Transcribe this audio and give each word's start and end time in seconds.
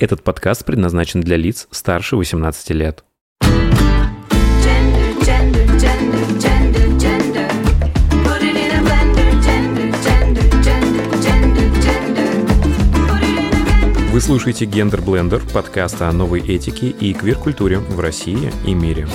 Этот 0.00 0.22
подкаст 0.22 0.64
предназначен 0.64 1.20
для 1.20 1.36
лиц 1.36 1.68
старше 1.70 2.16
18 2.16 2.70
лет. 2.70 3.04
Gender, 3.42 5.20
gender, 5.20 5.78
gender. 5.78 6.70
Вы 14.10 14.20
слушаете 14.22 14.64
«Гендер 14.64 15.02
Блендер» 15.02 15.42
подкаст 15.52 16.00
о 16.00 16.10
новой 16.12 16.40
этике 16.40 16.88
и 16.88 17.12
квир-культуре 17.12 17.78
в 17.78 18.00
России 18.00 18.50
и 18.66 18.72
мире. 18.72 19.06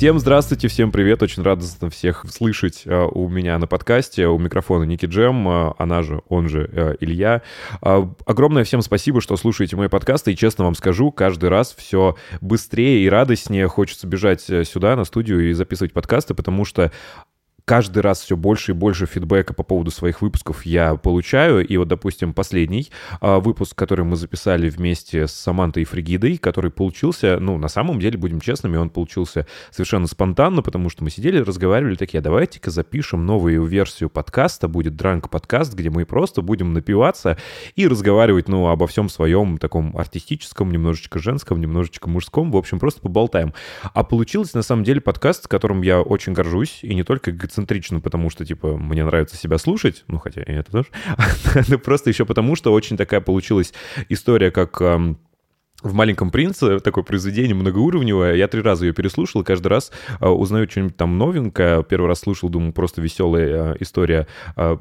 Всем 0.00 0.18
здравствуйте, 0.18 0.68
всем 0.68 0.92
привет, 0.92 1.22
очень 1.22 1.42
радостно 1.42 1.90
всех 1.90 2.24
слышать 2.30 2.84
э, 2.86 3.04
у 3.12 3.28
меня 3.28 3.58
на 3.58 3.66
подкасте, 3.66 4.28
у 4.28 4.38
микрофона 4.38 4.84
Ники 4.84 5.04
Джем, 5.04 5.46
э, 5.46 5.74
она 5.76 6.02
же, 6.02 6.22
он 6.30 6.48
же 6.48 6.70
э, 6.72 6.94
Илья. 7.00 7.42
Огромное 7.82 8.64
всем 8.64 8.80
спасибо, 8.80 9.20
что 9.20 9.36
слушаете 9.36 9.76
мои 9.76 9.88
подкасты, 9.88 10.32
и 10.32 10.36
честно 10.36 10.64
вам 10.64 10.74
скажу, 10.74 11.12
каждый 11.12 11.50
раз 11.50 11.74
все 11.76 12.16
быстрее 12.40 13.04
и 13.04 13.10
радостнее 13.10 13.68
хочется 13.68 14.06
бежать 14.06 14.40
сюда, 14.40 14.96
на 14.96 15.04
студию 15.04 15.50
и 15.50 15.52
записывать 15.52 15.92
подкасты, 15.92 16.32
потому 16.32 16.64
что 16.64 16.90
каждый 17.70 18.00
раз 18.00 18.20
все 18.22 18.36
больше 18.36 18.72
и 18.72 18.74
больше 18.74 19.06
фидбэка 19.06 19.54
по 19.54 19.62
поводу 19.62 19.92
своих 19.92 20.22
выпусков 20.22 20.66
я 20.66 20.96
получаю. 20.96 21.64
И 21.64 21.76
вот, 21.76 21.86
допустим, 21.86 22.34
последний 22.34 22.90
а, 23.20 23.38
выпуск, 23.38 23.76
который 23.76 24.04
мы 24.04 24.16
записали 24.16 24.68
вместе 24.68 25.28
с 25.28 25.30
Самантой 25.30 25.84
и 25.84 25.86
Фригидой, 25.86 26.36
который 26.36 26.72
получился, 26.72 27.38
ну, 27.38 27.58
на 27.58 27.68
самом 27.68 28.00
деле, 28.00 28.18
будем 28.18 28.40
честными, 28.40 28.76
он 28.76 28.90
получился 28.90 29.46
совершенно 29.70 30.08
спонтанно, 30.08 30.62
потому 30.62 30.90
что 30.90 31.04
мы 31.04 31.10
сидели, 31.10 31.38
разговаривали 31.38 31.94
такие, 31.94 32.18
«А 32.18 32.22
давайте-ка 32.22 32.72
запишем 32.72 33.24
новую 33.24 33.64
версию 33.64 34.10
подкаста, 34.10 34.66
будет 34.66 34.96
дранк-подкаст, 34.96 35.72
где 35.72 35.90
мы 35.90 36.04
просто 36.06 36.42
будем 36.42 36.72
напиваться 36.72 37.38
и 37.76 37.86
разговаривать, 37.86 38.48
ну, 38.48 38.66
обо 38.66 38.88
всем 38.88 39.08
своем 39.08 39.58
таком 39.58 39.96
артистическом, 39.96 40.72
немножечко 40.72 41.20
женском, 41.20 41.60
немножечко 41.60 42.10
мужском, 42.10 42.50
в 42.50 42.56
общем, 42.56 42.80
просто 42.80 43.00
поболтаем. 43.00 43.54
А 43.94 44.02
получился, 44.02 44.56
на 44.56 44.64
самом 44.64 44.82
деле, 44.82 45.00
подкаст, 45.00 45.46
которым 45.46 45.82
я 45.82 46.00
очень 46.00 46.32
горжусь, 46.32 46.80
и 46.82 46.96
не 46.96 47.04
только 47.04 47.30
эгоцентрично, 47.60 48.00
потому 48.00 48.30
что, 48.30 48.44
типа, 48.44 48.76
мне 48.76 49.04
нравится 49.04 49.36
себя 49.36 49.58
слушать, 49.58 50.04
ну, 50.08 50.18
хотя 50.18 50.42
и 50.42 50.52
это 50.52 50.72
тоже, 50.72 51.78
просто 51.84 52.10
еще 52.10 52.24
потому, 52.24 52.56
что 52.56 52.72
очень 52.72 52.96
такая 52.96 53.20
получилась 53.20 53.72
история, 54.08 54.50
как 54.50 54.80
эм, 54.80 55.18
в 55.82 55.94
«Маленьком 55.94 56.30
принце» 56.30 56.78
такое 56.80 57.04
произведение 57.04 57.54
многоуровневое. 57.54 58.34
Я 58.34 58.48
три 58.48 58.60
раза 58.60 58.86
ее 58.86 58.92
переслушал, 58.92 59.42
и 59.42 59.44
каждый 59.44 59.68
раз 59.68 59.90
э, 60.20 60.26
узнаю 60.28 60.68
что-нибудь 60.70 60.96
там 60.96 61.16
новенькое. 61.18 61.82
Первый 61.84 62.06
раз 62.06 62.20
слушал, 62.20 62.48
думаю, 62.48 62.72
просто 62.72 63.00
веселая 63.00 63.72
э, 63.72 63.76
история 63.80 64.26
э, 64.56 64.76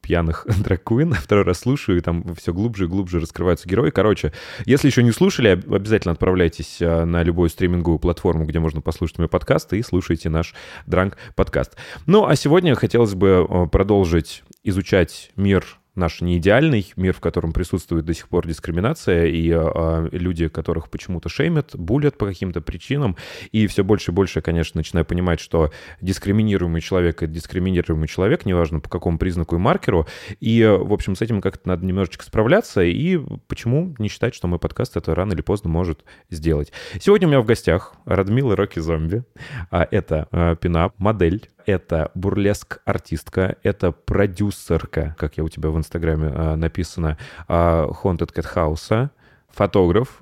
пьяных 0.00 0.46
дракуин. 0.62 1.12
Второй 1.12 1.44
раз 1.44 1.60
слушаю, 1.60 1.98
и 1.98 2.00
там 2.00 2.34
все 2.34 2.52
глубже 2.52 2.84
и 2.84 2.88
глубже 2.88 3.20
раскрываются 3.20 3.68
герои. 3.68 3.90
Короче, 3.90 4.32
если 4.66 4.88
еще 4.88 5.02
не 5.02 5.12
слушали, 5.12 5.48
об- 5.48 5.72
обязательно 5.72 6.12
отправляйтесь 6.12 6.78
на 6.80 7.22
любую 7.22 7.48
стриминговую 7.48 7.98
платформу, 7.98 8.44
где 8.44 8.58
можно 8.58 8.80
послушать 8.80 9.18
мои 9.18 9.28
подкасты, 9.28 9.78
и 9.78 9.82
слушайте 9.82 10.28
наш 10.28 10.54
Дранк 10.86 11.16
подкаст. 11.36 11.76
Ну, 12.06 12.26
а 12.26 12.34
сегодня 12.36 12.74
хотелось 12.74 13.14
бы 13.14 13.68
продолжить 13.70 14.42
изучать 14.64 15.30
мир 15.36 15.64
наш 16.00 16.20
не 16.20 16.38
идеальный 16.38 16.92
мир, 16.96 17.14
в 17.14 17.20
котором 17.20 17.52
присутствует 17.52 18.04
до 18.04 18.14
сих 18.14 18.28
пор 18.28 18.46
дискриминация, 18.48 19.26
и 19.26 19.52
э, 19.54 20.08
люди, 20.10 20.48
которых 20.48 20.90
почему-то 20.90 21.28
шеймят, 21.28 21.76
булят 21.76 22.18
по 22.18 22.26
каким-то 22.26 22.60
причинам, 22.60 23.16
и 23.52 23.68
все 23.68 23.84
больше 23.84 24.10
и 24.10 24.14
больше, 24.14 24.40
конечно, 24.40 24.78
начинаю 24.78 25.04
понимать, 25.04 25.38
что 25.38 25.70
дискриминируемый 26.00 26.80
человек— 26.80 27.16
это 27.22 27.32
дискриминируемый 27.32 28.08
человек, 28.08 28.44
неважно 28.44 28.80
по 28.80 28.88
какому 28.88 29.18
признаку 29.18 29.54
и 29.54 29.58
маркеру, 29.58 30.08
и, 30.40 30.64
в 30.64 30.92
общем, 30.92 31.14
с 31.14 31.22
этим 31.22 31.40
как-то 31.40 31.68
надо 31.68 31.86
немножечко 31.86 32.24
справляться, 32.24 32.82
и 32.82 33.20
почему 33.46 33.94
не 33.98 34.08
считать, 34.08 34.34
что 34.34 34.48
мой 34.48 34.58
подкаст 34.58 34.96
это 34.96 35.14
рано 35.14 35.34
или 35.34 35.42
поздно 35.42 35.70
может 35.70 36.04
сделать. 36.30 36.72
Сегодня 36.98 37.28
у 37.28 37.30
меня 37.30 37.40
в 37.40 37.46
гостях 37.46 37.94
Радмила 38.06 38.56
Рокки 38.56 38.80
Зомби, 38.80 39.24
а 39.70 39.86
это 39.88 40.56
пинап, 40.60 40.98
модель, 40.98 41.48
это 41.66 42.10
бурлеск-артистка, 42.14 43.56
это 43.62 43.92
продюсерка, 43.92 45.14
как 45.18 45.36
я 45.36 45.44
у 45.44 45.48
тебя 45.48 45.70
в 45.70 45.76
Инстаграме 45.76 46.32
а, 46.34 46.56
написано, 46.56 47.18
а, 47.48 47.88
Haunted 47.88 48.32
Cat 48.34 48.54
House, 48.54 49.10
фотограф. 49.48 50.20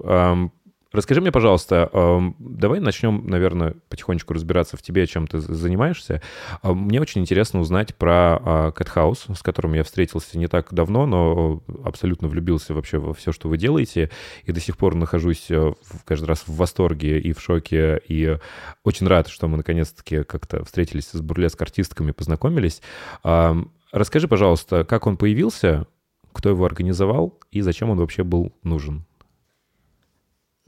Расскажи 0.99 1.21
мне, 1.21 1.31
пожалуйста, 1.31 1.89
ам, 1.93 2.35
давай 2.41 2.81
начнем, 2.81 3.25
наверное, 3.25 3.77
потихонечку 3.89 4.35
разбираться 4.35 4.77
в 4.77 4.83
тебе, 4.83 5.07
чем 5.07 5.29
ты 5.29 5.39
занимаешься. 5.39 6.21
А, 6.61 6.75
Мне 6.75 7.01
очень 7.01 7.21
интересно 7.21 7.61
узнать 7.61 7.95
про 7.95 8.73
House, 8.75 9.33
с 9.33 9.41
которым 9.43 9.75
я 9.75 9.85
встретился 9.85 10.37
не 10.37 10.49
так 10.49 10.75
давно, 10.75 11.07
но 11.07 11.63
абсолютно 11.85 12.27
влюбился 12.27 12.75
вообще 12.75 12.99
во 12.99 13.15
все, 13.15 13.31
что 13.31 13.49
вы 13.49 13.59
делаете, 13.59 14.11
и 14.43 14.51
до 14.51 14.59
сих 14.59 14.77
пор 14.77 14.97
нахожусь 14.97 15.47
э, 15.51 15.73
каждый 16.05 16.25
раз 16.25 16.43
в 16.49 16.57
восторге 16.57 17.21
и 17.21 17.33
в 17.33 17.41
шоке, 17.41 18.03
и 18.09 18.37
очень 18.83 19.07
рад, 19.07 19.29
что 19.29 19.47
мы 19.47 19.57
наконец-таки 19.57 20.25
как-то 20.25 20.65
встретились 20.65 21.11
с 21.13 21.21
бурлеск-артистками, 21.21 22.11
познакомились. 22.11 22.83
Расскажи, 23.23 24.27
пожалуйста, 24.27 24.83
как 24.83 25.07
он 25.07 25.17
появился, 25.17 25.87
кто 26.33 26.49
его 26.49 26.65
организовал 26.65 27.39
и 27.53 27.61
зачем 27.61 27.91
он 27.91 27.99
вообще 27.99 28.25
был 28.25 28.53
нужен? 28.65 29.05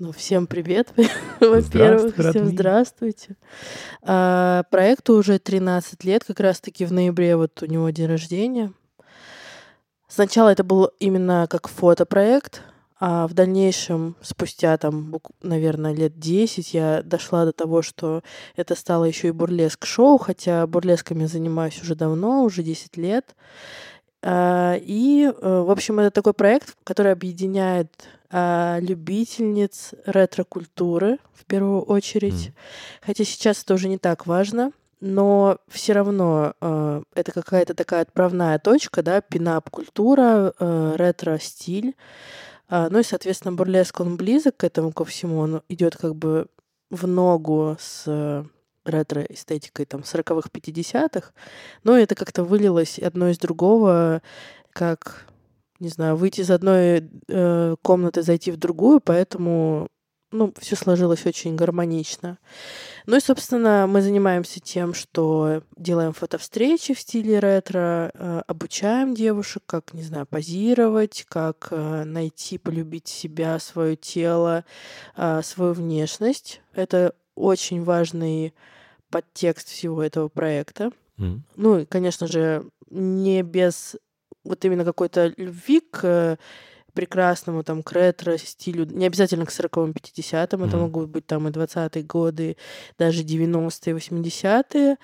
Ну, 0.00 0.12
всем 0.12 0.46
привет, 0.46 0.94
во-первых, 1.40 2.14
всем 2.14 2.46
здравствуйте. 2.46 3.36
А, 4.02 4.62
проекту 4.70 5.12
уже 5.12 5.38
13 5.38 6.04
лет, 6.04 6.24
как 6.24 6.40
раз-таки 6.40 6.86
в 6.86 6.92
ноябре 6.92 7.36
вот 7.36 7.62
у 7.62 7.66
него 7.66 7.90
день 7.90 8.06
рождения. 8.06 8.72
Сначала 10.08 10.48
это 10.48 10.64
был 10.64 10.90
именно 11.00 11.46
как 11.50 11.68
фотопроект, 11.68 12.62
а 12.98 13.28
в 13.28 13.34
дальнейшем, 13.34 14.16
спустя 14.22 14.78
там, 14.78 15.14
наверное, 15.42 15.92
лет 15.92 16.18
10, 16.18 16.72
я 16.72 17.02
дошла 17.04 17.44
до 17.44 17.52
того, 17.52 17.82
что 17.82 18.22
это 18.56 18.76
стало 18.76 19.04
еще 19.04 19.28
и 19.28 19.32
бурлеск-шоу, 19.32 20.16
хотя 20.16 20.66
бурлесками 20.66 21.26
занимаюсь 21.26 21.78
уже 21.82 21.94
давно, 21.94 22.44
уже 22.44 22.62
10 22.62 22.96
лет. 22.96 23.36
А, 24.22 24.76
И, 24.80 25.26
э, 25.26 25.60
в 25.60 25.70
общем, 25.70 26.00
это 26.00 26.10
такой 26.10 26.32
проект, 26.32 26.74
который 26.84 27.12
объединяет 27.12 27.90
любительниц 28.32 29.94
ретро-культуры 30.06 31.18
в 31.32 31.44
первую 31.46 31.82
очередь. 31.82 32.48
Мгм. 32.48 32.54
Хотя 33.02 33.24
сейчас 33.24 33.62
это 33.64 33.74
уже 33.74 33.88
не 33.88 33.98
так 33.98 34.26
важно, 34.26 34.72
но 35.00 35.58
все 35.68 35.94
равно 35.94 36.54
э, 36.60 37.02
это 37.14 37.32
какая-то 37.32 37.74
такая 37.74 38.02
отправная 38.02 38.58
точка, 38.58 39.02
да, 39.02 39.20
пинап-культура, 39.20 40.52
э, 40.58 40.92
ретро-стиль. 40.96 41.96
А, 42.68 42.88
ну 42.91 43.00
и, 43.00 43.02
соответственно, 43.02 43.52
бурлеск, 43.52 43.98
он 44.00 44.16
близок 44.16 44.58
к 44.58 44.64
этому 44.64 44.92
ко 44.92 45.04
всему, 45.04 45.38
он 45.38 45.62
идет 45.68 45.97
как 45.97 46.14
бы 46.14 46.47
в 46.91 47.06
ногу 47.06 47.76
с 47.80 48.04
э, 48.06 48.44
ретро-эстетикой 48.84 49.86
там 49.86 50.02
40-х, 50.02 50.50
50-х, 50.52 51.32
но 51.82 51.98
это 51.98 52.14
как-то 52.14 52.44
вылилось 52.44 52.98
одно 52.98 53.28
из 53.28 53.38
другого, 53.38 54.22
как, 54.72 55.26
не 55.80 55.88
знаю, 55.88 56.16
выйти 56.16 56.42
из 56.42 56.50
одной 56.50 57.08
э, 57.28 57.76
комнаты, 57.82 58.22
зайти 58.22 58.52
в 58.52 58.58
другую, 58.58 59.00
поэтому, 59.00 59.88
ну, 60.30 60.52
все 60.58 60.76
сложилось 60.76 61.26
очень 61.26 61.56
гармонично. 61.56 62.38
Ну 63.06 63.16
и, 63.16 63.20
собственно, 63.20 63.86
мы 63.88 64.02
занимаемся 64.02 64.60
тем, 64.60 64.92
что 64.92 65.62
делаем 65.76 66.12
фотовстречи 66.12 66.94
в 66.94 67.00
стиле 67.00 67.38
ретро, 67.38 68.10
э, 68.12 68.42
обучаем 68.46 69.14
девушек, 69.14 69.62
как, 69.66 69.94
не 69.94 70.02
знаю, 70.02 70.26
позировать, 70.26 71.24
как 71.28 71.68
э, 71.70 72.04
найти, 72.04 72.58
полюбить 72.58 73.08
себя, 73.08 73.58
свое 73.58 73.97
тело, 73.97 74.64
э, 75.16 75.41
свою 75.42 75.72
внешность. 75.72 76.60
Это 76.74 77.14
очень 77.34 77.82
важный 77.82 78.54
подтекст 79.10 79.68
всего 79.68 80.02
этого 80.02 80.28
проекта. 80.28 80.92
Мгм. 81.16 81.44
Ну 81.56 81.78
и, 81.78 81.84
конечно 81.86 82.26
же, 82.26 82.64
не 82.91 83.42
без 83.42 83.97
вот 84.44 84.64
именно 84.64 84.84
какой-то 84.84 85.32
любви 85.36 85.80
к 85.80 86.00
э, 86.04 86.36
прекрасному 86.92 87.62
там 87.62 87.82
к 87.82 87.92
ретро 87.92 88.36
стилю, 88.36 88.84
не 88.84 89.06
обязательно 89.06 89.47
к 89.47 89.50
40-м, 89.50 89.92
50-м, 89.92 90.65
это 90.65 90.76
Мгм. 90.76 90.80
могут 90.86 91.09
быть 91.09 91.26
там 91.26 91.48
и 91.48 91.50
20-е 91.50 92.03
годы, 92.03 92.56
даже 92.98 93.22
90-е, 93.22 93.94
80-е. 93.94 94.97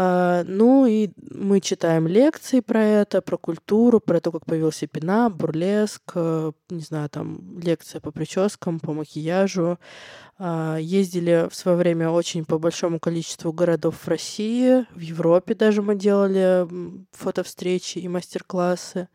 А, 0.00 0.44
ну 0.46 0.86
и 0.86 1.10
мы 1.28 1.60
читаем 1.60 2.06
лекции 2.06 2.60
про 2.60 2.84
это, 2.84 3.20
про 3.20 3.36
культуру, 3.36 3.98
про 3.98 4.20
то, 4.20 4.30
как 4.30 4.46
появился 4.46 4.86
пинап, 4.86 5.32
бурлеск, 5.32 6.12
э, 6.14 6.52
не 6.70 6.82
знаю, 6.82 7.08
там 7.08 7.58
лекция 7.58 8.00
по 8.00 8.12
прическам, 8.12 8.78
по 8.78 8.92
макияжу. 8.92 9.80
А, 10.38 10.76
Ездили 10.76 11.48
в 11.50 11.54
свое 11.56 11.76
время 11.76 12.10
очень 12.10 12.44
по 12.44 12.60
большому 12.60 13.00
количеству 13.00 13.52
городов 13.52 13.96
в 13.96 14.06
России, 14.06 14.86
в 14.94 15.00
Европе 15.00 15.56
даже 15.56 15.82
мы 15.82 15.96
делали 15.96 16.68
фотовстречи 17.10 17.98
и 17.98 18.06
мастер-классы. 18.06 19.08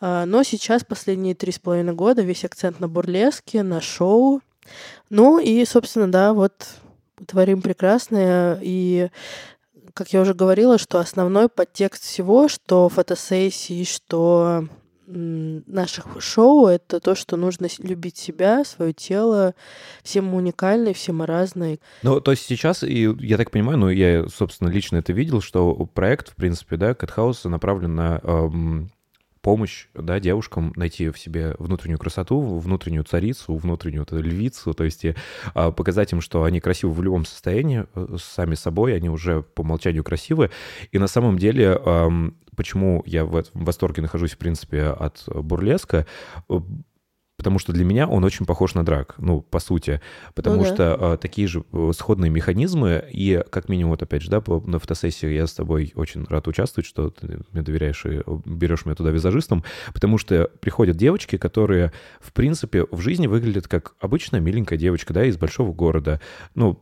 А, 0.00 0.24
Но 0.24 0.42
сейчас, 0.42 0.84
последние 0.84 1.34
три 1.34 1.52
с 1.52 1.58
половиной 1.58 1.92
года, 1.92 2.22
весь 2.22 2.46
акцент 2.46 2.80
на 2.80 2.88
бурлеске, 2.88 3.62
на 3.62 3.82
шоу. 3.82 4.40
Ну 5.10 5.38
и, 5.38 5.62
собственно, 5.66 6.10
да, 6.10 6.32
вот 6.32 6.66
творим 7.26 7.60
прекрасное. 7.60 8.58
И, 8.62 9.10
как 9.94 10.12
я 10.12 10.20
уже 10.20 10.34
говорила, 10.34 10.78
что 10.78 10.98
основной 10.98 11.48
подтекст 11.48 12.02
всего, 12.04 12.48
что 12.48 12.88
фотосессии, 12.88 13.84
что 13.84 14.64
наших 15.10 16.20
шоу 16.20 16.66
это 16.66 17.00
то, 17.00 17.14
что 17.14 17.36
нужно 17.36 17.68
любить 17.78 18.18
себя, 18.18 18.64
свое 18.64 18.92
тело. 18.92 19.54
Все 20.02 20.20
мы 20.20 20.36
уникальны, 20.36 20.92
все 20.92 21.12
мы 21.12 21.26
разные. 21.26 21.78
Ну, 22.02 22.20
то 22.20 22.32
есть 22.32 22.44
сейчас, 22.44 22.82
и 22.82 23.08
я 23.20 23.38
так 23.38 23.50
понимаю, 23.50 23.78
ну, 23.78 23.88
я, 23.88 24.28
собственно, 24.28 24.68
лично 24.68 24.98
это 24.98 25.12
видел, 25.12 25.40
что 25.40 25.74
проект, 25.94 26.30
в 26.30 26.34
принципе, 26.34 26.76
да, 26.76 26.94
Кэтхауса 26.94 27.48
направлен 27.48 27.94
на 27.94 28.20
эм, 28.22 28.90
помощь, 29.48 29.86
да, 29.94 30.20
девушкам 30.20 30.74
найти 30.76 31.08
в 31.08 31.18
себе 31.18 31.54
внутреннюю 31.58 31.98
красоту, 31.98 32.58
внутреннюю 32.58 33.04
царицу, 33.04 33.56
внутреннюю 33.56 34.04
вот 34.06 34.20
львицу, 34.20 34.74
то 34.74 34.84
есть 34.84 35.06
и, 35.06 35.14
а, 35.54 35.70
показать 35.70 36.12
им, 36.12 36.20
что 36.20 36.44
они 36.44 36.60
красивы 36.60 36.92
в 36.92 37.02
любом 37.02 37.24
состоянии, 37.24 37.86
э, 37.94 38.16
сами 38.22 38.56
собой, 38.56 38.94
они 38.94 39.08
уже 39.08 39.40
по 39.40 39.62
умолчанию 39.62 40.04
красивы. 40.04 40.50
И 40.92 40.98
на 40.98 41.06
самом 41.06 41.38
деле, 41.38 41.80
эм, 41.82 42.36
почему 42.56 43.02
я 43.06 43.24
в 43.24 43.42
восторге 43.54 44.02
нахожусь, 44.02 44.32
в 44.32 44.36
принципе, 44.36 44.82
от 44.82 45.24
бурлеска, 45.26 46.06
э, 46.50 46.60
потому 47.38 47.60
что 47.60 47.72
для 47.72 47.84
меня 47.84 48.08
он 48.08 48.24
очень 48.24 48.44
похож 48.44 48.74
на 48.74 48.84
драк, 48.84 49.14
ну, 49.16 49.40
по 49.40 49.60
сути, 49.60 50.02
потому 50.34 50.56
Ну 50.56 50.62
да. 50.64 50.74
что 50.74 51.14
э, 51.14 51.18
такие 51.18 51.46
же 51.46 51.64
э, 51.72 51.92
сходные 51.94 52.30
механизмы, 52.30 53.04
и 53.12 53.42
как 53.48 53.68
минимум, 53.68 53.92
вот 53.92 54.02
опять 54.02 54.22
же, 54.22 54.28
да, 54.30 54.42
на 54.66 54.78
фотосессии 54.80 55.28
я 55.28 55.46
с 55.46 55.54
тобой 55.54 55.92
очень 55.94 56.24
рад 56.24 56.48
участвовать, 56.48 56.86
что 56.86 57.10
ты 57.10 57.38
мне 57.52 57.62
доверяешь 57.62 58.04
и 58.04 58.22
берешь 58.44 58.84
меня 58.84 58.96
туда 58.96 59.10
визажистом, 59.10 59.62
потому 59.94 60.18
что 60.18 60.50
приходят 60.60 60.96
девочки, 60.96 61.38
которые, 61.38 61.92
в 62.20 62.32
принципе, 62.32 62.86
в 62.90 63.00
жизни 63.00 63.28
выглядят 63.28 63.68
как 63.68 63.94
обычная 64.00 64.40
миленькая 64.40 64.78
девочка, 64.78 65.14
да, 65.14 65.24
из 65.24 65.36
большого 65.36 65.72
города, 65.72 66.20
ну, 66.56 66.74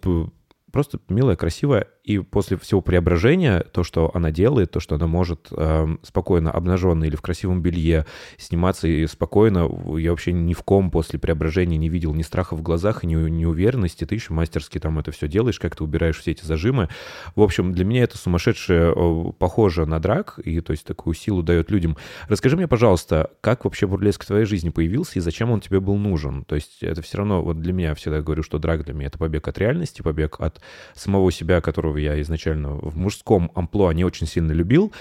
просто 0.72 1.00
милая, 1.08 1.36
красивая, 1.36 1.88
и 2.06 2.20
после 2.20 2.56
всего 2.56 2.80
преображения, 2.80 3.60
то, 3.72 3.82
что 3.82 4.12
она 4.14 4.30
делает, 4.30 4.70
то, 4.70 4.78
что 4.78 4.94
она 4.94 5.08
может 5.08 5.48
эм, 5.50 5.98
спокойно, 6.04 6.52
обнаженная 6.52 7.08
или 7.08 7.16
в 7.16 7.20
красивом 7.20 7.62
белье, 7.62 8.06
сниматься 8.38 8.86
и 8.86 9.06
спокойно, 9.08 9.68
я 9.98 10.12
вообще 10.12 10.32
ни 10.32 10.54
в 10.54 10.62
ком 10.62 10.92
после 10.92 11.18
преображения 11.18 11.76
не 11.76 11.88
видел 11.88 12.14
ни 12.14 12.22
страха 12.22 12.54
в 12.54 12.62
глазах, 12.62 13.02
ни 13.02 13.16
неуверенности, 13.16 14.04
ты 14.04 14.14
еще 14.14 14.32
мастерски 14.32 14.78
там 14.78 15.00
это 15.00 15.10
все 15.10 15.26
делаешь, 15.26 15.58
как 15.58 15.74
ты 15.74 15.82
убираешь 15.82 16.18
все 16.18 16.30
эти 16.30 16.44
зажимы. 16.44 16.88
В 17.34 17.42
общем, 17.42 17.72
для 17.72 17.84
меня 17.84 18.04
это 18.04 18.16
сумасшедшее 18.16 18.94
э, 18.94 19.32
похоже 19.36 19.84
на 19.84 19.98
драк, 19.98 20.38
и 20.44 20.60
то 20.60 20.70
есть 20.70 20.86
такую 20.86 21.14
силу 21.14 21.42
дает 21.42 21.72
людям. 21.72 21.96
Расскажи 22.28 22.56
мне, 22.56 22.68
пожалуйста, 22.68 23.30
как 23.40 23.64
вообще 23.64 23.88
бурлеск 23.88 24.22
в 24.22 24.26
твоей 24.28 24.44
жизни 24.44 24.70
появился 24.70 25.18
и 25.18 25.20
зачем 25.20 25.50
он 25.50 25.60
тебе 25.60 25.80
был 25.80 25.96
нужен? 25.96 26.44
То 26.44 26.54
есть 26.54 26.84
это 26.84 27.02
все 27.02 27.18
равно, 27.18 27.42
вот 27.42 27.60
для 27.60 27.72
меня 27.72 27.96
всегда 27.96 28.22
говорю, 28.22 28.44
что 28.44 28.60
драк 28.60 28.84
для 28.84 28.94
меня 28.94 29.08
это 29.08 29.18
побег 29.18 29.48
от 29.48 29.58
реальности, 29.58 30.02
побег 30.02 30.36
от 30.38 30.60
самого 30.94 31.32
себя, 31.32 31.60
которого 31.60 31.95
я 31.96 32.20
изначально 32.22 32.70
в 32.70 32.96
мужском 32.96 33.50
амплуа 33.54 33.92
не 33.92 34.04
очень 34.04 34.26
сильно 34.26 34.52
любил. 34.52 34.92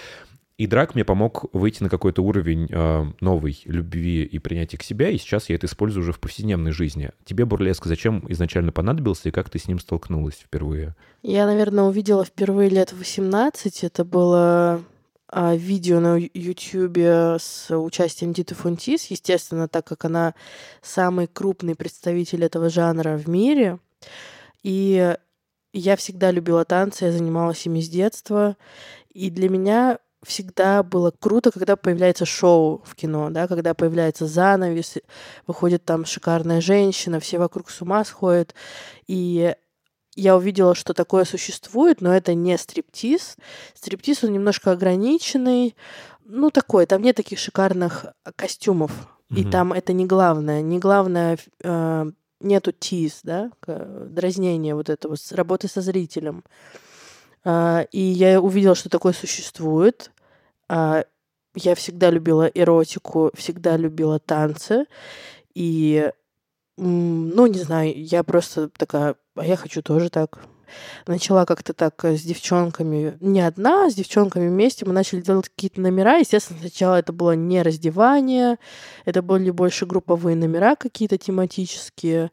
И 0.57 0.67
драк 0.67 0.95
мне 0.95 1.03
помог 1.03 1.45
выйти 1.51 1.83
на 1.83 1.89
какой-то 1.89 2.21
уровень 2.21 2.69
э, 2.71 3.05
новой 3.19 3.61
любви 3.65 4.23
и 4.23 4.39
принятия 4.39 4.77
к 4.77 4.83
себе, 4.83 5.13
и 5.13 5.17
сейчас 5.17 5.49
я 5.49 5.55
это 5.55 5.67
использую 5.67 6.03
уже 6.03 6.13
в 6.13 6.19
повседневной 6.19 6.71
жизни. 6.71 7.09
Тебе 7.25 7.43
бурлеск 7.43 7.85
зачем 7.85 8.23
изначально 8.29 8.71
понадобился, 8.71 9.27
и 9.27 9.31
как 9.33 9.49
ты 9.49 9.59
с 9.59 9.67
ним 9.67 9.79
столкнулась 9.79 10.35
впервые? 10.35 10.95
Я, 11.23 11.45
наверное, 11.45 11.83
увидела 11.83 12.23
впервые 12.23 12.69
лет 12.69 12.93
18. 12.93 13.83
Это 13.83 14.05
было 14.05 14.81
а, 15.27 15.55
видео 15.57 15.99
на 15.99 16.17
Ютьюбе 16.17 17.35
с 17.37 17.77
участием 17.77 18.31
Диты 18.31 18.55
Фунтис. 18.55 19.07
Естественно, 19.07 19.67
так 19.67 19.85
как 19.85 20.05
она 20.05 20.35
самый 20.81 21.27
крупный 21.27 21.75
представитель 21.75 22.45
этого 22.45 22.69
жанра 22.69 23.17
в 23.17 23.27
мире. 23.27 23.79
И 24.63 25.17
я 25.79 25.95
всегда 25.95 26.31
любила 26.31 26.65
танцы, 26.65 27.05
я 27.05 27.11
занималась 27.11 27.65
ими 27.65 27.81
с 27.81 27.89
детства. 27.89 28.57
И 29.13 29.29
для 29.29 29.49
меня 29.49 29.99
всегда 30.23 30.83
было 30.83 31.11
круто, 31.11 31.51
когда 31.51 31.75
появляется 31.75 32.25
шоу 32.25 32.81
в 32.85 32.95
кино, 32.95 33.29
да, 33.29 33.47
когда 33.47 33.73
появляется 33.73 34.25
занавес, 34.25 34.95
выходит 35.47 35.85
там 35.85 36.05
шикарная 36.05 36.61
женщина, 36.61 37.19
все 37.19 37.37
вокруг 37.37 37.69
с 37.69 37.81
ума 37.81 38.03
сходят. 38.03 38.55
И 39.07 39.53
я 40.15 40.35
увидела, 40.37 40.75
что 40.75 40.93
такое 40.93 41.25
существует, 41.25 42.01
но 42.01 42.15
это 42.15 42.33
не 42.33 42.57
стриптиз. 42.57 43.35
Стриптиз, 43.73 44.23
он 44.23 44.33
немножко 44.33 44.71
ограниченный, 44.71 45.75
ну, 46.23 46.49
такой, 46.49 46.85
там 46.85 47.01
нет 47.01 47.15
таких 47.15 47.37
шикарных 47.37 48.07
костюмов. 48.35 48.91
И 49.29 49.41
Мгм. 49.41 49.51
там 49.51 49.73
это 49.73 49.93
не 49.93 50.05
главное. 50.05 50.61
Не 50.61 50.79
главное, 50.79 51.37
э, 51.63 52.11
нету 52.39 52.71
тиз, 52.71 53.21
да, 53.23 53.51
дразнения 53.65 54.75
вот 54.75 54.89
этого, 54.89 55.15
работы 55.31 55.67
со 55.67 55.81
зрителем. 55.81 56.43
А, 57.43 57.85
и 57.91 57.99
я 57.99 58.41
увидела, 58.41 58.75
что 58.75 58.89
такое 58.89 59.13
существует. 59.13 60.11
А, 60.67 61.05
я 61.53 61.75
всегда 61.75 62.09
любила 62.09 62.45
эротику, 62.45 63.31
всегда 63.35 63.77
любила 63.77 64.19
танцы. 64.19 64.85
И, 65.53 66.11
ну, 66.77 67.47
не 67.47 67.59
знаю, 67.59 67.93
я 67.95 68.23
просто 68.23 68.69
такая, 68.69 69.15
а 69.35 69.45
я 69.45 69.55
хочу 69.55 69.81
тоже 69.81 70.09
так. 70.09 70.39
Начала 71.07 71.45
как-то 71.45 71.73
так 71.73 72.03
э, 72.05 72.17
с 72.17 72.21
девчонками, 72.21 73.17
не 73.19 73.41
одна, 73.41 73.85
а 73.85 73.89
с 73.89 73.95
девчонками 73.95 74.47
вместе. 74.47 74.85
Мы 74.85 74.93
начали 74.93 75.21
делать 75.21 75.49
какие-то 75.49 75.81
номера. 75.81 76.17
Естественно, 76.17 76.59
сначала 76.59 76.95
это 76.95 77.13
было 77.13 77.31
не 77.31 77.61
раздевание, 77.61 78.57
это 79.05 79.21
были 79.21 79.51
больше 79.51 79.85
групповые 79.85 80.35
номера 80.35 80.75
какие-то 80.75 81.17
тематические. 81.17 82.31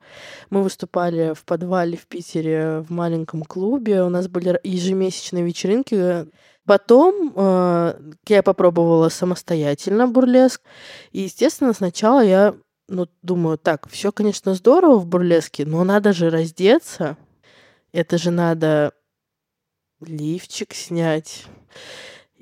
Мы 0.51 0.63
выступали 0.63 1.35
в 1.35 1.45
подвале 1.45 1.97
в 1.97 2.07
Питере 2.07 2.85
в 2.89 2.91
маленьком 2.91 3.43
клубе. 3.43 4.03
У 4.03 4.09
нас 4.09 4.29
были 4.29 4.59
ежемесячные 4.63 5.45
вечеринки. 5.45 6.27
Потом 6.65 7.33
э, 7.35 7.95
я 8.29 8.43
попробовала 8.43 9.09
самостоятельно 9.09 10.07
бурлеск. 10.07 10.61
И, 11.11 11.23
естественно, 11.23 11.73
сначала 11.73 12.23
я 12.23 12.55
ну, 12.89 13.09
думаю, 13.23 13.59
так, 13.59 13.89
все, 13.89 14.13
конечно, 14.13 14.55
здорово 14.55 14.97
в 14.97 15.07
бурлеске, 15.07 15.65
но 15.65 15.83
надо 15.83 16.13
же 16.13 16.31
раздеться. 16.31 17.17
Это 17.93 18.19
же 18.19 18.31
надо 18.31 18.93
лифчик 20.01 20.75
снять. 20.75 21.45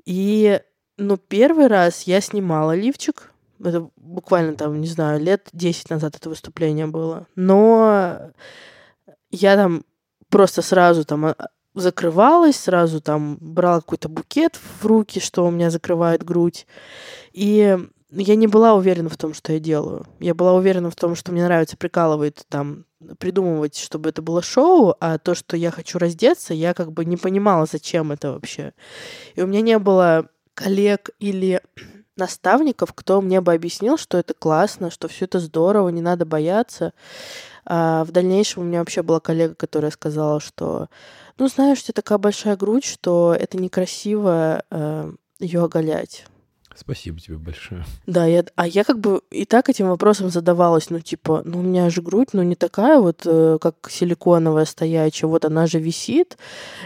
И, 0.04 0.60
ну, 0.96 1.16
первый 1.16 1.66
раз 1.66 2.02
я 2.04 2.20
снимала 2.20 2.74
лифчик. 2.74 3.32
Это 3.62 3.90
буквально 3.96 4.54
там, 4.54 4.80
не 4.80 4.86
знаю, 4.86 5.20
лет 5.20 5.48
10 5.52 5.90
назад 5.90 6.16
это 6.16 6.28
выступление 6.28 6.86
было. 6.86 7.26
Но 7.34 8.32
я 9.30 9.56
там 9.56 9.84
просто 10.30 10.62
сразу 10.62 11.04
там 11.04 11.26
а, 11.26 11.36
закрывалась, 11.74 12.56
сразу 12.56 13.00
там 13.00 13.36
брала 13.40 13.80
какой-то 13.80 14.08
букет 14.08 14.56
в 14.56 14.86
руки, 14.86 15.20
что 15.20 15.46
у 15.46 15.50
меня 15.50 15.70
закрывает 15.70 16.24
грудь. 16.24 16.66
И 17.32 17.76
я 18.12 18.36
не 18.36 18.46
была 18.46 18.74
уверена 18.74 19.08
в 19.08 19.16
том, 19.16 19.34
что 19.34 19.52
я 19.52 19.60
делаю. 19.60 20.06
Я 20.18 20.34
была 20.34 20.54
уверена 20.54 20.90
в 20.90 20.96
том, 20.96 21.14
что 21.14 21.32
мне 21.32 21.44
нравится 21.44 21.76
прикалывать 21.76 22.44
там 22.48 22.84
придумывать, 23.18 23.76
чтобы 23.78 24.10
это 24.10 24.20
было 24.20 24.42
шоу, 24.42 24.94
а 25.00 25.18
то, 25.18 25.34
что 25.34 25.56
я 25.56 25.70
хочу 25.70 25.98
раздеться, 25.98 26.52
я 26.52 26.74
как 26.74 26.92
бы 26.92 27.04
не 27.04 27.16
понимала, 27.16 27.66
зачем 27.70 28.12
это 28.12 28.32
вообще. 28.32 28.72
И 29.34 29.42
у 29.42 29.46
меня 29.46 29.62
не 29.62 29.78
было 29.78 30.28
коллег 30.54 31.10
или 31.18 31.62
наставников, 32.16 32.92
кто 32.92 33.20
мне 33.20 33.40
бы 33.40 33.54
объяснил, 33.54 33.96
что 33.96 34.18
это 34.18 34.34
классно, 34.34 34.90
что 34.90 35.08
все 35.08 35.24
это 35.24 35.40
здорово, 35.40 35.88
не 35.88 36.02
надо 36.02 36.26
бояться. 36.26 36.92
А 37.64 38.04
в 38.04 38.10
дальнейшем 38.10 38.62
у 38.62 38.66
меня 38.66 38.80
вообще 38.80 39.02
была 39.02 39.20
коллега, 39.20 39.54
которая 39.54 39.90
сказала, 39.90 40.40
что, 40.40 40.88
ну, 41.38 41.48
знаешь, 41.48 41.78
у 41.78 41.82
тебя 41.82 41.94
такая 41.94 42.18
большая 42.18 42.56
грудь, 42.56 42.84
что 42.84 43.34
это 43.38 43.56
некрасиво 43.56 44.62
э, 44.70 45.12
ее 45.38 45.64
оголять. 45.64 46.26
Спасибо 46.76 47.20
тебе 47.20 47.36
большое. 47.36 47.84
Да, 48.06 48.26
я, 48.26 48.44
а 48.54 48.66
я 48.66 48.84
как 48.84 49.00
бы 49.00 49.22
и 49.30 49.44
так 49.44 49.68
этим 49.68 49.88
вопросом 49.88 50.30
задавалась, 50.30 50.90
ну, 50.90 51.00
типа, 51.00 51.42
ну, 51.44 51.58
у 51.58 51.62
меня 51.62 51.90
же 51.90 52.00
грудь, 52.00 52.28
ну, 52.32 52.42
не 52.42 52.54
такая 52.54 53.00
вот, 53.00 53.22
э, 53.24 53.58
как 53.60 53.90
силиконовая 53.90 54.64
стоячая, 54.64 55.26
вот 55.26 55.44
она 55.44 55.66
же 55.66 55.78
висит, 55.78 56.38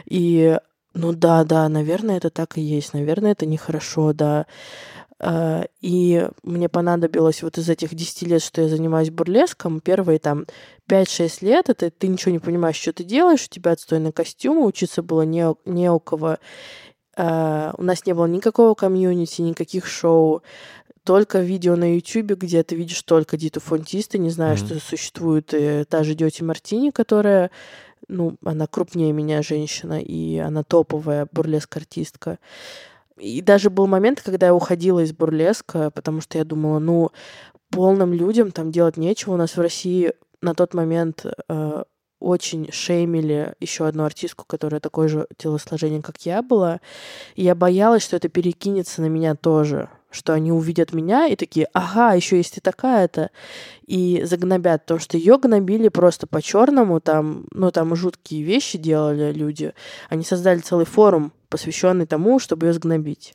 и, 0.07 0.59
ну, 0.95 1.13
да, 1.13 1.45
да, 1.45 1.69
наверное, 1.69 2.17
это 2.17 2.31
так 2.31 2.57
и 2.59 2.63
есть, 2.63 2.95
наверное, 2.95 3.33
это 3.33 3.47
нехорошо, 3.47 4.13
да. 4.13 4.47
А, 5.21 5.65
И 5.81 6.29
мне 6.43 6.69
понадобилось 6.69 7.43
вот 7.43 7.57
из 7.59 7.69
этих 7.69 7.95
10 7.95 8.23
лет, 8.23 8.43
что 8.43 8.63
я 8.63 8.69
занимаюсь 8.69 9.11
бурлеском, 9.11 9.81
первые 9.81 10.19
там 10.19 10.45
5-6 10.89 11.43
лет, 11.43 11.71
это 11.71 11.91
ты 11.91 12.09
ничего 12.09 12.33
не 12.33 12.41
понимаешь, 12.41 12.77
что 12.77 12.93
ты 12.93 13.05
делаешь, 13.05 13.45
у 13.45 13.49
тебя 13.49 13.73
отстойный 13.73 14.13
костюм, 14.13 14.65
учиться 14.65 15.03
было 15.03 15.23
не, 15.23 15.47
не 15.65 15.91
у 15.91 16.01
кого. 16.01 16.39
А, 17.17 17.75
У 17.79 17.83
нас 17.83 18.07
не 18.07 18.13
было 18.15 18.27
никакого 18.27 18.75
комьюнити, 18.75 19.43
никаких 19.43 19.87
шоу, 19.87 20.43
только 21.05 21.41
видео 21.41 21.77
на 21.77 21.95
YouTube, 21.95 22.33
где 22.39 22.63
ты 22.63 22.75
видишь 22.77 23.03
только 23.03 23.37
Диту 23.37 23.61
Фонтис, 23.61 24.09
ты 24.09 24.19
не 24.19 24.31
знаешь, 24.31 24.61
Мгм. 24.61 24.69
что 24.69 24.79
существует 24.81 25.53
э, 25.53 25.85
та 25.85 26.03
же 26.03 26.15
Дети 26.15 26.43
Мартини, 26.43 26.91
которая, 26.91 27.51
ну, 28.09 28.37
она 28.45 28.67
крупнее 28.67 29.13
меня 29.13 29.43
женщина, 29.43 30.01
и 30.01 30.39
она 30.39 30.63
топовая 30.63 31.29
бурлеск-артистка. 31.31 32.39
И 33.19 33.43
даже 33.43 33.71
был 33.71 33.87
момент, 33.87 34.23
когда 34.23 34.47
я 34.47 34.55
уходила 34.55 35.01
из 35.01 35.13
бурлеска, 35.13 35.91
потому 35.91 36.21
что 36.21 36.39
я 36.39 36.45
думала, 36.45 36.79
ну, 36.79 37.11
полным 37.71 38.13
людям 38.13 38.51
там 38.51 38.73
делать 38.73 38.97
нечего. 38.97 39.35
У 39.35 39.37
нас 39.37 39.57
в 39.57 39.61
России 39.61 40.13
на 40.41 40.55
тот 40.55 40.75
момент 40.75 41.27
э, 41.49 41.83
очень 42.25 42.71
шеймили 42.73 43.55
еще 43.61 43.87
одну 43.87 44.05
артистку, 44.05 44.45
которая 44.47 44.81
такое 44.81 45.09
же 45.09 45.27
телосложение, 45.37 46.03
как 46.03 46.19
я 46.23 46.43
была. 46.43 46.81
И 47.35 47.43
я 47.43 47.55
боялась, 47.55 48.03
что 48.03 48.17
это 48.17 48.29
перекинется 48.29 49.03
на 49.03 49.07
меня 49.07 49.35
тоже, 49.35 49.91
что 50.11 50.33
они 50.33 50.53
увидят 50.53 50.93
меня 50.93 51.27
и 51.27 51.37
такие, 51.37 51.69
ага, 51.73 52.15
еще 52.15 52.37
есть 52.37 52.57
и 52.57 52.61
такая-то, 52.61 53.31
и 53.87 54.23
загнобят, 54.25 54.83
потому 54.83 55.01
что 55.01 55.17
ее 55.17 55.39
гнобили 55.39 55.89
просто 55.89 56.27
по-черному, 56.27 57.01
там, 57.01 57.47
ну, 57.51 57.71
там 57.71 57.95
жуткие 57.95 58.43
вещи 58.43 58.79
делали 58.79 59.33
люди. 59.33 59.75
Они 60.09 60.25
создали 60.25 60.61
целый 60.61 60.87
форум, 60.87 61.33
посвященный 61.49 62.07
тому, 62.07 62.39
чтобы 62.39 62.67
ее 62.67 62.73
сгнобить. 62.73 63.35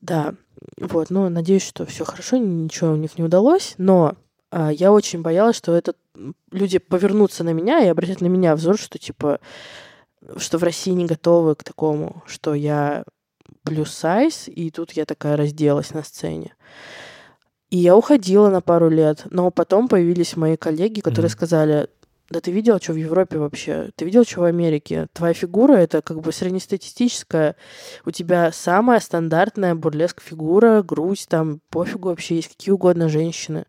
Да, 0.00 0.34
вот, 0.78 1.10
ну, 1.10 1.28
надеюсь, 1.28 1.66
что 1.66 1.86
все 1.86 2.04
хорошо, 2.04 2.36
ничего 2.36 2.92
у 2.92 2.96
них 2.96 3.18
не 3.18 3.24
удалось, 3.24 3.74
но 3.78 4.16
я 4.52 4.92
очень 4.92 5.22
боялась, 5.22 5.56
что 5.56 5.74
этот 5.74 5.96
м, 6.14 6.34
люди 6.50 6.78
повернутся 6.78 7.42
на 7.44 7.52
меня 7.52 7.84
и 7.84 7.88
обратят 7.88 8.20
на 8.20 8.26
меня 8.26 8.54
взор, 8.54 8.78
что 8.78 8.98
типа, 8.98 9.40
что 10.36 10.58
в 10.58 10.62
России 10.62 10.92
не 10.92 11.06
готовы 11.06 11.54
к 11.54 11.64
такому, 11.64 12.22
что 12.26 12.54
я 12.54 13.04
плюс 13.64 13.90
сайз, 13.90 14.48
и 14.48 14.70
тут 14.70 14.92
я 14.92 15.04
такая 15.04 15.36
разделась 15.36 15.92
на 15.94 16.02
сцене. 16.02 16.54
И 17.70 17.78
я 17.78 17.96
уходила 17.96 18.50
на 18.50 18.60
пару 18.60 18.90
лет, 18.90 19.22
но 19.30 19.50
потом 19.50 19.88
появились 19.88 20.36
мои 20.36 20.56
коллеги, 20.56 21.00
которые 21.00 21.28
Мгм. 21.28 21.32
сказали, 21.32 21.88
да 22.28 22.40
ты 22.40 22.50
видел, 22.50 22.78
что 22.80 22.92
в 22.92 22.96
Европе 22.96 23.38
вообще? 23.38 23.90
Ты 23.94 24.04
видел, 24.04 24.24
что 24.24 24.40
в 24.40 24.44
Америке? 24.44 25.06
Твоя 25.12 25.34
фигура— 25.34 25.72
это 25.76 26.02
как 26.02 26.20
бы 26.20 26.32
среднестатистическая. 26.32 27.56
У 28.04 28.10
тебя 28.10 28.52
самая 28.52 29.00
стандартная 29.00 29.74
бурлеск-фигура, 29.74 30.82
грудь, 30.82 31.26
там 31.28 31.60
пофигу 31.70 32.08
вообще, 32.08 32.36
есть 32.36 32.48
какие 32.48 32.72
угодно 32.72 33.08
женщины. 33.08 33.64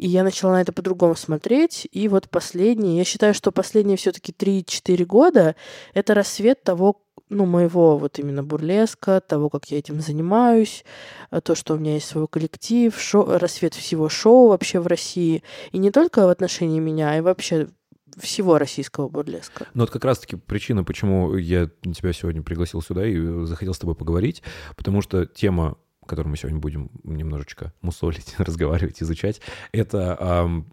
И 0.00 0.08
я 0.08 0.24
начала 0.24 0.52
на 0.52 0.62
это 0.62 0.72
по-другому 0.72 1.14
смотреть. 1.14 1.86
И 1.92 2.08
вот 2.08 2.30
последние, 2.30 2.96
я 2.96 3.04
считаю, 3.04 3.34
что 3.34 3.52
последние 3.52 3.98
все-таки 3.98 4.32
3-4 4.32 5.04
года 5.04 5.56
это 5.92 6.14
рассвет 6.14 6.62
того, 6.62 7.02
ну, 7.28 7.44
моего 7.44 7.98
вот 7.98 8.18
именно 8.18 8.42
бурлеска, 8.42 9.20
того, 9.20 9.50
как 9.50 9.66
я 9.66 9.78
этим 9.78 10.00
занимаюсь, 10.00 10.86
э, 11.30 11.42
то, 11.42 11.54
что 11.54 11.74
у 11.74 11.78
меня 11.78 11.94
есть 11.94 12.06
свой 12.08 12.26
коллектив, 12.28 12.98
шоу, 12.98 13.26
рассвет 13.38 13.74
всего 13.74 14.08
шоу 14.08 14.48
вообще 14.48 14.80
в 14.80 14.86
России. 14.86 15.42
И 15.70 15.76
не 15.76 15.90
только 15.90 16.24
в 16.24 16.30
отношении 16.30 16.80
меня, 16.80 17.10
а 17.10 17.18
и 17.18 17.20
вообще 17.20 17.68
всего 18.16 18.56
российского 18.56 19.10
бурлеска. 19.10 19.66
Ну, 19.74 19.82
вот 19.82 19.90
как 19.90 20.06
раз-таки 20.06 20.36
причина, 20.36 20.82
почему 20.82 21.36
я 21.36 21.68
тебя 21.82 22.14
сегодня 22.14 22.40
пригласил 22.40 22.80
сюда 22.80 23.06
и 23.06 23.44
захотел 23.44 23.74
с 23.74 23.78
тобой 23.78 23.94
поговорить, 23.96 24.42
потому 24.78 25.02
что 25.02 25.26
тема, 25.26 25.76
которую 26.10 26.30
мы 26.30 26.36
сегодня 26.36 26.58
будем 26.58 26.90
немножечко 27.04 27.72
мусолить, 27.80 28.34
разговаривать, 28.38 29.02
изучать, 29.02 29.40
это, 29.72 30.64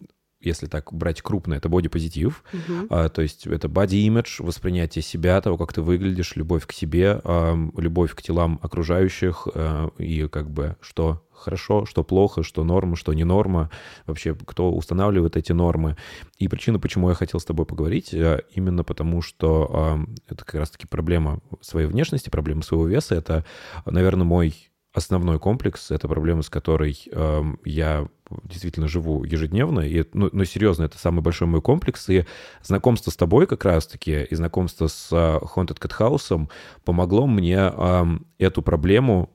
если 0.41 0.67
так 0.67 0.94
брать 0.94 1.22
крупно, 1.22 1.56
это 1.56 1.70
бодипозитив, 1.70 2.44
Мгм. 2.53 2.88
а, 2.89 3.10
то 3.10 3.22
есть 3.22 3.48
это 3.48 3.67
body 3.67 4.08
image, 4.08 4.44
воспринятие 4.44 5.01
себя, 5.01 5.41
того, 5.41 5.58
как 5.58 5.74
ты 5.74 5.82
выглядишь, 5.82 6.36
любовь 6.36 6.65
к 6.65 6.74
себе, 6.74 7.22
ам, 7.24 7.72
любовь 7.77 8.13
к 8.13 8.22
телам 8.22 8.60
окружающих 8.62 9.48
а, 9.53 9.89
и 9.98 10.27
как 10.27 10.50
бы 10.50 10.75
что 10.82 11.24
хорошо, 11.32 11.86
что 11.86 12.03
плохо, 12.03 12.41
что 12.44 12.63
норма, 12.63 12.96
что 12.96 13.13
не 13.13 13.24
норма, 13.24 13.70
вообще 14.08 14.36
кто 14.36 14.72
устанавливает 14.72 15.38
эти 15.38 15.51
нормы. 15.51 15.96
И 16.39 16.48
причина, 16.48 16.79
почему 16.79 17.10
я 17.10 17.15
хотел 17.15 17.39
с 17.39 17.46
тобой 17.46 17.65
поговорить, 17.65 18.12
а, 18.13 18.39
именно 18.51 18.84
потому, 18.84 19.22
что 19.22 20.06
это 20.27 20.46
как 20.46 20.56
раз-таки 20.56 20.88
проблема 20.88 21.39
своей 21.62 21.88
внешности, 21.88 22.29
проблема 22.29 22.63
своего 22.63 22.88
веса, 22.88 23.15
это, 23.15 23.46
наверное, 23.86 24.25
мой 24.25 24.67
основной 24.98 25.39
комплекс, 25.39 25.92
это 25.92 26.08
проблема, 26.08 26.42
с 26.42 26.50
которой 26.50 27.00
эм, 27.12 27.60
я 27.63 28.08
действительно 28.44 28.88
живу 28.88 29.24
ежедневно, 29.24 29.82
и, 29.82 30.04
ну, 30.13 30.30
ну, 30.32 30.44
серьезно, 30.44 30.84
это 30.84 30.98
самый 30.98 31.22
большой 31.22 31.48
мой 31.48 31.62
комплекс, 31.62 32.10
и 32.10 32.25
знакомство 32.63 33.12
с 33.12 33.16
тобой 33.16 33.46
как 33.46 33.63
раз-таки, 33.63 34.24
и 34.24 34.36
знакомство 34.36 34.88
с 34.88 35.10
э, 35.12 35.16
Haunted 35.56 35.80
Cat 35.80 35.94
House 36.00 36.50
помогло 36.84 37.27
мне 37.27 37.56
эм, 37.58 38.25
эту 38.39 38.62
проблему 38.63 39.30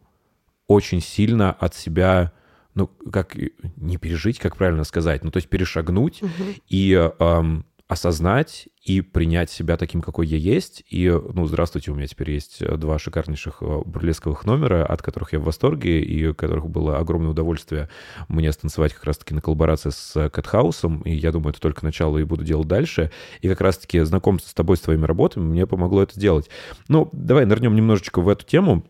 очень 0.66 1.00
сильно 1.00 1.52
от 1.52 1.75
себя, 1.76 2.33
ну, 2.75 2.88
как, 2.88 3.37
не 3.76 3.99
пережить, 3.99 4.40
как 4.40 4.57
правильно 4.57 4.85
сказать, 4.85 5.23
ну, 5.23 5.31
то 5.31 5.37
есть 5.37 5.49
перешагнуть 5.49 6.23
Мгм. 6.23 6.54
и 6.69 6.92
эм, 7.21 7.64
осознать 7.89 8.69
и 8.83 9.01
принять 9.01 9.51
себя 9.51 9.77
таким, 9.77 10.03
какой 10.03 10.27
я 10.27 10.37
есть. 10.37 10.83
И, 10.89 11.09
ну, 11.09 11.47
здравствуйте, 11.47 11.93
у 11.93 11.95
меня 11.95 12.07
теперь 12.07 12.33
есть 12.33 12.61
э, 12.61 12.77
два 12.77 12.99
шикарнейших 12.99 13.59
э, 13.61 13.83
бурлесковых 13.85 14.45
номера, 14.45 14.85
от 14.85 15.03
которых 15.03 15.33
я 15.33 15.39
в 15.39 15.45
восторге, 15.45 16.01
и 16.01 16.27
у 16.27 16.35
которых 16.35 16.69
было 16.69 16.99
огромное 16.99 17.31
удовольствие 17.31 17.89
мне 18.29 18.51
станцевать 18.51 18.93
как 18.93 19.05
раз-таки 19.05 19.35
на 19.35 19.41
коллаборации 19.41 19.91
с 19.91 20.31
Кэтхаусом, 20.31 21.03
и 21.03 21.15
я 21.15 21.31
думаю, 21.31 21.51
это 21.51 21.61
только 21.61 21.85
начало, 21.85 22.19
и 22.19 22.25
буду 22.25 22.45
делать 22.45 22.67
дальше. 22.67 23.12
И 23.41 23.49
как 23.49 23.61
раз-таки 23.61 24.01
знакомство 24.01 24.49
с 24.49 24.55
тобой, 24.55 24.77
с 24.77 24.81
твоими 24.81 25.05
работами 25.05 25.45
мне 25.45 25.67
помогло 25.67 26.03
это 26.03 26.15
сделать. 26.15 26.51
Ну, 26.89 27.09
давай 27.12 27.47
нырнем 27.47 27.77
немножечко 27.77 28.21
в 28.21 28.29
эту 28.29 28.45
тему. 28.45 28.85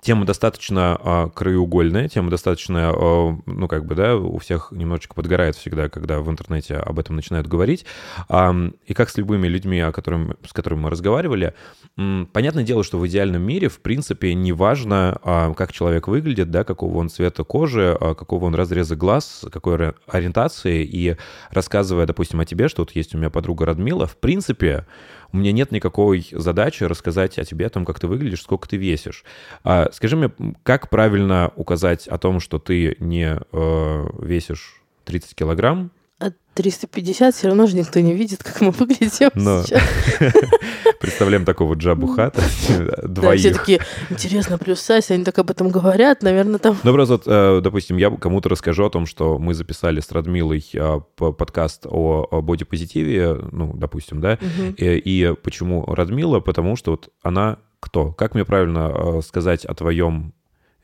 Тема 0.00 0.24
достаточно 0.24 0.96
а, 1.02 1.28
краеугольная, 1.28 2.08
тема 2.08 2.30
достаточно, 2.30 2.92
а, 2.94 3.36
ну, 3.46 3.66
как 3.66 3.84
бы, 3.84 3.96
да, 3.96 4.16
у 4.16 4.38
всех 4.38 4.68
немножечко 4.70 5.14
подгорает 5.14 5.56
всегда, 5.56 5.88
когда 5.88 6.20
в 6.20 6.30
интернете 6.30 6.76
об 6.76 7.00
этом 7.00 7.16
начинают 7.16 7.48
говорить. 7.48 7.84
Ам, 8.28 8.74
и 8.86 8.94
как 8.94 9.10
с 9.10 9.16
любыми 9.18 9.48
людьми, 9.48 9.80
о 9.80 9.90
которым, 9.90 10.36
с 10.46 10.52
которыми 10.52 10.80
мы 10.82 10.90
разговаривали, 10.90 11.52
м, 11.96 12.28
понятное 12.32 12.62
дело, 12.62 12.84
что 12.84 12.98
в 12.98 13.06
идеальном 13.08 13.42
мире, 13.42 13.68
в 13.68 13.80
принципе, 13.80 14.34
не 14.34 14.52
важно, 14.52 15.18
а, 15.24 15.52
как 15.54 15.72
человек 15.72 16.06
выглядит, 16.06 16.50
да, 16.50 16.62
какого 16.62 16.98
он 16.98 17.08
цвета 17.08 17.42
кожи, 17.42 17.96
а, 18.00 18.14
какого 18.14 18.44
он 18.44 18.54
разреза 18.54 18.94
глаз, 18.94 19.44
какой 19.52 19.74
ори- 19.74 19.94
ориентации. 20.06 20.84
И 20.84 21.16
рассказывая, 21.50 22.06
допустим, 22.06 22.38
о 22.38 22.44
тебе, 22.44 22.68
что 22.68 22.82
вот 22.82 22.92
есть 22.92 23.16
у 23.16 23.18
меня 23.18 23.30
подруга 23.30 23.66
Радмила, 23.66 24.06
в 24.06 24.16
принципе, 24.16 24.86
у 25.32 25.36
меня 25.36 25.52
нет 25.52 25.72
никакой 25.72 26.26
задачи 26.32 26.84
рассказать 26.84 27.38
о 27.38 27.44
тебе, 27.44 27.66
о 27.66 27.70
том, 27.70 27.84
как 27.84 28.00
ты 28.00 28.06
выглядишь, 28.06 28.42
сколько 28.42 28.68
ты 28.68 28.76
весишь. 28.76 29.24
А, 29.64 29.90
скажи 29.92 30.16
мне, 30.16 30.30
как 30.62 30.90
правильно 30.90 31.52
указать 31.56 32.08
о 32.08 32.18
том, 32.18 32.40
что 32.40 32.58
ты 32.58 32.96
не 32.98 33.38
э, 33.52 34.06
весишь 34.20 34.82
30 35.04 35.34
килограмм? 35.34 35.90
А 36.20 36.32
350 36.54 37.32
все 37.34 37.46
равно 37.46 37.66
же 37.66 37.76
никто 37.76 38.00
не 38.00 38.12
видит, 38.14 38.42
как 38.42 38.60
мы 38.60 38.70
выглядим 38.72 39.30
Но- 39.34 39.62
сейчас. 39.62 39.82
Представляем 41.00 41.44
такого 41.44 41.74
Джабу 41.74 42.08
Хата, 42.08 42.40
все 42.42 42.90
двоих. 43.06 43.56
такие, 43.56 43.80
интересно, 44.10 44.58
плюс 44.58 44.80
сайз, 44.80 45.10
они 45.12 45.22
так 45.24 45.38
об 45.38 45.50
этом 45.50 45.68
говорят, 45.68 46.22
наверное, 46.24 46.58
там... 46.58 46.76
Ну, 46.82 46.92
просто, 46.92 47.20
э, 47.24 47.60
допустим, 47.62 47.96
я 47.98 48.10
кому-то 48.10 48.48
расскажу 48.48 48.84
о 48.84 48.90
том, 48.90 49.06
что 49.06 49.38
мы 49.38 49.54
записали 49.54 50.00
с 50.00 50.10
Радмилой 50.10 50.64
э, 50.74 51.00
подкаст 51.16 51.86
о, 51.88 52.40
бодипозитиве, 52.42 53.34
ну, 53.52 53.72
допустим, 53.74 54.20
да, 54.20 54.38
Мгм. 54.40 54.74
и, 54.78 55.34
почему 55.42 55.84
Радмила? 55.86 56.40
Потому 56.40 56.74
что 56.74 56.92
вот 56.92 57.10
она 57.22 57.58
кто? 57.80 58.10
Как 58.12 58.34
мне 58.34 58.44
правильно 58.44 58.92
э, 58.92 59.20
сказать 59.24 59.64
о 59.64 59.74
твоем 59.74 60.34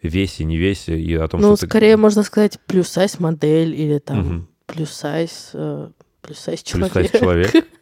весе, 0.01 0.45
не 0.45 0.57
весе 0.59 0.97
и 0.97 1.15
о 1.15 1.27
том, 1.27 1.41
Ну, 1.41 1.57
что 1.57 1.67
ты- 1.67 1.71
скорее 1.71 1.97
можно 1.97 2.23
сказать 2.23 2.61
плюс 2.69 2.89
сайз 2.89 3.19
модель 3.19 3.75
или 3.75 3.99
там 3.99 4.19
Мгм. 4.21 4.49
Плюс 4.67 4.91
сайз 4.91 5.51
э, 5.55 5.89
плюс 6.23 6.39
сайз 6.39 6.63
Плюс 6.63 6.91
человек. 6.91 6.93
сайз 6.93 7.11
человек. 7.21 7.67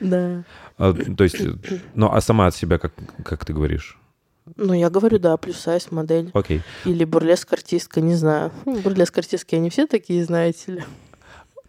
Да. 0.00 0.44
А, 0.78 0.92
то 0.94 1.24
есть, 1.24 1.40
э, 1.40 1.52
ну, 1.94 2.10
а 2.12 2.20
сама 2.20 2.46
от 2.46 2.54
себя 2.54 2.78
как, 2.78 2.92
как 3.24 3.44
ты 3.44 3.52
говоришь? 3.52 3.98
Ну, 4.56 4.72
я 4.72 4.88
говорю, 4.88 5.18
да, 5.18 5.36
плюс 5.36 5.56
сайз 5.58 5.90
модель. 5.90 6.30
Окей. 6.32 6.62
Или 6.84 7.04
бурлеск-артистка, 7.04 8.00
не 8.00 8.14
знаю. 8.14 8.52
Ну, 8.64 8.78
бурлеск-артистки, 8.78 9.56
они 9.56 9.68
все 9.68 9.86
такие, 9.86 10.24
знаете 10.24 10.72
ли. 10.72 10.84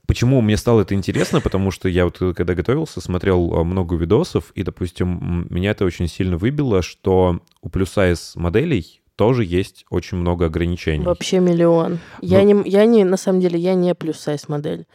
Почему 0.06 0.42
мне 0.42 0.58
стало 0.58 0.82
это 0.82 0.96
интересно? 0.96 1.42
Потому 1.42 1.72
что 1.72 1.90
я 1.90 2.06
вот 2.06 2.22
э, 2.22 2.34
когда 2.34 2.54
готовился, 2.56 3.02
смотрел 3.02 3.54
э, 3.54 3.64
много 3.64 3.96
видосов, 3.96 4.52
и, 4.56 4.64
допустим, 4.64 5.48
меня 5.50 5.72
это 5.72 5.86
очень 5.86 6.08
сильно 6.08 6.38
выбило, 6.38 6.82
что 6.82 7.42
у 7.62 7.70
плюс-сайз 7.70 8.36
моделей 8.36 9.02
тоже 9.20 9.44
есть 9.44 9.86
очень 9.90 10.18
много 10.18 10.46
ограничений. 10.46 11.04
Вообще 11.04 11.40
миллион. 11.40 12.00
Я, 12.22 12.42
Ну- 12.42 12.64
не, 12.64 12.70
я 12.70 12.86
не, 12.86 13.04
на 13.04 13.18
самом 13.18 13.42
деле, 13.42 13.60
я 13.60 13.74
не 13.74 13.94
плюс 13.94 14.18
сайз 14.18 14.48
модель. 14.48 14.86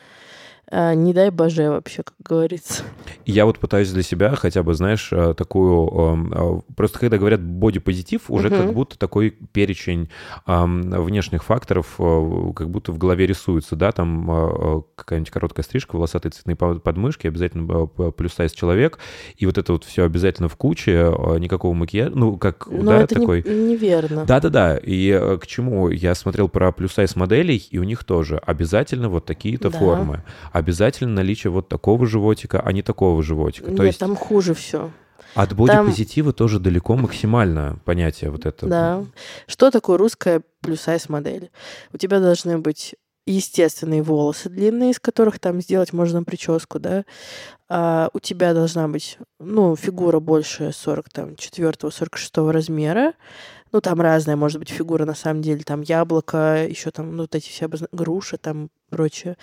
А, 0.71 0.95
не 0.95 1.13
дай 1.13 1.31
боже 1.31 1.69
вообще, 1.71 2.03
как 2.03 2.15
говорится. 2.19 2.83
Я 3.27 3.45
вот 3.47 3.59
пытаюсь 3.59 3.91
для 3.93 4.03
себя 4.03 4.35
хотя 4.35 4.63
бы, 4.63 4.75
знаешь, 4.75 5.09
э, 5.13 5.35
такую... 5.35 6.23
э, 6.33 6.61
Просто 6.77 6.99
когда 6.99 7.19
говорят 7.19 7.41
бодипозитив, 7.43 8.23
уже 8.31 8.49
Мгм. 8.49 8.57
как 8.59 8.75
будто 8.75 8.99
такой 8.99 9.31
перечень 9.31 10.09
внешних 10.47 11.45
факторов 11.45 11.95
как 11.97 12.71
будто 12.71 12.93
в 12.93 12.99
голове 12.99 13.27
рисуется, 13.27 13.77
да, 13.77 13.93
там 13.93 14.85
какая-нибудь 14.97 15.31
короткая 15.31 15.65
стрижка, 15.65 15.97
волосатые 15.97 16.33
цветные 16.33 16.57
по- 16.57 16.75
подмышки, 16.79 17.27
обязательно 17.27 17.89
э, 17.99 18.13
плюс-сайз 18.13 18.53
человек, 18.53 18.99
и 19.37 19.47
вот 19.47 19.59
это 19.59 19.73
вот 19.73 19.85
все 19.85 20.05
обязательно 20.05 20.49
в 20.49 20.57
куче, 20.57 21.13
никакого 21.39 21.75
макияжа, 21.75 22.13
ну, 22.15 22.37
как, 22.37 22.67
Но 22.71 22.83
да, 22.91 23.01
это 23.03 23.15
не- 23.15 23.21
такой... 23.21 23.43
неверно. 23.43 24.25
Да-да-да, 24.25 24.77
и 24.77 25.09
э, 25.11 25.39
к 25.39 25.47
чему? 25.47 25.89
Я 25.89 26.15
смотрел 26.15 26.49
про 26.49 26.73
плюс-сайз 26.73 27.17
моделей, 27.17 27.57
и 27.71 27.79
у 27.79 27.85
них 27.85 28.05
тоже 28.05 28.39
обязательно 28.39 29.09
вот 29.09 29.25
такие-то 29.25 29.71
Да. 29.71 29.79
формы. 29.79 30.23
Обязательно 30.55 31.15
наличие 31.15 31.51
вот 31.51 31.69
такого 31.69 32.07
животика, 32.07 32.61
а 32.61 32.71
не 32.71 32.83
такого 32.83 33.25
животика. 33.25 33.67
Нет, 33.67 33.77
То 33.77 33.83
есть 33.83 33.99
там 33.99 34.15
хуже 34.15 34.55
все. 34.55 34.93
от 35.35 35.53
бодипозитива 35.53 36.33
тоже 36.33 36.61
далеко 36.61 36.95
максимально 36.95 37.81
понятие 37.85 38.31
вот 38.31 38.47
это. 38.47 38.65
Да. 38.69 39.05
Что 39.49 39.73
такое 39.73 39.99
русская 39.99 40.43
плюс 40.61 40.83
сайз 40.83 41.09
модель? 41.09 41.51
У 41.93 41.99
тебя 41.99 42.21
должны 42.21 42.59
быть 42.59 42.95
естественные 43.27 44.03
волосы 44.03 44.49
длинные, 44.49 44.93
из 44.93 45.01
которых 45.01 45.41
там 45.41 45.61
сделать 45.61 45.93
можно 45.93 46.23
прическу, 46.23 46.79
да. 46.79 47.05
А 47.69 48.11
у 48.13 48.21
тебя 48.21 48.55
должна 48.55 48.87
быть, 48.87 49.19
ну, 49.41 49.75
фигура 49.75 50.21
больше 50.21 50.71
44-46 50.71 52.53
размера. 52.53 53.15
Ну, 53.73 53.81
там 53.81 54.01
разная 54.01 54.37
может 54.37 54.61
быть 54.61 54.69
фигура, 54.71 55.05
на 55.05 55.15
самом 55.17 55.43
деле. 55.43 55.65
Там 55.65 55.81
яблоко, 55.81 56.65
еще 56.69 56.93
там, 56.93 57.17
ну, 57.17 57.23
вот 57.23 57.35
эти 57.35 57.49
все 57.49 57.65
обозна- 57.65 57.89
груша, 57.91 58.37
там 58.37 58.69
прочее. 58.89 59.37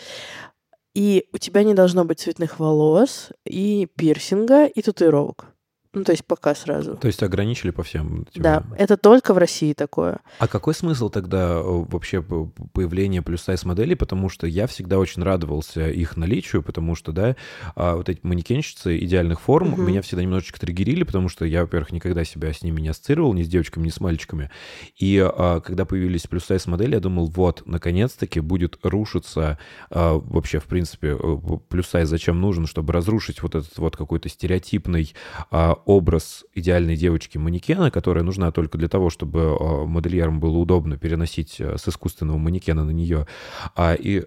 И 0.94 1.30
у 1.32 1.38
тебя 1.38 1.64
не 1.64 1.74
должно 1.74 2.04
быть 2.04 2.20
цветных 2.20 2.60
волос, 2.60 3.30
и 3.46 3.88
пирсинга, 3.96 4.66
и 4.66 4.82
татуировок. 4.82 5.51
Ну, 5.94 6.06
то 6.06 6.14
есть 6.14 6.24
пока 6.26 6.56
сразу. 6.56 6.96
То 6.96 7.08
есть 7.08 7.22
ограничили 7.22 7.72
по 7.72 7.84
всем? 7.84 8.26
типа? 8.26 8.44
Да, 8.44 8.64
это 8.78 8.96
только 8.96 9.34
в 9.34 9.38
России 9.38 9.74
такое. 9.74 10.20
А 10.40 10.48
какой 10.48 10.74
смысл 10.74 11.10
тогда 11.10 11.56
э, 11.56 11.62
вообще 11.62 12.22
появления 12.22 13.22
плюс-сайз 13.22 13.66
моделей? 13.66 13.96
Потому 13.96 14.30
что 14.30 14.48
я 14.48 14.68
всегда 14.68 15.00
очень 15.00 15.22
радовался 15.22 15.90
их 15.90 16.16
наличию, 16.16 16.64
потому 16.64 16.96
что, 16.96 17.12
да, 17.12 17.36
а, 17.76 17.98
вот 17.98 18.08
эти 18.08 18.22
манекенщицы 18.24 18.98
идеальных 19.00 19.42
форм 19.42 19.72
Мгм. 19.72 19.88
меня 19.88 20.02
всегда 20.02 20.24
немножечко 20.24 20.60
триггерили, 20.62 21.04
потому 21.04 21.28
что 21.28 21.44
я, 21.44 21.62
во-первых, 21.62 21.92
никогда 21.92 22.24
себя 22.24 22.54
с 22.54 22.62
ними 22.62 22.80
не 22.80 22.88
ассоциировал, 22.88 23.34
ни 23.34 23.44
с 23.44 23.50
девочками, 23.50 23.86
ни 23.86 23.90
с 23.90 24.00
мальчиками. 24.00 24.50
И 24.98 25.20
а, 25.22 25.60
когда 25.60 25.84
появились 25.84 26.26
плюс-сайз 26.26 26.68
модели, 26.68 26.94
я 26.94 27.02
думал, 27.02 27.28
вот, 27.28 27.64
наконец-таки 27.66 28.40
будет 28.40 28.78
рушиться 28.84 29.60
а, 29.90 30.14
вообще, 30.14 30.60
в 30.60 30.66
принципе, 30.66 31.18
э, 31.20 31.38
плюс-сайз 31.68 32.08
зачем 32.08 32.40
нужен, 32.40 32.66
чтобы 32.66 32.94
разрушить 32.94 33.42
вот 33.42 33.56
этот 33.56 33.78
вот 33.78 33.98
какой-то 33.98 34.30
стереотипный 34.30 35.14
а, 35.50 35.81
образ 35.86 36.46
идеальной 36.54 36.96
девочки-манекена, 36.96 37.92
которая 37.92 38.24
нужна 38.24 38.52
только 38.52 38.78
для 38.78 38.88
того, 38.88 39.10
чтобы 39.10 39.58
а, 39.60 39.86
модельерам 39.86 40.40
было 40.40 40.58
удобно 40.58 40.98
переносить 40.98 41.60
а, 41.60 41.78
с 41.78 41.88
искусственного 41.88 42.38
манекена 42.38 42.84
на 42.84 42.92
нее. 42.92 43.28
А, 43.76 43.94
и 43.94 44.20
э, 44.20 44.26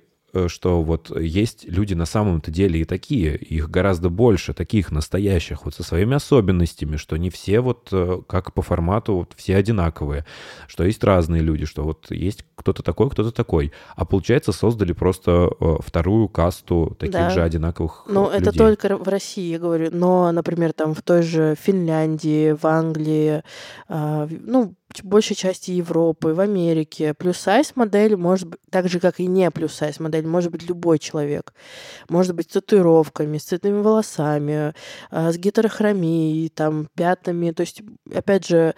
что 0.48 0.82
вот 0.82 1.10
есть 1.20 1.64
люди 1.68 1.94
на 1.94 2.06
самом-то 2.06 2.50
деле 2.50 2.80
и 2.80 2.84
такие, 2.84 3.36
их 3.36 3.70
гораздо 3.70 4.08
больше, 4.10 4.52
таких 4.54 4.90
настоящих, 4.90 5.64
вот 5.64 5.74
со 5.74 5.82
своими 5.82 6.14
особенностями, 6.16 6.96
что 6.96 7.16
не 7.16 7.30
все 7.30 7.60
вот 7.60 7.88
э, 7.92 8.18
как 8.26 8.52
по 8.52 8.62
формату, 8.62 9.14
вот 9.14 9.32
все 9.36 9.56
одинаковые, 9.56 10.24
что 10.66 10.84
есть 10.84 11.02
разные 11.04 11.42
люди, 11.42 11.64
что 11.66 11.82
вот 11.84 12.10
есть 12.10 12.44
кто-то 12.54 12.82
такой, 12.82 13.10
кто-то 13.10 13.30
такой. 13.32 13.72
А 13.96 14.04
получается 14.04 14.52
создали 14.52 14.92
просто 14.92 15.50
э, 15.60 15.76
вторую 15.80 16.28
касту 16.28 16.96
таких 16.98 17.14
Да. 17.14 17.30
же 17.30 17.42
одинаковых 17.42 18.04
Ну, 18.08 18.28
э, 18.30 18.34
это 18.36 18.46
людей. 18.46 18.58
только 18.58 18.96
в 18.96 19.08
России, 19.08 19.50
я 19.52 19.58
говорю. 19.58 19.90
Но, 19.92 20.30
например, 20.32 20.72
там 20.72 20.94
в 20.94 21.02
той 21.02 21.22
же 21.22 21.54
Финляндии, 21.60 22.52
в 22.52 22.64
Англии, 22.66 23.42
ну, 23.88 24.74
большей 25.02 25.34
части 25.36 25.70
Европы, 25.72 26.34
в 26.34 26.40
Америке. 26.40 27.14
Плюс-сайз 27.14 27.72
модель 27.74 28.16
может 28.16 28.48
быть, 28.48 28.60
так 28.70 28.88
же, 28.88 29.00
как 29.00 29.20
и 29.20 29.26
не 29.26 29.50
плюс-сайз 29.50 29.98
модель, 30.00 30.26
может 30.26 30.52
быть 30.52 30.68
любой 30.68 30.98
человек. 30.98 31.52
Может 32.08 32.34
быть 32.34 32.50
с 32.50 32.52
татуировками, 32.54 33.38
с 33.38 33.44
цветными 33.44 33.80
волосами, 33.80 34.74
а, 35.10 35.32
с 35.32 35.38
гетерохромией, 35.38 36.48
там, 36.50 36.88
пятнами. 36.94 37.50
То 37.50 37.62
есть, 37.62 37.82
опять 38.14 38.46
же, 38.46 38.74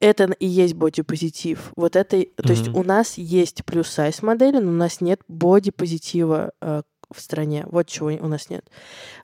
это 0.00 0.24
и 0.38 0.46
есть 0.46 0.74
бодипозитив. 0.74 1.72
Вот 1.76 1.96
это, 1.96 2.16
и- 2.18 2.30
то 2.36 2.50
есть 2.52 2.68
у 2.68 2.84
нас 2.84 3.18
есть 3.18 3.64
плюс-сайз 3.64 4.22
модели, 4.22 4.58
но 4.58 4.70
у 4.70 4.74
нас 4.74 5.00
нет 5.00 5.20
бодипозитива 5.26 6.52
э, 6.60 6.82
в 7.10 7.20
стране. 7.20 7.64
Вот 7.68 7.86
чего 7.88 8.08
у 8.08 8.28
нас 8.28 8.48
нет. 8.50 8.64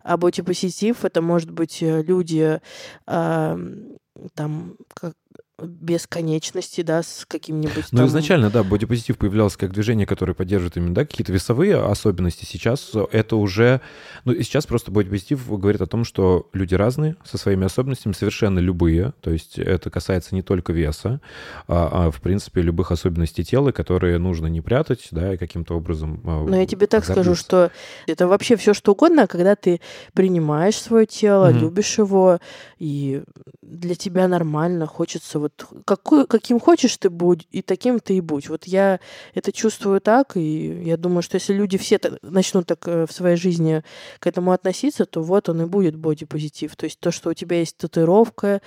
А 0.03 0.17
бодипозитив 0.17 1.05
это 1.05 1.21
может 1.23 1.51
быть 1.51 1.81
э, 1.83 2.03
люди 2.03 2.61
там 3.07 4.77
как 4.95 5.15
без 5.63 6.07
конечности, 6.09 6.81
да, 6.81 7.03
с 7.05 7.25
каким-нибудь 7.29 7.87
Ну, 7.93 7.99
там- 7.99 8.07
изначально, 8.09 8.51
да, 8.51 8.65
бодипозитив 8.65 9.17
появлялся 9.19 9.57
как 9.57 9.73
движение, 9.73 10.05
которое 10.05 10.35
поддерживает 10.35 10.77
именно, 10.77 10.95
да, 10.95 11.05
какие-то 11.05 11.33
весовые 11.33 11.77
особенности. 11.77 12.45
Сейчас 12.45 12.91
это 13.13 13.37
уже... 13.37 13.81
Ну, 14.25 14.33
и 14.33 14.43
сейчас 14.43 14.67
просто 14.67 14.91
бодипозитив 14.91 15.49
говорит 15.49 15.81
о 15.81 15.87
том, 15.87 16.05
что 16.05 16.49
люди 16.53 16.75
разные, 16.75 17.15
со 17.25 17.39
своими 17.39 17.67
особенностями, 17.67 18.15
совершенно 18.15 18.59
любые. 18.59 19.13
То 19.21 19.31
есть 19.31 19.57
это 19.59 19.91
касается 19.91 20.35
не 20.35 20.43
только 20.43 20.73
веса, 20.73 21.21
а, 21.69 22.07
а, 22.07 22.11
в 22.11 22.21
принципе, 22.21 22.61
любых 22.61 22.91
особенностей 22.91 23.45
тела, 23.45 23.71
которые 23.71 24.19
нужно 24.19 24.49
не 24.49 24.61
прятать, 24.61 25.07
да, 25.13 25.35
и 25.35 25.37
каким-то 25.37 25.75
образом... 25.77 26.21
а, 26.25 26.45
Но 26.45 26.57
я 26.57 26.67
тебе 26.67 26.89
так 26.89 27.05
скажу, 27.05 27.31
гордиться. 27.31 27.45
что 27.45 27.71
это 28.09 28.27
вообще 28.27 28.57
все 28.57 28.75
что 28.75 28.91
угодно, 28.93 29.29
когда 29.29 29.55
ты 29.55 29.81
принимаешь 30.15 30.77
свое 30.77 31.07
тело, 31.07 31.51
Мгм. 31.51 31.61
любишь 31.61 31.97
его, 31.99 32.41
и 32.81 33.23
для 33.63 33.95
тебя 33.95 34.27
нормально, 34.27 34.87
хочется 34.87 35.39
вот 35.45 35.67
какой, 35.85 36.27
каким 36.27 36.59
хочешь 36.59 36.97
ты 36.97 37.11
будь, 37.11 37.47
и 37.51 37.63
таким 37.63 38.01
ты 38.01 38.17
и 38.17 38.21
будь. 38.21 38.49
Вот 38.49 38.65
я 38.65 39.01
это 39.35 39.53
чувствую 39.53 40.01
так, 40.01 40.37
и 40.37 40.83
я 40.83 40.97
думаю, 40.97 41.23
что 41.23 41.37
если 41.37 41.53
люди 41.53 41.79
все 41.79 41.99
так- 41.99 42.19
начнут 42.23 42.67
так 42.67 42.87
э, 42.89 43.07
в 43.07 43.13
своей 43.13 43.37
жизни 43.37 43.83
к 44.19 44.27
этому 44.27 44.53
относиться, 44.53 45.05
то 45.05 45.23
вот 45.23 45.49
он 45.49 45.63
и 45.63 45.67
будет 45.67 45.97
бодипозитив. 45.97 46.75
То 46.77 46.85
есть 46.85 46.99
то, 47.01 47.11
что 47.11 47.31
у 47.31 47.35
тебя 47.35 47.59
есть 47.59 47.77
татуировка 47.77 48.61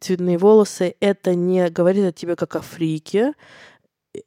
цветные 0.00 0.38
волосы, 0.38 0.94
это 1.00 1.34
не 1.34 1.68
говорит 1.70 2.04
о 2.04 2.12
тебе 2.12 2.36
как 2.36 2.56
о 2.56 2.60
фрике, 2.60 3.34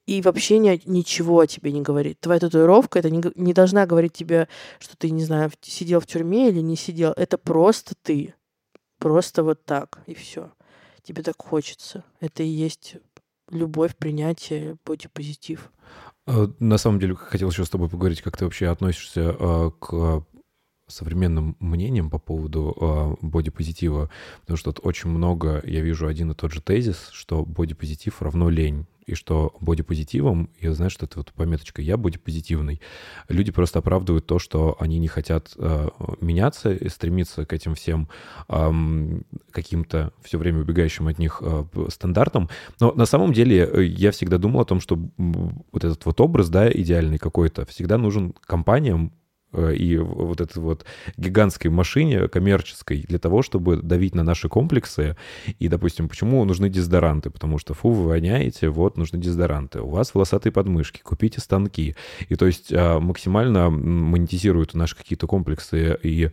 и 0.05 0.21
вообще 0.21 0.59
ни- 0.59 0.81
ничего 0.85 1.39
о 1.39 1.47
тебе 1.47 1.71
не 1.71 1.81
говорит. 1.81 2.19
Твоя 2.19 2.39
татуировка 2.39 2.99
это 2.99 3.09
не, 3.09 3.21
не 3.35 3.53
должна 3.53 3.85
говорить 3.85 4.13
тебе, 4.13 4.47
что 4.79 4.95
ты, 4.97 5.09
не 5.09 5.23
знаю, 5.23 5.51
сидел 5.61 5.99
в 5.99 6.07
тюрьме 6.07 6.49
или 6.49 6.59
не 6.61 6.75
сидел. 6.75 7.13
Это 7.15 7.37
просто 7.37 7.93
ты. 8.01 8.33
Просто 8.99 9.43
вот 9.43 9.65
так, 9.65 9.99
и 10.07 10.13
все. 10.13 10.51
Тебе 11.03 11.21
так 11.21 11.35
хочется. 11.37 12.03
Это 12.19 12.43
и 12.43 12.47
есть 12.47 12.95
любовь, 13.49 13.95
принятие, 13.95 14.77
бодипозитив. 14.85 15.71
Э, 16.27 16.47
На 16.59 16.77
самом 16.77 16.99
деле, 16.99 17.15
хотел 17.15 17.49
еще 17.49 17.65
с 17.65 17.69
тобой 17.69 17.89
поговорить, 17.89 18.21
как 18.21 18.37
ты 18.37 18.45
вообще 18.45 18.67
относишься 18.67 19.35
э, 19.37 19.71
к 19.79 20.25
современным 20.87 21.55
мнениям 21.59 22.09
по 22.09 22.19
поводу 22.19 22.75
э, 22.79 23.25
бодипозитива, 23.25 24.09
потому 24.41 24.57
что 24.57 24.73
очень 24.83 25.09
много, 25.09 25.61
я 25.65 25.81
вижу 25.81 26.07
один 26.07 26.31
и 26.31 26.35
тот 26.35 26.51
же 26.51 26.61
тезис, 26.61 27.09
что 27.11 27.45
бодипозитив 27.45 28.21
равно 28.21 28.49
лень, 28.49 28.85
и 29.05 29.15
что 29.15 29.53
бодипозитивом, 29.59 30.49
я 30.59 30.73
знаю, 30.73 30.89
что 30.89 31.05
это 31.05 31.19
вот 31.19 31.33
пометочка 31.33 31.81
«я 31.81 31.97
бодипозитивный», 31.97 32.81
люди 33.29 33.51
просто 33.51 33.79
оправдывают 33.79 34.25
то, 34.25 34.39
что 34.39 34.75
они 34.79 34.99
не 34.99 35.07
хотят 35.07 35.53
э, 35.57 35.89
меняться 36.21 36.71
и 36.73 36.89
стремиться 36.89 37.45
к 37.45 37.53
этим 37.53 37.75
всем 37.75 38.09
ам, 38.47 39.23
каким-то 39.51 40.13
все 40.23 40.37
время 40.37 40.61
убегающим 40.61 41.07
от 41.07 41.19
них 41.19 41.41
э, 41.41 41.65
стандартам. 41.89 42.49
Но 42.79 42.93
на 42.93 43.05
самом 43.05 43.33
деле 43.33 43.69
э, 43.71 43.83
я 43.83 44.11
всегда 44.11 44.37
думал 44.37 44.61
о 44.61 44.65
том, 44.65 44.79
что 44.79 44.97
вот 45.17 45.83
этот 45.83 46.05
вот 46.05 46.21
образ, 46.21 46.49
да, 46.49 46.71
идеальный 46.71 47.17
какой-то, 47.17 47.65
всегда 47.65 47.97
нужен 47.97 48.33
компаниям 48.45 49.07
э, 49.07 49.22
и 49.53 49.97
в- 49.97 50.25
вот 50.25 50.41
этой 50.41 50.59
вот 50.59 50.85
гигантской 51.17 51.69
машине 51.71 52.27
коммерческой 52.27 53.01
для 53.01 53.19
того, 53.19 53.41
чтобы 53.41 53.77
давить 53.77 54.15
на 54.15 54.23
наши 54.23 54.49
комплексы. 54.49 55.15
И, 55.59 55.67
допустим, 55.67 56.09
почему 56.09 56.43
нужны 56.45 56.69
дезодоранты? 56.69 57.29
Потому 57.29 57.57
что, 57.57 57.73
фу, 57.73 57.89
вы 57.89 58.09
воняете, 58.09 58.69
вот, 58.69 58.97
нужны 58.97 59.19
дезодоранты. 59.19 59.81
У 59.81 59.89
вас 59.89 60.13
волосатые 60.13 60.51
подмышки, 60.51 61.01
купите 61.01 61.41
станки. 61.41 61.95
И 62.29 62.35
то 62.35 62.45
есть 62.45 62.71
а, 62.73 62.99
максимально 62.99 63.69
монетизируют 63.69 64.73
наши 64.73 64.95
какие-то 64.95 65.27
комплексы 65.27 65.97
и 66.03 66.31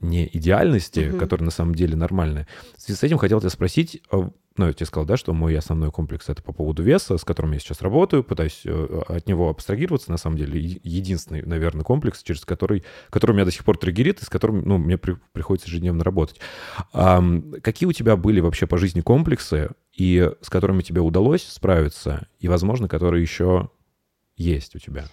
не 0.00 0.28
идеальности, 0.32 1.00
Мгм. 1.10 1.18
которые 1.18 1.44
на 1.46 1.50
самом 1.50 1.74
деле 1.74 1.96
нормальные. 1.96 2.46
В 2.76 2.80
связи 2.82 2.98
с 2.98 3.02
этим 3.02 3.18
хотел 3.18 3.40
тебя 3.40 3.50
спросить, 3.50 4.02
а, 4.10 4.30
ну, 4.56 4.66
я 4.66 4.72
тебе 4.72 4.86
сказал, 4.86 5.06
да, 5.06 5.16
что 5.16 5.32
мой 5.32 5.56
основной 5.56 5.90
комплекс— 5.92 6.24
это 6.28 6.42
по 6.42 6.52
поводу 6.52 6.82
веса, 6.82 7.16
с 7.16 7.24
которым 7.24 7.52
я 7.52 7.58
сейчас 7.60 7.80
работаю, 7.80 8.24
пытаюсь 8.24 8.62
э, 8.64 9.02
от 9.08 9.26
него 9.28 9.50
абстрагироваться, 9.50 10.10
на 10.10 10.16
самом 10.16 10.36
деле, 10.36 10.60
единственный, 10.82 11.42
наверное, 11.42 11.84
комплекс, 11.84 12.22
через 12.22 12.44
который, 12.44 12.84
который 13.10 13.32
меня 13.34 13.44
до 13.44 13.52
сих 13.52 13.64
пор 13.64 13.78
триггерит, 13.78 14.20
и 14.20 14.24
с 14.24 14.28
которым, 14.28 14.62
ну, 14.66 14.78
мне 14.78 14.98
при- 14.98 15.16
приходится 15.32 15.68
ежедневно 15.68 16.02
работать. 16.02 16.40
Ам, 16.92 17.52
какие 17.62 17.88
у 17.88 17.92
тебя 17.92 18.16
были 18.16 18.40
вообще 18.40 18.66
по 18.66 18.78
жизни 18.78 19.00
комплексы, 19.00 19.70
и 19.92 20.30
с 20.40 20.48
которыми 20.50 20.82
тебе 20.82 21.00
удалось 21.00 21.42
справиться, 21.44 22.26
и, 22.40 22.48
возможно, 22.48 22.88
которые 22.88 23.22
еще 23.22 23.70
есть 24.36 24.74
у 24.76 24.78
тебя? 24.78 25.06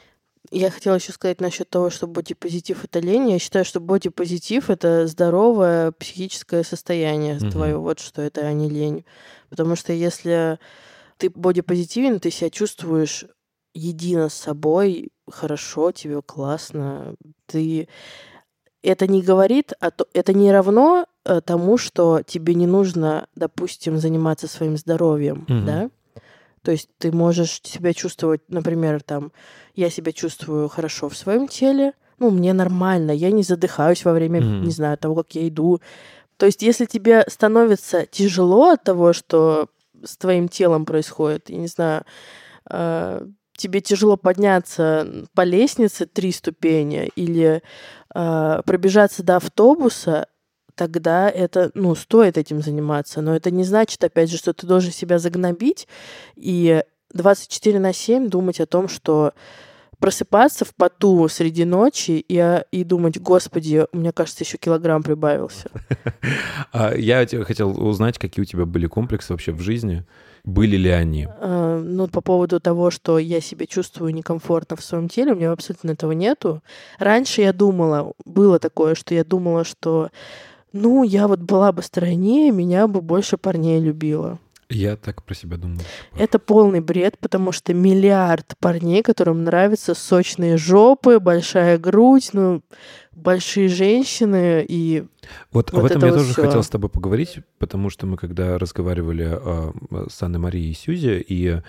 Я 0.51 0.69
хотела 0.69 0.95
еще 0.95 1.12
сказать 1.12 1.41
насчет 1.41 1.69
того, 1.69 1.89
что 1.89 2.08
бодипозитив 2.08 2.84
это 2.84 2.99
лень. 2.99 3.31
Я 3.31 3.39
считаю, 3.39 3.65
что 3.65 3.79
бодипозитив 3.79 4.69
это 4.69 5.08
здоровое 5.08 5.91
психическое 5.91 6.63
состояние 6.63 7.36
Мгм. 7.36 7.49
твое, 7.51 7.77
вот 7.77 7.99
что 7.99 8.21
это, 8.21 8.41
а 8.41 8.53
не 8.53 8.69
лень. 8.69 9.05
Потому 9.49 9.75
что 9.75 9.93
если 9.93 10.60
ты 11.17 11.29
бодипозитивен, 11.29 12.19
ты 12.19 12.31
себя 12.31 12.49
чувствуешь 12.49 13.25
едино 13.73 14.29
с 14.29 14.34
собой, 14.34 15.10
хорошо, 15.29 15.91
тебе 15.91 16.21
классно, 16.21 17.15
ты 17.45 17.88
это 18.84 19.08
не 19.08 19.21
говорит, 19.21 19.73
а 19.79 19.89
то, 19.91 20.08
это 20.13 20.34
не 20.34 20.51
равно 20.51 21.08
э, 21.25 21.41
тому, 21.41 21.77
что 21.77 22.21
тебе 22.21 22.53
не 22.53 22.67
нужно, 22.67 23.27
допустим, 23.36 23.97
заниматься 23.97 24.47
своим 24.47 24.77
здоровьем, 24.77 25.45
Мгм. 25.49 25.65
да? 25.65 25.89
То 26.65 26.71
есть 26.71 26.89
ты 26.97 27.12
можешь 27.12 27.62
себя 27.63 27.93
чувствовать, 27.93 28.41
например, 28.47 29.04
там, 29.04 29.32
я 29.75 29.91
себя 29.91 30.12
чувствую 30.12 30.67
хорошо 30.67 31.10
в 31.10 31.15
своем 31.15 31.47
теле, 31.47 31.93
ну, 32.17 32.32
мне 32.32 32.54
нормально, 32.54 33.12
я 33.12 33.30
не 33.30 33.43
задыхаюсь 33.43 34.04
во 34.04 34.13
время, 34.13 34.41
Мгм. 34.41 34.63
не 34.63 34.71
знаю, 34.71 34.97
того, 34.97 35.15
как 35.15 35.36
я 35.36 35.47
иду. 35.47 35.80
То 36.38 36.47
есть 36.47 36.63
если 36.63 36.86
тебе 36.86 37.23
становится 37.28 38.08
тяжело 38.08 38.71
от 38.71 38.84
того, 38.84 39.13
что 39.13 39.67
с 40.04 40.17
твоим 40.17 40.49
телом 40.49 40.86
происходит, 40.86 41.51
я 41.51 41.58
не 41.58 41.67
знаю, 41.67 42.04
э, 42.71 43.28
тебе 43.56 43.82
тяжело 43.82 44.17
подняться 44.17 45.08
по 45.36 45.41
лестнице 45.41 46.08
три 46.08 46.32
ступени 46.32 47.12
или 47.15 47.62
э, 48.15 48.62
пробежаться 48.65 49.21
до 49.21 49.36
автобуса, 49.36 50.28
тогда 50.75 51.29
это, 51.29 51.71
ну, 51.73 51.95
стоит 51.95 52.38
этим 52.38 52.61
заниматься. 52.61 53.21
Но 53.21 53.35
это 53.35 53.51
не 53.51 53.63
значит, 53.63 54.03
опять 54.03 54.29
же, 54.29 54.38
что 54.38 54.53
ты 54.53 54.67
должен 54.67 54.91
себя 54.91 55.19
загнобить 55.19 55.88
и 56.35 56.83
24 57.13 57.79
на 57.79 57.93
7 57.93 58.29
думать 58.29 58.59
о 58.59 58.65
том, 58.65 58.88
что 58.88 59.33
просыпаться 59.99 60.65
в 60.65 60.75
поту 60.75 61.27
среди 61.29 61.65
ночи 61.65 62.11
и, 62.11 62.38
а, 62.38 62.65
и 62.71 62.83
думать, 62.83 63.19
господи, 63.19 63.88
мне 63.93 64.11
кажется, 64.11 64.43
еще 64.43 64.57
килограмм 64.57 65.03
прибавился. 65.03 65.69
А 66.71 66.93
я 66.93 67.25
хотел 67.43 67.71
узнать, 67.81 68.17
какие 68.17 68.43
у 68.43 68.45
тебя 68.45 68.65
были 68.65 68.88
комплексы 68.88 69.31
вообще 69.31 69.53
в 69.53 69.61
жизни. 69.61 70.03
Были 70.43 70.75
ли 70.75 70.89
они? 70.89 71.27
А, 71.39 71.79
Ну, 71.79 72.07
по 72.07 72.21
поводу 72.21 72.59
того, 72.59 72.91
что 72.91 73.17
я 73.17 73.41
себя 73.41 73.65
чувствую 73.65 74.13
некомфортно 74.13 74.75
в 74.75 74.83
своем 74.83 75.07
теле, 75.07 75.33
у 75.33 75.35
меня 75.35 75.51
абсолютно 75.51 75.91
этого 75.91 76.11
нету. 76.11 76.61
Раньше 76.99 77.41
я 77.41 77.53
думала, 77.53 78.13
было 78.25 78.59
такое, 78.59 78.95
что 78.95 79.15
я 79.15 79.23
думала, 79.23 79.63
что 79.63 80.09
ну, 80.75 81.03
я 81.03 81.27
вот 81.27 81.39
была 81.39 81.71
бы 81.71 81.81
стройнее, 81.81 82.51
меня 82.51 82.88
бы 82.88 83.01
больше 83.01 83.38
парней 83.38 83.79
любила. 83.79 84.39
Я 84.69 84.95
так 84.97 85.23
про 85.23 85.33
себя 85.35 85.57
думал. 85.57 85.81
Это 86.17 86.38
полный 86.39 86.81
бред, 86.81 87.17
потому 87.19 87.51
что 87.51 87.73
миллиард 87.73 88.55
парней, 88.59 89.03
которым 89.03 89.43
нравятся 89.43 89.93
сочные 89.93 90.57
жопы, 90.57 91.19
большая 91.19 91.77
грудь, 91.77 92.31
ну, 92.33 92.61
большие 93.13 93.69
женщины 93.69 94.65
и 94.67 95.05
Вот, 95.51 95.71
Вот 95.71 95.79
об 95.79 95.85
этом 95.85 95.97
это 95.99 96.05
я 96.07 96.11
вот 96.11 96.19
тоже 96.19 96.33
всё. 96.33 96.41
хотел 96.41 96.63
с 96.63 96.69
тобой 96.69 96.89
поговорить, 96.89 97.39
потому 97.59 97.89
что 97.89 98.05
мы 98.07 98.17
когда 98.17 98.57
разговаривали 98.57 99.29
а, 99.31 99.71
с 100.09 100.21
Анной 100.23 100.39
Марией 100.39 100.71
и 100.71 100.73
Сюзи, 100.73 101.23
и 101.27 101.61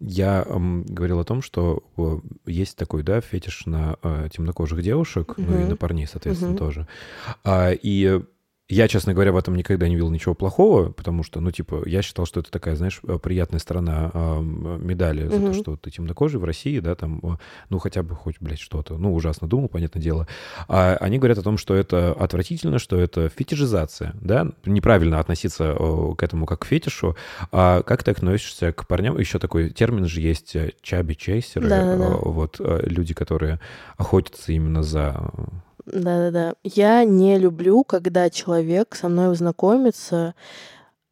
я 0.00 0.44
м, 0.48 0.84
говорил 0.86 1.18
о 1.20 1.24
том, 1.24 1.42
что 1.42 1.82
о, 1.96 2.20
есть 2.46 2.76
такой, 2.76 3.02
да, 3.02 3.20
фетиш 3.20 3.66
на 3.66 3.96
а, 4.02 4.28
темнокожих 4.28 4.80
девушек, 4.82 5.34
ну 5.36 5.58
и 5.58 5.64
на 5.64 5.76
парней, 5.76 6.06
соответственно, 6.06 6.50
Мгм. 6.52 6.58
тоже. 6.58 6.86
А, 7.42 7.72
и 7.72 8.20
я, 8.70 8.88
честно 8.88 9.12
говоря, 9.12 9.32
в 9.32 9.36
этом 9.36 9.54
никогда 9.56 9.86
не 9.88 9.94
видел 9.94 10.10
ничего 10.10 10.34
плохого, 10.34 10.90
потому 10.90 11.22
что, 11.22 11.40
ну, 11.40 11.50
типа, 11.50 11.82
я 11.86 12.00
считал, 12.00 12.24
что 12.24 12.40
это 12.40 12.50
такая, 12.50 12.76
знаешь, 12.76 13.00
э, 13.06 13.18
приятная 13.22 13.60
сторона 13.60 14.10
м, 14.14 14.86
медали 14.86 15.24
за 15.24 15.36
то, 15.36 15.38
Мгм. 15.38 15.54
что 15.54 15.76
ты 15.76 15.90
темнокожий 15.90 16.40
в 16.40 16.44
России, 16.44 16.78
да, 16.80 16.94
там, 16.94 17.20
э, 17.22 17.36
ну, 17.68 17.78
хотя 17.78 18.02
бы 18.02 18.14
хоть, 18.14 18.36
блядь, 18.40 18.58
что-то. 18.60 18.96
Ну, 18.96 19.12
ужасно 19.14 19.46
думал, 19.48 19.68
понятное 19.68 20.02
дело. 20.02 20.26
А 20.66 20.96
они 21.00 21.18
говорят 21.18 21.36
о 21.38 21.42
том, 21.42 21.58
что 21.58 21.74
это 21.74 22.12
отвратительно, 22.14 22.78
что 22.78 22.98
это 22.98 23.28
фетишизация, 23.28 24.14
да, 24.20 24.46
неправильно 24.64 25.20
относиться 25.20 25.76
э, 25.78 26.14
к 26.16 26.22
этому 26.22 26.46
как 26.46 26.60
к 26.60 26.64
фетишу. 26.64 27.16
А 27.52 27.82
как 27.82 28.02
ты 28.02 28.12
относишься 28.12 28.72
к 28.72 28.86
парням? 28.86 29.18
Еще 29.18 29.38
такой 29.38 29.68
термин 29.70 30.06
же 30.06 30.22
есть 30.22 30.56
э, 30.56 30.72
чаби-чейсеры, 30.82 31.68
Да-да-да. 31.68 32.04
э, 32.14 32.18
вот 32.22 32.56
э, 32.60 32.80
люди, 32.86 33.12
которые 33.12 33.60
охотятся 33.98 34.52
именно 34.52 34.82
за... 34.82 35.30
Да-да-да. 35.86 36.54
Я 36.62 37.04
не 37.04 37.38
люблю, 37.38 37.84
когда 37.84 38.30
человек 38.30 38.94
со 38.94 39.08
мной 39.08 39.34
знакомится, 39.36 40.34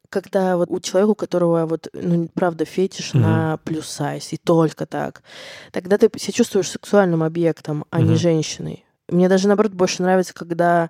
когда 0.09 0.57
вот 0.57 0.69
у 0.69 0.79
человека, 0.79 1.11
у 1.11 1.15
которого 1.15 1.65
вот, 1.65 1.87
ну, 1.93 2.29
правда, 2.33 2.65
фетиш 2.65 3.13
Мгм. 3.13 3.23
на 3.23 3.57
плюс 3.63 3.87
сайз, 3.87 4.31
и 4.33 4.37
только 4.37 4.85
так, 4.85 5.23
тогда 5.71 5.97
ты 5.97 6.09
себя 6.17 6.33
чувствуешь 6.33 6.69
сексуальным 6.69 7.23
объектом, 7.23 7.85
а 7.89 7.99
не 7.99 8.09
Мгм. 8.09 8.17
женщиной. 8.17 8.85
Мне 9.09 9.27
даже, 9.27 9.47
наоборот, 9.47 9.73
больше 9.73 10.01
нравится, 10.01 10.33
когда 10.33 10.89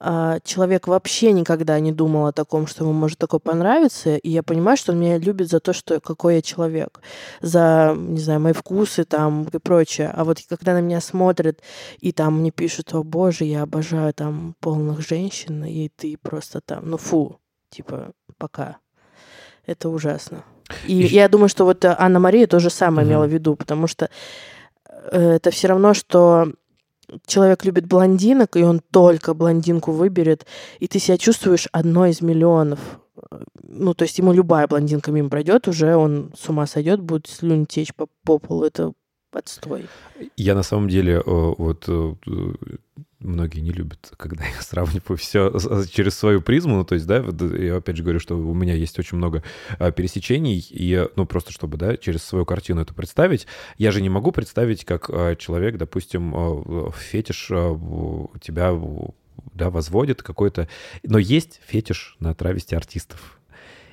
человек 0.00 0.86
вообще 0.86 1.32
никогда 1.32 1.78
не 1.80 1.92
думал 1.92 2.26
о 2.26 2.32
таком, 2.32 2.66
что 2.66 2.84
ему 2.84 2.92
может 2.92 3.18
такое 3.18 3.40
понравиться, 3.40 4.16
и 4.16 4.28
я 4.28 4.42
понимаю, 4.42 4.76
что 4.76 4.92
он 4.92 5.00
меня 5.00 5.18
любит 5.18 5.48
за 5.48 5.60
то, 5.60 5.72
что 5.72 6.00
какой 6.00 6.36
я 6.36 6.42
человек, 6.42 7.00
за, 7.40 7.94
не 7.96 8.18
знаю, 8.20 8.40
мои 8.40 8.52
вкусы 8.52 9.04
там 9.04 9.44
и 9.52 9.58
прочее. 9.58 10.10
А 10.14 10.24
вот 10.24 10.38
когда 10.48 10.74
на 10.74 10.80
меня 10.80 11.00
смотрят 11.00 11.60
и 12.00 12.12
там 12.12 12.40
мне 12.40 12.50
пишут, 12.50 12.92
о 12.94 13.02
боже, 13.02 13.44
я 13.44 13.62
обожаю 13.62 14.12
там 14.12 14.56
полных 14.60 15.00
женщин, 15.00 15.64
и 15.64 15.88
ты 15.88 16.16
просто 16.20 16.60
там, 16.60 16.90
ну 16.90 16.96
фу, 16.96 17.38
типа, 17.70 18.12
пока. 18.36 18.76
Это 19.66 19.88
ужасно. 19.88 20.44
И 20.86 21.02
И- 21.02 21.06
я 21.06 21.28
думаю, 21.28 21.48
что 21.48 21.64
вот 21.64 21.84
э, 21.84 21.94
Анна-Мария 21.98 22.46
то 22.46 22.58
же 22.58 22.68
самое 22.68 23.04
Мгм. 23.06 23.10
имела 23.14 23.26
в 23.26 23.32
виду, 23.32 23.56
потому 23.56 23.86
что 23.86 24.10
э, 25.12 25.30
это 25.36 25.50
все 25.50 25.68
равно, 25.68 25.94
что 25.94 26.52
человек 27.26 27.64
любит 27.64 27.86
блондинок, 27.86 28.56
и 28.56 28.62
он 28.62 28.80
только 28.90 29.34
блондинку 29.34 29.92
выберет, 29.92 30.46
и 30.78 30.86
ты 30.86 30.98
себя 30.98 31.18
чувствуешь 31.18 31.68
одной 31.72 32.10
из 32.10 32.20
миллионов. 32.20 32.78
Ну, 33.62 33.94
то 33.94 34.04
есть 34.04 34.18
ему 34.18 34.32
любая 34.32 34.66
блондинка 34.66 35.10
мимо 35.10 35.28
пройдет, 35.28 35.68
уже 35.68 35.96
он 35.96 36.32
с 36.38 36.48
ума 36.48 36.66
сойдет, 36.66 37.00
будет 37.00 37.26
слюнь 37.26 37.66
течь 37.66 37.94
по, 37.94 38.08
по 38.24 38.38
полу. 38.38 38.64
Это 38.64 38.92
отстой. 39.32 39.86
Я 40.36 40.54
на 40.54 40.62
самом 40.62 40.88
деле, 40.88 41.14
э, 41.14 41.22
вот 41.26 41.84
э, 41.88 42.14
многие 43.24 43.60
не 43.60 43.72
любят, 43.72 44.12
когда 44.16 44.44
я 44.44 44.60
сравниваю 44.60 45.16
все 45.16 45.52
через 45.90 46.16
свою 46.16 46.40
призму, 46.40 46.76
ну, 46.76 46.84
то 46.84 46.94
есть, 46.94 47.06
да, 47.06 47.24
э, 47.24 47.64
я 47.66 47.76
опять 47.76 47.96
же 47.96 48.02
говорю, 48.02 48.20
что 48.20 48.36
у 48.36 48.54
меня 48.54 48.74
есть 48.74 48.98
очень 48.98 49.18
много 49.18 49.42
а, 49.78 49.90
пересечений, 49.90 50.58
и, 50.58 50.94
э, 50.94 51.08
ну, 51.16 51.26
просто 51.26 51.52
чтобы, 51.52 51.76
да, 51.76 51.96
через 51.96 52.22
свою 52.22 52.44
картину 52.44 52.82
это 52.82 52.94
представить, 52.94 53.46
я 53.78 53.90
же 53.90 54.00
не 54.00 54.08
могу 54.08 54.32
представить, 54.32 54.84
как 54.84 55.10
а, 55.10 55.34
человек, 55.36 55.76
допустим, 55.76 56.32
а, 56.34 56.90
фетиш 56.92 57.46
тебя, 58.40 58.72
да, 59.54 59.70
возводит 59.70 60.22
какой-то, 60.22 60.68
но 61.02 61.18
есть 61.18 61.60
фетиш 61.66 62.16
на 62.20 62.34
травести 62.34 62.74
артистов. 62.74 63.38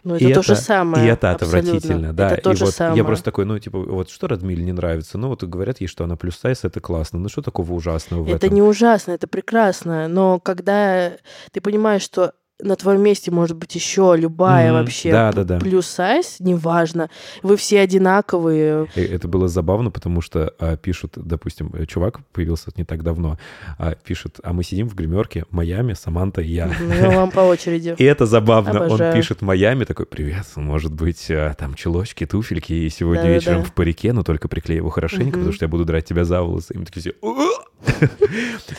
Ну, 0.04 0.16
И 0.16 0.26
это 0.26 0.36
то 0.36 0.42
же 0.44 0.54
это- 0.54 0.62
самое. 0.62 1.06
И 1.06 1.10
это 1.10 1.32
абсолютно. 1.32 1.60
отвратительно, 1.60 2.14
да. 2.14 2.32
Это 2.32 2.42
то 2.42 2.52
и 2.54 2.56
же 2.56 2.66
вот 2.66 2.74
самое. 2.74 2.98
я 2.98 3.04
просто 3.04 3.26
такой, 3.26 3.46
ну, 3.46 3.60
типа, 3.60 3.80
вот 3.80 4.10
что 4.10 4.28
Радмиле 4.28 4.64
не 4.64 4.72
нравится? 4.72 5.18
Ну, 5.18 5.28
вот 5.28 5.44
говорят 5.44 5.80
ей, 5.82 5.88
что 5.88 6.04
она 6.04 6.16
плюс 6.16 6.38
сайз, 6.38 6.64
это 6.64 6.80
классно. 6.80 7.20
Ну, 7.20 7.30
что 7.30 7.42
такого 7.42 7.72
ужасного 7.74 8.24
в 8.24 8.28
Это 8.28 8.48
этом? 8.48 8.54
не 8.56 8.62
ужасно, 8.62 9.12
это 9.12 9.28
прекрасно. 9.28 10.08
Но 10.08 10.40
когда 10.40 11.12
ты 11.52 11.62
понимаешь, 11.62 12.02
что 12.02 12.34
на 12.63 12.76
твоем 12.76 13.02
месте 13.02 13.32
может 13.32 13.58
быть 13.58 13.74
еще 13.76 14.13
любая 14.17 14.71
Мгм. 14.71 14.80
вообще 14.82 15.12
Да, 15.12 15.32
да, 15.32 15.43
да. 15.43 15.60
плюс 15.60 15.88
сайз, 15.88 16.38
неважно. 16.39 17.10
Вы 17.43 17.58
все 17.58 17.80
одинаковые. 17.82 18.88
И 18.95 19.02
Это 19.02 19.28
было 19.28 19.47
забавно, 19.47 19.91
потому 19.91 20.21
что 20.21 20.54
а, 20.60 20.78
пишут, 20.78 21.13
допустим, 21.15 21.71
э, 21.74 21.86
чувак 21.86 22.19
появился 22.34 22.69
не 22.78 22.84
так 22.84 23.04
давно, 23.04 23.38
а, 23.78 23.95
пишет, 23.95 24.39
а 24.43 24.54
мы 24.54 24.63
сидим 24.63 24.88
в 24.89 24.95
гримерке, 24.95 25.45
Майами, 25.50 25.93
Саманта 25.93 26.41
и 26.41 26.47
я. 26.52 26.71
Ну, 26.80 27.12
вам 27.12 27.32
по 27.32 27.39
очереди. 27.41 27.95
И 27.97 28.04
это 28.04 28.26
забавно. 28.26 28.82
Он 28.82 28.86
Обожаю. 28.88 29.13
пишет 29.13 29.41
Майами, 29.41 29.84
такой, 29.86 30.06
привет, 30.06 30.45
может 30.56 30.93
быть, 30.93 31.28
а, 31.30 31.54
там 31.54 31.74
чулочки, 31.74 32.26
туфельки, 32.26 32.74
и 32.74 32.89
сегодня 32.89 33.24
Да-да-да. 33.24 33.36
вечером 33.36 33.63
в 33.63 33.74
парике, 33.74 34.13
но 34.13 34.24
только 34.24 34.47
приклею 34.47 34.80
его 34.82 34.89
хорошенько, 34.89 35.24
Мгм. 35.24 35.32
потому 35.39 35.54
что 35.54 35.65
я 35.65 35.69
буду 35.69 35.86
драть 35.86 36.06
тебя 36.06 36.26
за 36.26 36.41
волосы. 36.41 36.74
И 36.74 36.78
мы 36.78 36.86
такие 36.86 37.02
все... 37.02 37.13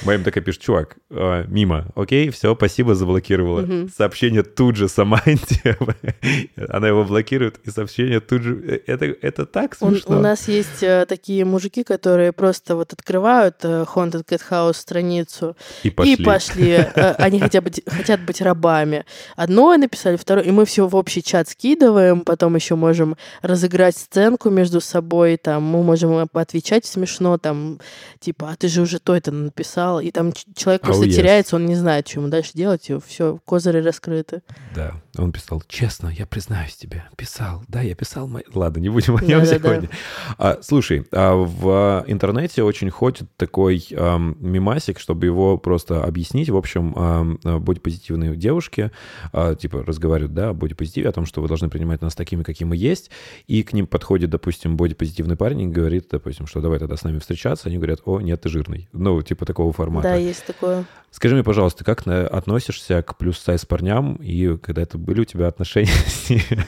Майами 0.05 0.23
такая 0.25 0.43
пишет, 0.43 0.63
чувак, 0.63 0.97
а, 1.11 1.45
мимо, 1.49 1.87
окей, 1.95 2.31
все, 2.31 2.55
спасибо, 2.55 2.95
заблокировала. 2.95 3.89
Сообщение 3.97 4.43
тут 4.43 4.77
же 4.77 4.89
Саманте, 4.89 5.77
она 6.69 6.89
его 6.89 7.05
блокирует, 7.05 7.59
и 7.65 7.71
сообщение 7.71 8.21
тут 8.21 8.43
же... 8.43 8.55
э, 8.67 8.81
Это, 8.87 9.05
это 9.07 9.47
так 9.47 9.75
смешно. 9.75 10.17
у 10.17 10.21
нас 10.21 10.49
есть 10.49 10.83
э, 10.83 11.07
такие 11.09 11.45
мужики, 11.45 11.85
которые 11.85 12.33
просто 12.33 12.77
вот 12.77 12.93
открывают 12.93 13.57
э, 13.65 13.85
Haunted 13.95 14.25
Cat 14.27 14.43
House 14.51 14.75
страницу 14.75 15.57
И 15.83 15.91
пошли. 15.91 16.13
и 16.15 16.25
пошли. 16.25 16.71
Э, 16.73 17.15
Они 17.19 17.41
хотят 17.41 17.65
быть, 17.65 17.83
хотят 17.87 18.21
быть 18.25 18.41
рабами. 18.41 19.05
Одно 19.37 19.77
написали, 19.77 20.17
второе, 20.17 20.45
и 20.45 20.51
мы 20.51 20.65
все 20.65 20.87
в 20.87 20.97
общий 20.97 21.23
чат 21.23 21.49
скидываем, 21.49 22.21
потом 22.23 22.55
еще 22.57 22.75
можем 22.75 23.17
разыграть 23.43 23.97
сценку 23.97 24.51
между 24.51 24.81
собой, 24.81 25.37
там 25.37 25.63
мы 25.63 25.83
можем 25.83 26.13
э, 26.19 26.27
поотвечать 26.31 26.85
смешно, 26.87 27.39
там 27.39 27.79
типа, 28.21 28.51
а 28.53 28.57
ты 28.57 28.69
же 28.69 28.83
уже 28.83 28.92
то 28.99 29.15
это 29.15 29.33
написал, 29.33 30.01
и 30.01 30.11
там 30.11 30.33
человек 30.55 30.83
Oh, 30.83 30.87
просто 30.87 31.07
yes. 31.07 31.13
теряется, 31.13 31.57
он 31.57 31.67
не 31.67 31.77
знает, 31.77 32.09
что 32.09 32.21
ему 32.21 32.29
дальше 32.29 32.51
делать, 32.55 32.91
и 32.91 32.99
все, 33.07 33.39
козыри 33.45 33.79
раскрыты. 33.81 34.43
Да, 34.75 34.95
он 35.17 35.31
писал, 35.31 35.63
честно, 35.69 36.09
я 36.09 36.27
признаюсь 36.27 36.75
тебе, 36.75 37.05
писал, 37.17 37.63
да, 37.69 37.83
я 37.83 37.95
писал, 37.95 38.27
мои... 38.27 38.43
ладно, 38.53 38.81
не 38.81 38.89
будем 38.89 39.17
о 39.17 39.21
нем 39.21 39.45
Да-да-да. 39.45 39.59
сегодня. 39.59 39.91
А, 40.39 40.59
слушай, 40.63 41.07
а 41.13 41.35
в 41.35 42.05
интернете 42.09 42.63
очень 42.63 42.91
ходит 42.91 43.29
такой 43.37 43.87
ам, 43.97 44.37
мемасик, 44.41 44.99
чтобы 44.99 45.27
его 45.27 45.59
просто 45.59 46.03
объяснить, 46.03 46.51
в 46.51 46.57
общем, 46.57 46.95
а, 46.97 47.59
будь 47.59 47.83
позитивной 47.83 48.37
девушке, 48.37 48.91
а, 49.33 49.55
типа 49.55 49.85
разговаривают, 49.85 50.35
да, 50.35 50.53
будь 50.53 50.77
позитиве, 50.77 51.09
о 51.09 51.13
том, 51.13 51.27
что 51.27 51.41
вы 51.43 51.49
должны 51.49 51.69
принимать 51.69 52.01
нас 52.03 52.15
такими, 52.15 52.43
какие 52.43 52.67
мы 52.67 52.77
есть, 52.77 53.11
и 53.47 53.63
к 53.63 53.73
ним 53.73 53.87
подходит, 53.87 54.31
допустим, 54.31 54.77
бодипозитивный 54.77 55.37
парень 55.37 55.63
и 55.63 55.67
говорит, 55.67 56.09
допустим, 56.11 56.47
что 56.47 56.61
давай 56.61 56.79
тогда 56.79 56.97
с 56.97 57.03
нами 57.05 57.19
встречаться, 57.19 57.69
они 57.69 57.77
говорят, 57.77 58.01
о, 58.05 58.21
нет, 58.21 58.41
ты 58.41 58.49
жирный, 58.49 58.82
ну, 58.93 59.21
типа 59.23 59.45
такого 59.47 59.73
формата. 59.73 60.09
Да, 60.09 60.15
есть 60.15 60.45
такое. 60.47 60.85
Скажи 61.11 61.35
мне, 61.35 61.45
пожалуйста, 61.45 61.85
как 61.85 62.07
на- 62.07 62.27
относишься 62.27 63.03
к 63.03 63.17
плюс-сайз 63.19 63.67
парням 63.67 64.15
и 64.17 64.57
когда 64.59 64.83
это 64.83 64.99
были 64.99 65.21
у 65.21 65.25
тебя 65.25 65.47
отношения 65.49 65.87
с 66.07 66.31
ними? 66.31 66.65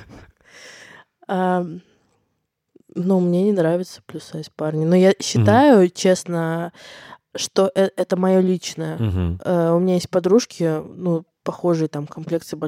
А, 1.27 1.65
ну, 2.95 3.21
мне 3.21 3.43
не 3.45 3.53
нравится 3.53 4.03
плюс 4.07 4.25
сайз 4.25 4.51
парни. 4.55 4.85
Но 4.85 4.95
я 4.95 5.15
считаю, 5.21 5.89
честно, 5.91 6.73
что 7.35 7.71
э- 7.75 7.89
это 7.97 8.17
мое 8.17 8.41
личное. 8.41 8.97
Мгм. 8.99 9.41
Э, 9.45 9.71
У 9.73 9.81
меня 9.81 9.95
есть 9.95 10.11
подружки, 10.11 10.81
ну, 10.95 11.25
похожей 11.45 11.89
там 11.89 12.07
комплекции, 12.07 12.59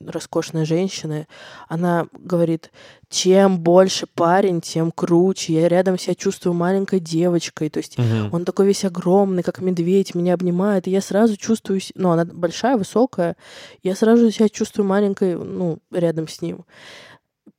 роскошная 0.00 0.64
женщина, 0.64 1.26
она 1.68 2.06
говорит, 2.12 2.70
чем 3.08 3.58
больше 3.58 4.06
парень, 4.06 4.60
тем 4.60 4.92
круче. 4.92 5.52
Я 5.52 5.68
рядом 5.68 5.98
себя 5.98 6.14
чувствую 6.14 6.54
маленькой 6.54 7.00
девочкой. 7.00 7.68
То 7.68 7.78
есть 7.78 7.98
Мгм. 7.98 8.32
он 8.32 8.44
такой 8.44 8.66
весь 8.66 8.84
огромный, 8.84 9.42
как 9.42 9.60
медведь, 9.60 10.14
меня 10.14 10.34
обнимает, 10.34 10.86
и 10.86 10.90
я 10.90 11.00
сразу 11.00 11.36
чувствую... 11.36 11.80
Ну, 11.96 12.10
она 12.10 12.24
большая, 12.24 12.76
высокая, 12.76 13.36
я 13.82 13.94
сразу 13.94 14.30
себя 14.30 14.48
чувствую 14.48 14.86
маленькой, 14.86 15.34
ну, 15.34 15.78
рядом 15.90 16.28
с 16.28 16.40
ним. 16.40 16.64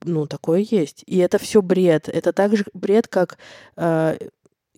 Ну, 0.04 0.26
такое 0.26 0.66
есть. 0.68 1.04
И 1.06 1.18
это 1.18 1.38
все 1.38 1.62
бред. 1.62 2.10
Это 2.10 2.34
так 2.34 2.56
же 2.56 2.66
бред, 2.74 3.08
как, 3.08 3.38
э, 3.76 4.18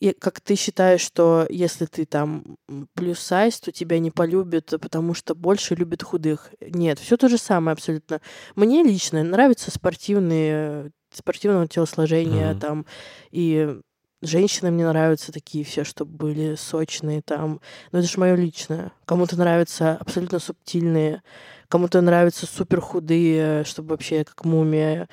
и 0.04 0.12
как 0.12 0.42
ты 0.42 0.56
считаешь, 0.56 1.00
что 1.00 1.46
если 1.50 1.86
ты 1.86 2.06
там 2.06 2.58
плюс 2.94 3.20
сайз, 3.20 3.62
то 3.62 3.72
тебя 3.72 4.00
не 4.00 4.12
полюбят, 4.12 4.74
потому 4.82 5.14
что 5.14 5.34
больше 5.34 5.76
любят 5.76 6.04
худых. 6.04 6.50
Нет, 6.60 7.00
все 7.00 7.16
то 7.16 7.30
же 7.30 7.38
самое 7.38 7.72
абсолютно. 7.72 8.20
Мне 8.58 8.84
лично 8.84 9.24
нравятся 9.24 9.72
спортивные, 9.72 10.92
спортивного 11.14 11.70
телосложения 11.70 12.52
Мгм. 12.52 12.60
там, 12.60 12.86
и 13.32 13.80
женщины 14.24 14.72
мне 14.72 14.88
нравятся 14.88 15.32
такие 15.32 15.64
все, 15.64 15.84
чтобы 15.84 16.12
были 16.18 16.56
сочные 16.56 17.22
там. 17.22 17.60
Но 17.92 18.00
это 18.00 18.08
же 18.08 18.20
мое 18.20 18.36
личное. 18.36 18.92
Кому-то 19.06 19.38
нравятся 19.38 19.98
абсолютно 20.00 20.40
субтильные, 20.40 21.22
кому-то 21.68 22.02
нравятся 22.02 22.46
супер 22.46 22.82
худые, 22.82 23.64
чтобы 23.64 23.90
вообще 23.90 24.24
как 24.24 24.46
мумия. 24.46 25.08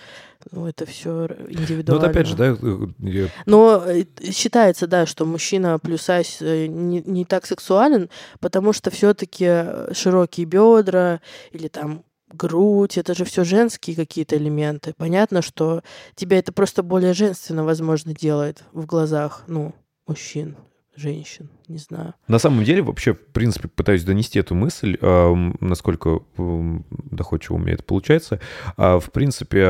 Ну, 0.52 0.66
это 0.66 0.86
все 0.86 1.28
Ну, 1.28 1.50
индивидуально. 1.50 2.00
вот 2.02 2.10
опять 2.10 2.26
же, 2.26 2.34
да, 2.36 2.56
э, 2.60 2.76
я- 3.00 3.28
Но 3.44 3.82
э, 3.86 4.04
считается, 4.32 4.86
да, 4.86 5.04
что 5.04 5.26
мужчина 5.26 5.78
плюс 5.78 6.00
сайз 6.02 6.38
э, 6.40 6.66
не, 6.66 7.02
не 7.04 7.24
так 7.26 7.44
сексуален, 7.44 8.08
потому 8.40 8.72
что 8.72 8.90
все-таки 8.90 9.92
широкие 9.92 10.46
бедра 10.46 11.20
или 11.52 11.68
там 11.68 12.04
грудь, 12.32 12.98
это 12.98 13.14
же 13.14 13.24
все 13.24 13.44
женские 13.44 13.96
какие-то 13.96 14.36
элементы. 14.36 14.94
Понятно, 14.96 15.42
что 15.42 15.82
тебя 16.14 16.38
это 16.38 16.52
просто 16.52 16.82
более 16.82 17.12
женственно, 17.12 17.64
возможно, 17.64 18.14
делает 18.14 18.64
в 18.72 18.86
глазах, 18.86 19.44
ну, 19.46 19.74
мужчин, 20.06 20.56
женщин, 20.96 21.48
не 21.68 21.78
знаю. 21.78 22.14
На 22.28 22.38
самом 22.38 22.62
деле, 22.64 22.82
вообще, 22.82 23.14
в 23.14 23.26
принципе, 23.32 23.68
пытаюсь 23.68 24.04
донести 24.04 24.38
эту 24.38 24.54
мысль, 24.54 24.98
насколько 25.00 26.20
доходчиво 26.36 27.56
у 27.56 27.58
меня 27.58 27.74
это 27.74 27.84
получается. 27.84 28.40
А, 28.76 28.98
В 28.98 29.10
принципе, 29.10 29.64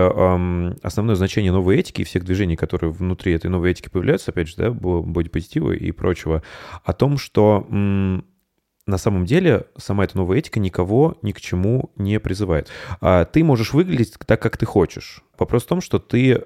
основное 0.82 1.14
значение 1.14 1.52
новой 1.52 1.78
этики 1.78 2.00
и 2.00 2.04
всех 2.04 2.24
движений, 2.24 2.56
которые 2.56 2.90
внутри 2.90 3.32
этой 3.32 3.48
новой 3.48 3.70
этики 3.70 3.88
появляются, 3.88 4.30
опять 4.32 4.48
же, 4.48 4.56
да, 4.56 4.70
бо- 4.70 5.02
бодипозитива 5.02 5.72
и 5.72 5.92
прочего, 5.92 6.42
о 6.84 6.92
том, 6.92 7.16
что 7.18 7.66
на 8.86 8.98
самом 8.98 9.24
деле 9.24 9.66
сама 9.76 10.04
эта 10.04 10.16
новая 10.16 10.38
этика 10.38 10.60
никого 10.60 11.18
ни 11.22 11.32
к 11.32 11.40
чему 11.40 11.92
не 11.96 12.18
призывает. 12.20 12.68
А, 13.00 13.24
Ты 13.24 13.44
можешь 13.44 13.72
выглядеть 13.72 14.14
так, 14.26 14.40
как 14.40 14.56
ты 14.56 14.66
хочешь. 14.66 15.22
Вопрос 15.38 15.64
в 15.64 15.68
том, 15.68 15.80
что 15.80 15.98
ты 15.98 16.44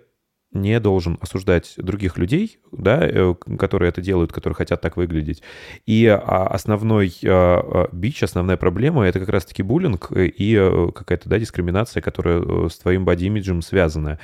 не 0.54 0.78
должен 0.78 1.18
осуждать 1.20 1.74
других 1.76 2.16
людей, 2.16 2.58
да, 2.70 3.00
э, 3.02 3.34
которые 3.58 3.88
это 3.88 4.00
делают, 4.00 4.32
которые 4.32 4.54
хотят 4.54 4.80
так 4.80 4.96
выглядеть. 4.96 5.42
И 5.84 6.06
а, 6.06 6.46
основной 6.46 7.12
а, 7.24 7.88
а, 7.88 7.88
бич, 7.92 8.22
основная 8.22 8.56
проблема— 8.56 9.02
это 9.06 9.18
как 9.18 9.28
раз-таки 9.28 9.62
буллинг 9.62 10.12
э, 10.12 10.26
и 10.26 10.54
э, 10.54 10.90
какая-то, 10.94 11.28
да, 11.28 11.38
дискриминация, 11.38 12.00
которая 12.00 12.40
э, 12.40 12.68
с 12.70 12.78
твоим 12.78 13.04
боди-имиджем 13.04 13.62
связана. 13.62 14.20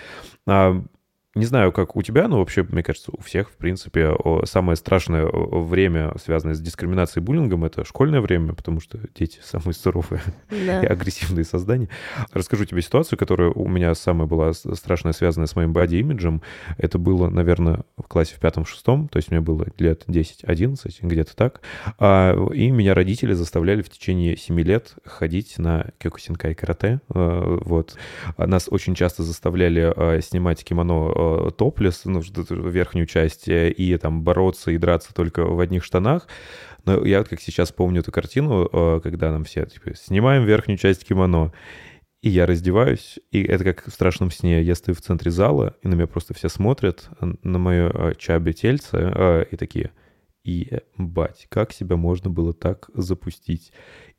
Не 1.37 1.45
знаю, 1.45 1.71
как 1.71 1.95
у 1.95 2.03
тебя, 2.03 2.27
но 2.27 2.41
вообще, 2.41 2.65
мне 2.69 2.83
кажется, 2.83 3.13
у 3.17 3.23
всех, 3.23 3.51
в 3.51 3.57
принципе, 3.57 4.17
самое 4.47 4.75
страшное 4.75 5.27
время, 5.27 6.13
связанное 6.21 6.57
с 6.57 6.61
дискриминацией 6.61 7.23
и 7.23 7.25
буллингом, 7.25 7.65
это 7.65 7.85
школьное 7.85 8.21
время, 8.21 8.53
потому 8.53 8.81
что 8.81 8.99
дети 9.15 9.39
самые 9.45 9.75
суровые 9.75 10.23
и 10.51 10.67
Да. 10.67 10.81
агрессивные 10.81 11.45
создания. 11.45 11.89
Расскажу 12.33 12.65
тебе 12.65 12.83
ситуацию, 12.83 13.17
которая 13.17 13.51
у 13.51 13.69
меня 13.69 13.95
самая 13.95 14.27
была 14.27 14.53
страшная, 14.53 15.13
связанная 15.13 15.47
с 15.47 15.55
моим 15.55 15.73
боди-имиджем. 15.73 16.43
Это 16.79 16.99
было, 16.99 17.29
наверное, 17.31 17.85
в 17.97 18.09
классе 18.09 18.35
в 18.35 18.41
пятом-шестом, 18.41 19.07
то 19.07 19.19
есть 19.19 19.31
мне 19.31 19.41
было 19.41 19.67
лет 19.79 20.03
10-11, 20.09 20.77
где-то 21.03 21.37
так. 21.37 21.61
А, 22.01 22.35
И 22.53 22.73
меня 22.73 22.93
родители 22.93 23.35
заставляли 23.35 23.83
в 23.83 23.89
течение 23.89 24.37
7 24.37 24.59
лет 24.63 24.95
ходить 25.05 25.59
на 25.59 25.91
кёкусинкай 25.99 26.57
карате. 26.57 27.01
А, 27.15 27.59
Вот. 27.65 27.95
Нас 28.37 28.67
очень 28.69 28.97
часто 28.97 29.23
заставляли 29.23 29.93
а, 29.97 30.21
снимать 30.21 30.65
кимоно 30.65 31.20
а, 31.21 31.51
топлес, 31.51 32.03
ну, 32.05 32.21
верхнюю 32.21 33.07
часть, 33.07 33.49
э, 33.49 33.71
и 33.71 33.97
там 33.99 34.23
бороться 34.23 34.71
и 34.71 34.79
драться 34.79 35.13
только 35.15 35.45
в 35.45 35.61
одних 35.61 35.85
штанах. 35.85 36.27
Но 36.85 37.05
я 37.05 37.19
вот 37.19 37.29
как 37.29 37.41
сейчас 37.41 37.73
помню 37.73 38.01
эту 38.01 38.13
картину, 38.13 38.69
э, 38.73 39.01
когда 39.03 39.31
нам 39.31 39.45
все 39.45 39.67
типа, 39.67 39.95
снимаем 39.95 40.45
верхнюю 40.45 40.79
часть 40.79 41.05
кимоно, 41.05 41.53
и 42.23 42.29
я 42.29 42.47
раздеваюсь, 42.47 43.19
и 43.31 43.43
это 43.43 43.65
как 43.65 43.87
в 43.87 43.91
страшном 43.91 44.31
сне. 44.31 44.63
Я 44.63 44.75
стою 44.75 44.95
в 44.95 45.01
центре 45.01 45.31
зала, 45.31 45.77
и 45.83 45.89
на 45.89 45.95
меня 45.95 46.07
просто 46.07 46.35
все 46.35 46.49
смотрят, 46.49 47.09
э, 47.21 47.33
на 47.43 47.59
мое 47.59 48.15
чабе 48.15 48.53
тельце, 48.53 48.99
э, 49.15 49.45
и 49.51 49.57
такие, 49.57 49.91
ебать, 50.45 51.47
как 51.51 51.73
себя 51.73 51.97
можно 51.97 52.31
было 52.31 52.55
так 52.55 52.89
запустить? 52.95 53.73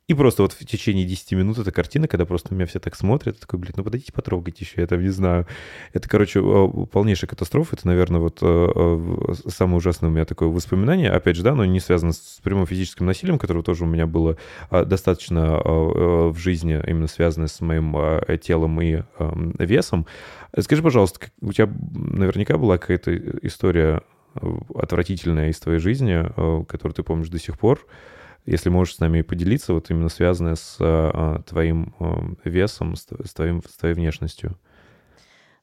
И 0.08 0.14
просто 0.14 0.42
вот 0.42 0.52
в 0.52 0.66
течение 0.66 1.06
10 1.06 1.32
минут 1.32 1.58
эта 1.58 1.70
картина, 1.70 2.08
когда 2.08 2.26
просто 2.26 2.52
на 2.52 2.56
меня 2.56 2.66
все 2.66 2.80
так 2.80 2.96
смотрят, 2.96 3.38
такой, 3.38 3.60
блин, 3.60 3.72
ну 3.76 3.84
подойдите 3.84 4.12
потрогайте 4.12 4.64
еще, 4.64 4.80
я 4.80 4.86
там 4.88 5.00
не 5.00 5.10
знаю. 5.10 5.46
Это, 5.92 6.08
короче, 6.08 6.40
э, 6.40 6.86
полнейшая 6.90 7.28
катастрофа. 7.28 7.76
Это, 7.76 7.86
наверное, 7.86 8.20
вот 8.20 8.38
э, 8.42 8.44
э, 8.44 9.34
самое 9.48 9.76
ужасное 9.76 10.10
у 10.10 10.12
меня 10.12 10.24
такое 10.24 10.48
воспоминание. 10.48 11.10
Опять 11.12 11.36
же, 11.36 11.44
да, 11.44 11.54
но 11.54 11.64
не 11.64 11.78
связано 11.78 12.12
с 12.12 12.40
прямым 12.42 12.66
физическим 12.66 13.06
насилием, 13.06 13.38
которого 13.38 13.62
тоже 13.62 13.84
у 13.84 13.86
меня 13.86 14.08
было 14.08 14.36
э, 14.72 14.84
достаточно 14.84 15.62
э, 15.64 15.68
э, 15.68 16.28
в 16.30 16.36
жизни, 16.36 16.82
именно 16.84 17.06
связанное 17.06 17.48
с 17.48 17.60
моим 17.60 17.96
телом 18.40 18.80
и 18.82 18.94
э, 18.96 19.04
весом. 19.60 20.06
Скажи, 20.58 20.82
пожалуйста, 20.82 21.20
у 21.40 21.52
тебя 21.52 21.72
наверняка 21.92 22.58
была 22.58 22.76
какая-то 22.76 23.16
история 23.46 24.02
отвратительная 24.74 25.50
из 25.50 25.60
твоей 25.60 25.78
жизни, 25.78 26.24
которую 26.66 26.94
ты 26.94 27.02
помнишь 27.02 27.28
до 27.28 27.38
сих 27.38 27.58
пор, 27.58 27.86
если 28.44 28.68
можешь 28.68 28.96
с 28.96 28.98
нами 28.98 29.22
поделиться, 29.22 29.72
вот 29.72 29.90
именно 29.90 30.08
связанная 30.08 30.56
с 30.56 30.76
э, 30.80 31.38
твоим 31.46 31.94
э, 32.00 32.48
весом, 32.48 32.96
с, 32.96 33.04
твоим, 33.34 33.62
с 33.62 33.76
твоей 33.76 33.94
внешностью. 33.94 34.58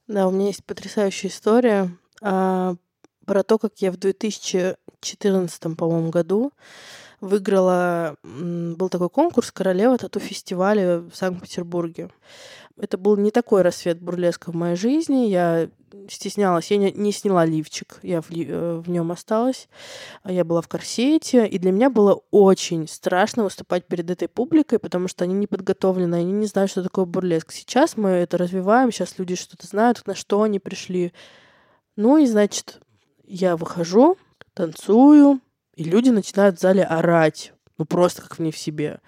Да, 0.07 0.27
у 0.27 0.31
меня 0.31 0.47
есть 0.47 0.65
потрясающая 0.65 1.29
история 1.29 1.91
а, 2.21 2.75
про 3.25 3.43
то, 3.43 3.59
как 3.59 3.73
я 3.77 3.91
в 3.91 3.97
2014, 3.97 5.77
по-моему, 5.77 6.09
году 6.09 6.51
выиграла... 7.21 8.15
Был 8.23 8.89
такой 8.89 9.09
конкурс 9.09 9.51
«Королева 9.51 9.97
тату-фестиваля» 9.97 10.99
в 10.99 11.11
Санкт-Петербурге. 11.13 12.09
Это 12.79 12.97
был 12.97 13.17
не 13.17 13.29
такой 13.29 13.61
рассвет 13.61 14.01
бурлеска 14.01 14.51
в 14.51 14.55
моей 14.55 14.75
жизни. 14.75 15.27
Я 15.27 15.69
стеснялась, 16.07 16.71
я 16.71 16.77
не, 16.77 16.91
не 16.91 17.11
сняла 17.11 17.45
лифчик, 17.45 17.99
я 18.03 18.21
в, 18.21 18.31
э, 18.31 18.79
в 18.79 18.89
нем 18.89 19.11
осталась. 19.11 19.67
А 20.23 20.31
Я 20.31 20.45
была 20.45 20.61
в 20.61 20.67
корсете, 20.67 21.45
и 21.45 21.57
для 21.57 21.71
меня 21.71 21.89
было 21.89 22.21
очень 22.31 22.87
страшно 22.87 23.43
выступать 23.43 23.85
перед 23.85 24.09
этой 24.09 24.27
публикой, 24.27 24.79
потому 24.79 25.07
что 25.07 25.25
они 25.25 25.33
не 25.33 25.47
подготовлены, 25.47 26.15
они 26.15 26.31
не 26.31 26.45
знают, 26.45 26.71
что 26.71 26.83
такое 26.83 27.05
бурлеск. 27.05 27.51
Сейчас 27.51 27.97
мы 27.97 28.09
это 28.09 28.37
развиваем, 28.37 28.91
сейчас 28.91 29.19
люди 29.19 29.35
что-то 29.35 29.67
знают, 29.67 30.05
на 30.05 30.15
что 30.15 30.41
они 30.41 30.59
пришли. 30.59 31.13
Ну 31.95 32.17
и, 32.17 32.25
значит, 32.25 32.79
я 33.25 33.57
выхожу, 33.57 34.17
танцую, 34.53 35.41
и 35.75 35.83
люди 35.83 36.09
начинают 36.09 36.57
в 36.57 36.61
зале 36.61 36.83
орать. 36.83 37.53
Ну, 37.77 37.85
просто 37.85 38.21
как 38.21 38.39
не 38.39 38.51
в 38.51 38.57
себе. 38.57 38.99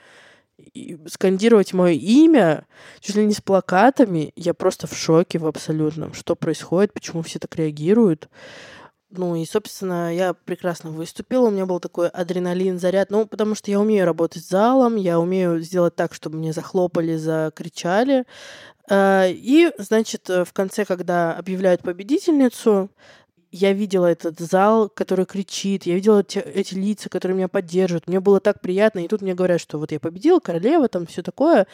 Скандировать 1.07 1.73
мое 1.73 1.93
имя, 1.93 2.65
чуть 2.99 3.15
ли 3.15 3.25
не 3.25 3.33
с 3.33 3.41
плакатами. 3.41 4.31
Я 4.35 4.53
просто 4.53 4.87
в 4.87 4.95
шоке 4.95 5.39
в 5.39 5.47
абсолютном. 5.47 6.13
Что 6.13 6.35
происходит, 6.35 6.93
почему 6.93 7.21
все 7.21 7.39
так 7.39 7.55
реагируют. 7.55 8.29
Ну 9.13 9.35
и, 9.35 9.45
собственно, 9.45 10.15
я 10.15 10.33
прекрасно 10.33 10.89
выступила. 10.89 11.47
У 11.47 11.51
меня 11.51 11.65
был 11.65 11.81
такой 11.81 12.07
адреналин, 12.07 12.79
заряд. 12.79 13.11
Ну, 13.11 13.25
потому 13.25 13.55
что 13.55 13.69
я 13.69 13.79
умею 13.79 14.05
работать 14.05 14.43
с 14.43 14.49
залом, 14.49 14.95
я 14.95 15.19
умею 15.19 15.59
сделать 15.59 15.95
так, 15.95 16.13
чтобы 16.13 16.37
мне 16.37 16.53
захлопали, 16.53 17.17
закричали. 17.17 18.23
А, 18.89 19.27
И, 19.27 19.71
значит, 19.77 20.29
в 20.29 20.53
конце, 20.53 20.85
когда 20.85 21.33
объявляют 21.33 21.81
победительницу, 21.81 22.89
я 23.51 23.73
видела 23.73 24.05
этот 24.05 24.39
зал, 24.39 24.89
который 24.89 25.25
кричит, 25.25 25.85
я 25.85 25.95
видела 25.95 26.23
те- 26.23 26.39
эти 26.39 26.73
лица, 26.73 27.09
которые 27.09 27.35
меня 27.35 27.47
поддерживают. 27.47 28.07
Мне 28.07 28.19
было 28.19 28.39
так 28.39 28.61
приятно. 28.61 28.99
И 28.99 29.07
тут 29.07 29.21
мне 29.21 29.33
говорят, 29.33 29.59
что 29.59 29.77
вот 29.77 29.91
я 29.91 29.99
победила, 29.99 30.39
королева, 30.39 30.87
там 30.87 31.05
все 31.05 31.21
такое. 31.21 31.67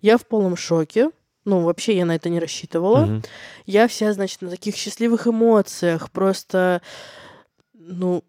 Я 0.00 0.16
в 0.16 0.26
полном 0.26 0.56
шоке. 0.56 1.10
Ну, 1.44 1.60
вообще 1.60 1.96
я 1.96 2.06
на 2.06 2.14
это 2.14 2.30
не 2.30 2.38
рассчитывала. 2.40 3.00
Мгм. 3.00 3.22
Я 3.66 3.88
вся, 3.88 4.12
значит, 4.12 4.40
на 4.42 4.50
таких 4.50 4.76
счастливых 4.76 5.26
эмоциях. 5.26 6.10
Просто, 6.10 6.80
ну, 7.74 8.24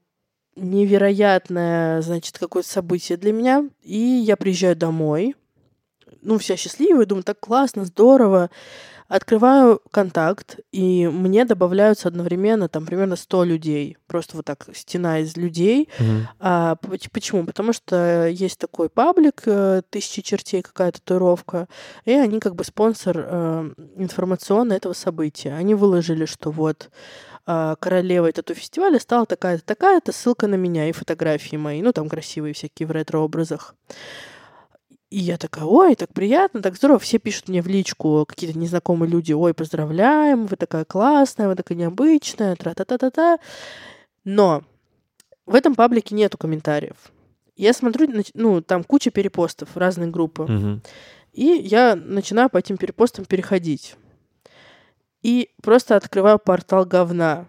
невероятное, 0.56 2.02
значит, 2.02 2.38
какое-то 2.38 2.68
событие 2.68 3.18
для 3.18 3.32
меня. 3.32 3.70
И 3.84 3.98
я 3.98 4.36
приезжаю 4.36 4.76
домой. 4.76 5.36
Ну, 6.22 6.38
вся 6.40 6.58
счастливая, 6.58 7.06
думаю, 7.06 7.24
так 7.24 7.40
классно, 7.40 7.86
здорово. 7.86 8.50
Открываю 9.08 9.82
контакт, 9.92 10.60
и 10.72 11.08
мне 11.08 11.46
добавляются 11.46 12.08
одновременно 12.08 12.68
там 12.68 12.86
примерно 12.86 13.16
100 13.16 13.44
людей. 13.44 13.98
Просто 14.08 14.38
вот 14.38 14.46
так 14.46 14.68
стена 14.74 15.20
из 15.20 15.38
людей. 15.38 15.90
Мгм. 16.00 16.28
А, 16.40 16.76
поч- 16.76 17.10
почему? 17.12 17.46
Потому 17.46 17.72
что 17.72 18.28
есть 18.28 18.60
такой 18.60 18.90
паблик, 18.90 19.44
э, 19.46 19.84
тысячи 19.90 20.22
чертей, 20.22 20.64
какая-то 20.64 21.00
татуировка, 21.02 21.68
и 22.06 22.14
они 22.14 22.40
как 22.40 22.56
бы 22.56 22.64
спонсор 22.64 23.18
э, 23.18 23.72
информационный 23.98 24.78
этого 24.78 24.94
события. 24.94 25.54
Они 25.54 25.76
выложили, 25.76 26.26
что 26.26 26.50
вот 26.50 26.90
а, 27.48 27.76
королевой 27.76 28.32
тату-фестиваля 28.32 29.00
стала 29.00 29.28
такая-то, 29.28 29.64
такая-то, 29.64 30.12
ссылка 30.12 30.48
на 30.48 30.56
меня 30.56 30.90
и 30.90 30.94
фотографии 30.94 31.58
мои, 31.58 31.82
ну 31.82 31.94
там 31.94 32.10
красивые 32.10 32.54
всякие 32.56 32.88
в 32.88 32.92
ретро-образах. 32.92 33.76
И 35.10 35.20
я 35.20 35.38
такая, 35.38 35.66
ой, 35.66 35.96
так 35.96 36.14
приятно, 36.14 36.62
так 36.62 36.76
здорово. 36.76 37.00
Все 37.00 37.20
пишут 37.20 37.48
мне 37.48 37.62
в 37.62 37.68
личку, 37.68 38.26
какие-то 38.28 38.58
незнакомые 38.58 39.10
люди, 39.10 39.34
ой, 39.34 39.54
поздравляем, 39.54 40.46
вы 40.46 40.56
такая 40.56 40.84
классная, 40.84 41.48
вы 41.48 41.56
такая 41.56 41.78
необычная, 41.78 42.56
тра-та-та-та-та. 42.56 43.38
Но 44.24 44.64
в 45.46 45.54
этом 45.54 45.76
паблике 45.76 46.16
нету 46.16 46.38
комментариев. 46.38 47.12
Я 47.56 47.74
смотрю, 47.74 48.10
ну, 48.34 48.62
там 48.62 48.84
куча 48.84 49.12
перепостов, 49.12 49.78
разные 49.78 50.10
группы. 50.10 50.44
Мгм. 50.44 50.82
И 51.32 51.46
я 51.46 51.96
начинаю 51.96 52.50
по 52.50 52.58
этим 52.58 52.78
перепостам 52.78 53.26
переходить. 53.26 53.96
И 55.22 55.52
просто 55.62 55.96
открываю 55.96 56.40
портал 56.40 56.86
говна. 56.86 57.48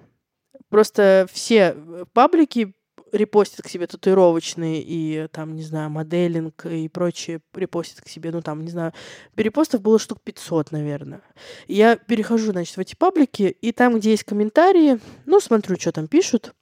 Просто 0.69 1.27
все 1.33 1.77
паблики 2.13 2.75
репостят 3.13 3.63
к 3.63 3.69
себе 3.69 3.87
татуировочные 3.87 4.83
и 4.83 5.29
там, 5.33 5.55
не 5.55 5.63
знаю, 5.63 5.91
моделинг 5.91 6.67
и 6.67 6.89
прочие 6.89 7.41
репостят 7.55 8.01
к 8.01 8.09
себе. 8.09 8.31
Ну, 8.31 8.43
там, 8.43 8.63
не 8.63 8.71
знаю, 8.71 8.93
перепостов 9.35 9.81
было 9.81 9.99
штук 9.99 10.21
500, 10.23 10.73
наверное. 10.73 11.23
Я 11.69 11.97
перехожу, 11.97 12.53
значит, 12.53 12.77
в 12.77 12.81
эти 12.81 12.95
паблики, 12.95 13.57
и 13.61 13.73
там, 13.73 13.99
где 13.99 14.11
есть 14.11 14.25
комментарии, 14.25 14.99
ну, 15.25 15.41
смотрю, 15.41 15.77
что 15.79 15.93
там 15.93 16.09
пишут. 16.09 16.55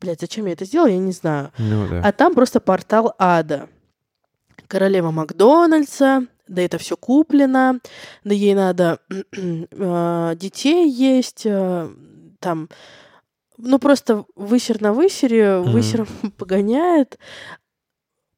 Блять, 0.00 0.20
зачем 0.20 0.46
я 0.46 0.52
это 0.52 0.64
сделала, 0.64 0.88
я 0.88 0.98
не 0.98 1.12
знаю. 1.12 1.52
Ну 1.58 1.88
да. 1.88 2.02
А 2.04 2.12
там 2.12 2.34
просто 2.34 2.60
портал 2.60 3.14
ада. 3.18 3.68
Королева 4.66 5.10
Макдональдса, 5.10 6.26
да 6.48 6.62
это 6.62 6.78
все 6.78 6.96
куплено, 6.96 7.78
да 8.24 8.34
ей 8.34 8.54
надо 8.54 8.98
э, 9.10 10.32
детей 10.36 10.90
есть, 10.90 11.42
э, 11.44 11.90
там, 12.40 12.68
ну 13.62 13.78
просто 13.78 14.24
высер 14.36 14.80
на 14.80 14.92
высере, 14.92 15.58
Мгм. 15.58 15.72
высером 15.72 16.06
погоняет. 16.38 17.18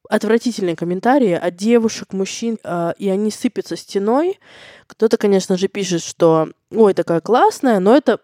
Отвратительные 0.07 0.75
комментарии 0.75 1.31
от 1.33 1.55
девушек, 1.55 2.13
мужчин, 2.13 2.59
э, 2.63 2.93
и 2.99 3.09
они 3.09 3.31
сыпятся 3.31 3.75
стеной. 3.75 4.39
Кто-то, 4.85 5.17
конечно 5.17 5.57
же, 5.57 5.67
пишет, 5.67 6.03
что 6.03 6.49
ой, 6.71 6.93
такая 6.93 7.21
классная, 7.21 7.79
но 7.79 7.97
это 7.97 8.19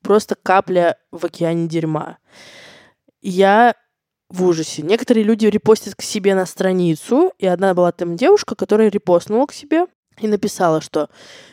просто 0.00 0.34
капля 0.34 0.96
в 1.10 1.26
океане 1.26 1.68
дерьма. 1.68 2.16
Я 3.20 3.74
в 4.30 4.44
ужасе. 4.46 4.80
Некоторые 4.82 5.24
люди 5.24 5.46
репостят 5.46 5.94
к 5.94 6.02
себе 6.02 6.34
на 6.34 6.46
страницу, 6.46 7.32
и 7.38 7.46
одна 7.46 7.74
была 7.74 7.92
там 7.92 8.16
девушка, 8.16 8.54
которая 8.54 8.88
репостнула 8.88 9.46
к 9.46 9.52
себе 9.52 9.86
и 10.20 10.28
написала, 10.28 10.80
что 10.80 11.08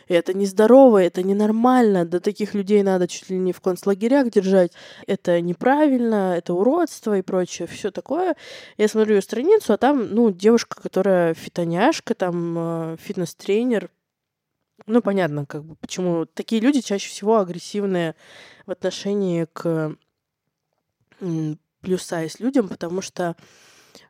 это 0.08 0.34
нездорово, 0.34 1.04
это 1.04 1.24
ненормально, 1.24 2.06
да 2.06 2.20
таких 2.20 2.54
людей 2.54 2.84
надо 2.84 3.08
чуть 3.08 3.30
ли 3.30 3.38
не 3.38 3.54
в 3.54 3.62
концлагерях 3.62 4.30
держать, 4.30 4.72
это 5.08 5.42
неправильно, 5.42 6.36
это 6.38 6.54
уродство 6.54 7.18
и 7.18 7.22
прочее, 7.22 7.68
все 7.68 7.92
такое. 7.92 8.36
Я 8.78 8.88
смотрю 8.88 9.16
ее 9.16 9.22
страницу, 9.22 9.74
а 9.74 9.78
там, 9.78 10.14
ну, 10.14 10.32
девушка, 10.32 10.82
которая 10.82 11.34
фитоняшка, 11.34 12.14
там, 12.14 12.56
э, 12.58 12.98
фитнес-тренер, 13.00 13.90
ну, 14.86 15.02
понятно, 15.02 15.46
как 15.46 15.64
бы, 15.64 15.76
почему 15.76 16.26
такие 16.26 16.62
люди 16.62 16.82
чаще 16.82 17.10
всего 17.10 17.38
агрессивные 17.38 18.16
в 18.66 18.72
отношении 18.72 19.46
к 19.54 19.96
плюс-сайз 21.82 22.40
людям, 22.40 22.68
потому 22.68 23.02
что 23.02 23.36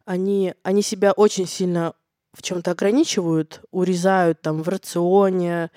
они, 0.05 0.53
они 0.63 0.81
себя 0.81 1.11
очень 1.11 1.47
сильно 1.47 1.93
в 2.33 2.41
чем-то 2.41 2.71
ограничивают, 2.71 3.61
урезают 3.71 4.41
там 4.41 4.63
в 4.63 4.69
рационе, 4.69 5.69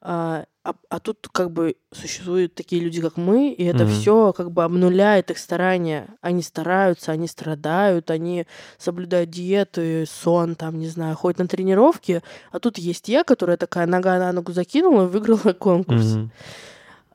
а, 0.00 0.44
а, 0.64 0.74
а 0.90 1.00
тут 1.00 1.28
как 1.32 1.50
бы 1.50 1.76
существуют 1.92 2.54
такие 2.54 2.82
люди, 2.82 3.00
как 3.00 3.16
мы, 3.16 3.52
и 3.52 3.64
это 3.64 3.84
Мгм. 3.84 3.92
все 3.92 4.32
как 4.32 4.50
бы 4.50 4.64
обнуляет 4.64 5.30
их 5.30 5.38
старания. 5.38 6.08
Они 6.20 6.42
стараются, 6.42 7.12
они 7.12 7.26
страдают, 7.26 8.10
они 8.10 8.46
соблюдают 8.78 9.30
диету, 9.30 9.82
сон, 10.06 10.54
там, 10.54 10.78
не 10.78 10.88
знаю, 10.88 11.16
ходят 11.16 11.38
на 11.38 11.48
тренировки, 11.48 12.22
а 12.50 12.60
тут 12.60 12.78
есть 12.78 13.08
я, 13.08 13.24
которая 13.24 13.56
такая 13.56 13.86
нога 13.86 14.18
на 14.18 14.32
ногу 14.32 14.52
закинула 14.52 15.04
и 15.04 15.08
выиграла 15.08 15.52
конкурс. 15.58 16.14
Мгм. 16.14 16.32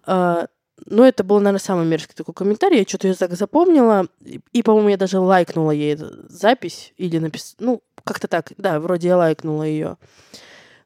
А, 0.05 0.47
ну, 0.85 1.03
это 1.03 1.23
был, 1.23 1.39
наверное, 1.39 1.59
самый 1.59 1.85
мерзкий 1.85 2.15
такой 2.15 2.33
комментарий. 2.33 2.79
Я 2.79 2.83
что-то 2.83 3.07
ее 3.07 3.13
так 3.13 3.33
запомнила. 3.33 4.07
И, 4.21 4.39
и, 4.53 4.63
по-моему, 4.63 4.89
я 4.89 4.97
даже 4.97 5.19
лайкнула 5.19 5.71
ей 5.71 5.97
запись. 6.27 6.93
Или 6.97 7.19
написала... 7.19 7.55
Ну, 7.59 7.81
как-то 8.09 8.27
так. 8.27 8.51
Да, 8.57 8.79
вроде 8.79 9.07
я 9.07 9.17
лайкнула 9.17 9.63
ее. 9.63 9.97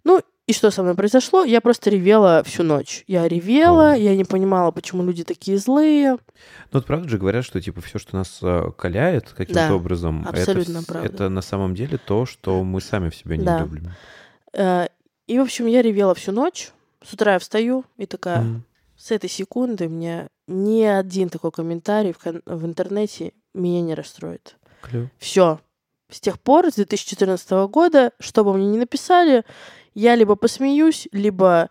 Ну, 0.03 0.21
и 0.45 0.53
что 0.53 0.69
со 0.71 0.83
мной 0.83 0.93
произошло? 0.95 1.43
Я 1.45 1.62
просто 1.62 1.89
ревела 1.89 2.43
всю 2.43 2.63
ночь. 2.63 3.03
Я 3.07 3.27
ревела, 3.27 3.93
О. 3.93 3.95
я 3.95 4.15
не 4.15 4.25
понимала, 4.25 4.71
почему 4.71 5.01
люди 5.03 5.23
такие 5.23 5.57
злые. 5.57 6.12
Ну, 6.12 6.19
вот 6.73 6.86
правда 6.86 7.07
же 7.07 7.17
говорят, 7.17 7.45
что 7.45 7.62
типа 7.62 7.79
все, 7.81 7.97
что 7.97 8.15
нас 8.17 8.39
э, 8.41 8.71
каляет 8.77 9.29
каким-то 9.29 9.69
Да, 9.69 9.73
образом, 9.75 10.21
это 10.27 10.39
абсолютно 10.41 10.77
вс- 10.79 10.86
правда. 10.86 11.07
это 11.09 11.29
на 11.29 11.41
самом 11.41 11.73
деле 11.75 11.97
то, 11.97 12.25
что 12.25 12.62
мы 12.63 12.81
сами 12.81 13.09
в 13.09 13.15
себя 13.15 13.38
не 13.38 13.45
Да. 13.45 13.59
любим. 13.59 13.91
Э, 14.53 14.88
И, 15.27 15.39
в 15.39 15.41
общем, 15.43 15.67
я 15.67 15.81
ревела 15.81 16.13
всю 16.13 16.33
ночь. 16.33 16.71
С 17.01 17.13
утра 17.13 17.33
я 17.33 17.39
встаю 17.39 17.86
и 17.97 18.05
такая... 18.05 18.41
Мгм. 18.41 18.65
С 18.97 19.12
этой 19.12 19.29
секунды 19.29 19.89
мне 19.89 20.27
ни 20.47 20.83
один 20.83 21.29
такой 21.29 21.51
комментарий 21.51 22.13
в, 22.13 22.19
в 22.45 22.65
интернете 22.65 23.33
меня 23.53 23.81
не 23.81 23.95
расстроит. 23.95 24.55
Клево. 24.81 25.09
Все. 25.17 25.59
С 26.13 26.19
тех 26.19 26.39
пор, 26.39 26.71
с 26.71 26.76
2014 26.76 27.49
года, 27.67 28.12
что 28.19 28.43
бы 28.43 28.54
мне 28.54 28.67
ни 28.67 28.78
написали, 28.78 29.43
я 29.95 30.15
либо 30.15 30.36
посмеюсь, 30.36 31.08
либо 31.12 31.69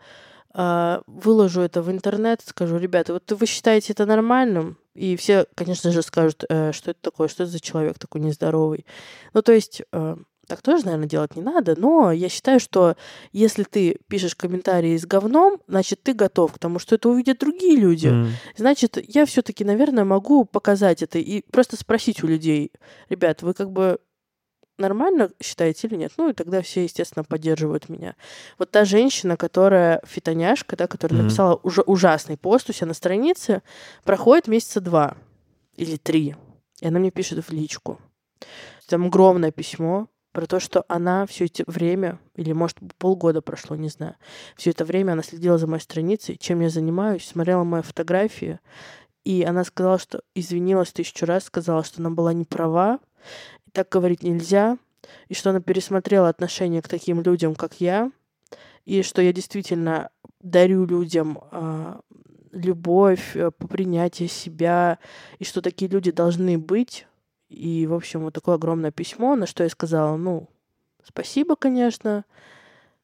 а, 0.55 1.03
выложу 1.07 1.61
это 1.61 1.83
в 1.83 1.91
интернет, 1.91 2.43
скажу, 2.45 2.77
ребята, 2.77 3.15
вот 3.15 3.31
вы 3.31 3.47
считаете 3.47 3.93
это 3.93 4.05
нормальным? 4.05 4.77
И 4.95 5.17
все, 5.17 5.47
конечно 5.55 5.91
же, 5.91 6.03
скажут, 6.03 6.45
э, 6.49 6.73
что 6.73 6.91
это 6.91 7.01
такое, 7.01 7.29
что 7.29 7.45
это 7.45 7.53
за 7.53 7.61
человек 7.61 7.99
такой 7.99 8.21
нездоровый. 8.21 8.85
Ну, 9.33 9.41
то 9.41 9.53
есть, 9.53 9.81
э, 9.91 10.17
так 10.47 10.61
тоже, 10.61 10.85
наверное, 10.85 11.09
делать 11.09 11.35
не 11.35 11.41
надо, 11.41 11.81
но 11.81 12.13
я 12.13 12.29
считаю, 12.29 12.61
что 12.61 12.97
если 13.33 13.63
ты 13.63 13.97
пишешь 14.09 14.35
комментарии 14.35 14.99
с 14.99 15.07
говном, 15.07 15.61
значит, 15.67 16.03
ты 16.03 16.13
готов 16.13 16.53
к 16.53 16.59
тому, 16.59 16.79
что 16.79 16.97
это 16.97 17.09
увидят 17.09 17.39
другие 17.39 17.77
люди. 17.77 18.09
М. 18.09 18.29
Значит, 18.57 18.99
я 19.09 19.25
все-таки, 19.25 19.65
наверное, 19.65 20.05
могу 20.05 20.45
показать 20.45 21.03
это 21.03 21.19
и 21.19 21.43
просто 21.51 21.77
спросить 21.77 22.23
у 22.23 22.27
людей, 22.27 22.73
ребят, 23.09 23.41
вы 23.41 23.55
как 23.55 23.71
бы 23.71 23.99
нормально 24.83 25.31
считаете 25.43 25.87
или 25.89 25.97
нет? 25.97 26.13
Ну, 26.19 26.29
и 26.29 26.33
тогда 26.35 26.61
все, 26.61 26.83
естественно, 26.85 27.25
поддерживают 27.25 27.89
меня. 27.89 28.15
Вот 28.59 28.71
та 28.71 28.85
женщина, 28.85 29.37
которая 29.37 30.03
фитоняшка, 30.07 30.77
да, 30.77 30.87
которая 30.87 31.17
Мгм. 31.19 31.27
написала 31.27 31.59
уже 31.63 31.83
ужасный 31.83 32.37
пост 32.37 32.69
у 32.69 32.73
себя 32.73 32.89
на 32.89 32.95
странице, 32.95 33.63
проходит 34.05 34.49
месяца 34.49 34.81
два 34.81 35.17
или 35.77 35.97
три, 35.97 36.37
и 36.81 36.87
она 36.87 36.99
мне 36.99 37.11
пишет 37.11 37.45
в 37.47 37.53
личку. 37.53 37.99
Там 38.89 39.07
огромное 39.07 39.53
письмо 39.53 40.09
про 40.33 40.47
то, 40.47 40.61
что 40.61 40.85
она 40.89 41.27
все 41.27 41.45
это 41.47 41.63
время, 41.67 42.19
или, 42.37 42.53
может, 42.53 42.79
полгода 42.99 43.43
прошло, 43.43 43.77
не 43.77 43.89
знаю, 43.89 44.17
все 44.57 44.71
это 44.71 44.85
время 44.85 45.13
она 45.13 45.23
следила 45.23 45.59
за 45.59 45.67
моей 45.67 45.83
страницей, 45.83 46.37
чем 46.37 46.61
я 46.61 46.71
занимаюсь, 46.71 47.27
смотрела 47.27 47.65
мои 47.65 47.83
фотографии, 47.83 48.59
и 49.25 49.45
она 49.45 49.63
сказала, 49.65 49.99
что 49.99 50.23
извинилась 50.35 50.93
тысячу 50.93 51.27
раз, 51.27 51.45
сказала, 51.45 51.85
что 51.85 52.01
она 52.01 52.11
была 52.11 52.33
не 52.33 52.45
права, 52.45 52.99
так 53.73 53.89
говорить 53.89 54.23
нельзя, 54.23 54.79
и 55.29 55.35
что 55.35 55.51
она 55.51 55.61
пересмотрела 55.61 56.29
отношение 56.29 56.83
к 56.83 56.89
таким 56.89 57.23
людям, 57.23 57.55
как 57.55 57.81
я, 57.81 58.11
и 58.85 59.03
что 59.03 59.23
я 59.23 59.33
действительно 59.33 60.11
дарю 60.41 60.85
людям 60.87 61.39
а, 61.51 62.01
любовь, 62.53 63.35
э, 63.37 63.51
принятие 63.51 64.29
себя, 64.29 64.99
и 65.39 65.45
что 65.45 65.63
такие 65.63 65.91
люди 65.91 66.11
должны 66.11 66.59
быть. 66.59 67.07
И, 67.49 67.87
в 67.87 67.95
общем, 67.95 68.21
вот 68.21 68.35
такое 68.35 68.55
огромное 68.57 68.91
письмо, 68.91 69.37
на 69.37 69.47
что 69.47 69.63
я 69.63 69.71
сказала, 69.71 70.17
ну, 70.17 70.49
спасибо, 71.05 71.57
конечно, 71.57 72.25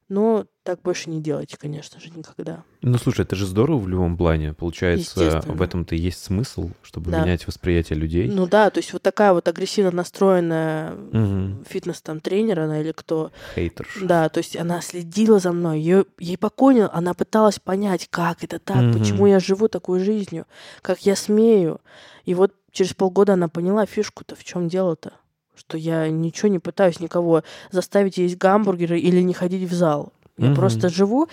но 0.08 0.46
так 0.62 0.80
больше 0.82 1.10
не 1.10 1.20
делайте, 1.20 1.56
конечно 1.56 2.00
же, 2.00 2.10
никогда. 2.10 2.62
Ну, 2.82 2.96
слушай, 2.98 3.22
это 3.22 3.34
же 3.36 3.46
здорово 3.46 3.78
в 3.78 3.88
любом 3.88 4.16
плане. 4.16 4.52
Получается, 4.52 5.42
в 5.46 5.62
этом-то 5.62 5.94
есть 5.94 6.22
смысл, 6.22 6.70
чтобы 6.82 7.10
Да. 7.10 7.22
менять 7.22 7.46
восприятие 7.46 7.98
людей. 7.98 8.28
Ну 8.28 8.46
да, 8.46 8.70
то 8.70 8.78
есть 8.78 8.92
вот 8.92 9.02
такая 9.02 9.32
вот 9.32 9.48
агрессивно 9.48 9.90
настроенная 9.90 10.92
Мгм. 10.92 11.64
фитнес 11.68 12.00
там 12.02 12.20
тренер 12.20 12.60
она 12.60 12.80
или 12.80 12.92
кто, 12.92 13.32
Хейтерш. 13.54 13.98
Да, 14.02 14.28
то 14.28 14.38
есть 14.38 14.56
она 14.56 14.80
следила 14.80 15.38
за 15.38 15.52
мной, 15.52 15.80
ее, 15.80 16.04
ей 16.18 16.36
покойно, 16.38 16.90
она 16.94 17.14
пыталась 17.14 17.58
понять, 17.58 18.08
как 18.10 18.44
это 18.44 18.58
так, 18.58 18.82
Мгм. 18.82 18.92
почему 18.98 19.26
я 19.26 19.40
живу 19.40 19.68
такой 19.68 20.00
жизнью, 20.00 20.46
как 20.82 21.00
я 21.06 21.16
смею. 21.16 21.80
И 22.24 22.34
вот 22.34 22.52
через 22.70 22.94
полгода 22.94 23.32
она 23.34 23.48
поняла 23.48 23.86
фишку-то, 23.86 24.36
в 24.36 24.44
чем 24.44 24.68
дело-то, 24.68 25.12
что 25.58 25.76
я 25.76 26.08
ничего 26.08 26.48
не 26.48 26.58
пытаюсь 26.58 27.00
никого 27.00 27.42
заставить 27.70 28.18
есть 28.18 28.38
гамбургеры 28.38 28.98
или 28.98 29.20
не 29.20 29.34
ходить 29.34 29.68
в 29.68 29.74
зал. 29.74 30.12
Я 30.38 30.46
Мгм. 30.46 30.56
просто 30.56 30.88
живу. 30.88 31.28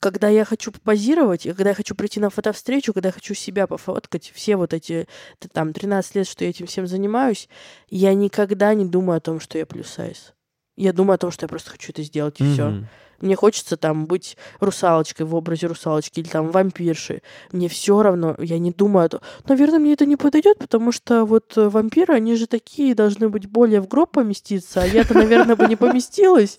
Когда 0.00 0.28
я 0.28 0.44
хочу 0.44 0.72
позировать, 0.72 1.46
и 1.46 1.52
когда 1.52 1.70
я 1.70 1.74
хочу 1.74 1.94
прийти 1.94 2.20
на 2.20 2.30
фотовстречу, 2.30 2.92
когда 2.92 3.08
я 3.08 3.12
хочу 3.12 3.34
себя 3.34 3.66
пофоткать, 3.66 4.30
все 4.34 4.56
вот 4.56 4.72
эти 4.74 5.06
там 5.52 5.72
13 5.72 6.14
лет, 6.16 6.26
что 6.28 6.44
я 6.44 6.50
этим 6.50 6.66
всем 6.66 6.86
занимаюсь, 6.86 7.48
я 7.88 8.14
никогда 8.14 8.74
не 8.74 8.84
думаю 8.84 9.18
о 9.18 9.20
том, 9.20 9.40
что 9.40 9.58
я 9.58 9.66
плюс 9.66 9.88
сайз. 9.88 10.34
Я 10.76 10.92
думаю 10.92 11.14
о 11.14 11.18
том, 11.18 11.30
что 11.30 11.44
я 11.44 11.48
просто 11.48 11.70
хочу 11.70 11.92
это 11.92 12.02
сделать, 12.02 12.40
и 12.40 12.44
все. 12.52 12.84
Мне 13.20 13.36
хочется 13.36 13.76
там 13.76 14.06
быть 14.06 14.36
русалочкой 14.60 15.26
в 15.26 15.34
образе 15.34 15.66
русалочки 15.66 16.20
или 16.20 16.28
там 16.28 16.50
вампирши. 16.50 17.22
Мне 17.52 17.68
все 17.68 18.02
равно, 18.02 18.36
я 18.38 18.58
не 18.58 18.70
думаю. 18.70 19.10
Наверное, 19.46 19.78
мне 19.78 19.92
это 19.92 20.06
не 20.06 20.16
подойдет, 20.16 20.58
потому 20.58 20.92
что 20.92 21.24
вот 21.24 21.56
э, 21.56 21.68
вампиры, 21.68 22.14
они 22.14 22.36
же 22.36 22.46
такие, 22.46 22.94
должны 22.94 23.28
быть 23.28 23.46
более 23.46 23.80
в 23.80 23.88
гроб 23.88 24.12
поместиться, 24.12 24.82
а 24.82 24.86
я-то, 24.86 25.14
наверное, 25.14 25.56
бы 25.56 25.66
не 25.66 25.76
поместилась. 25.76 26.58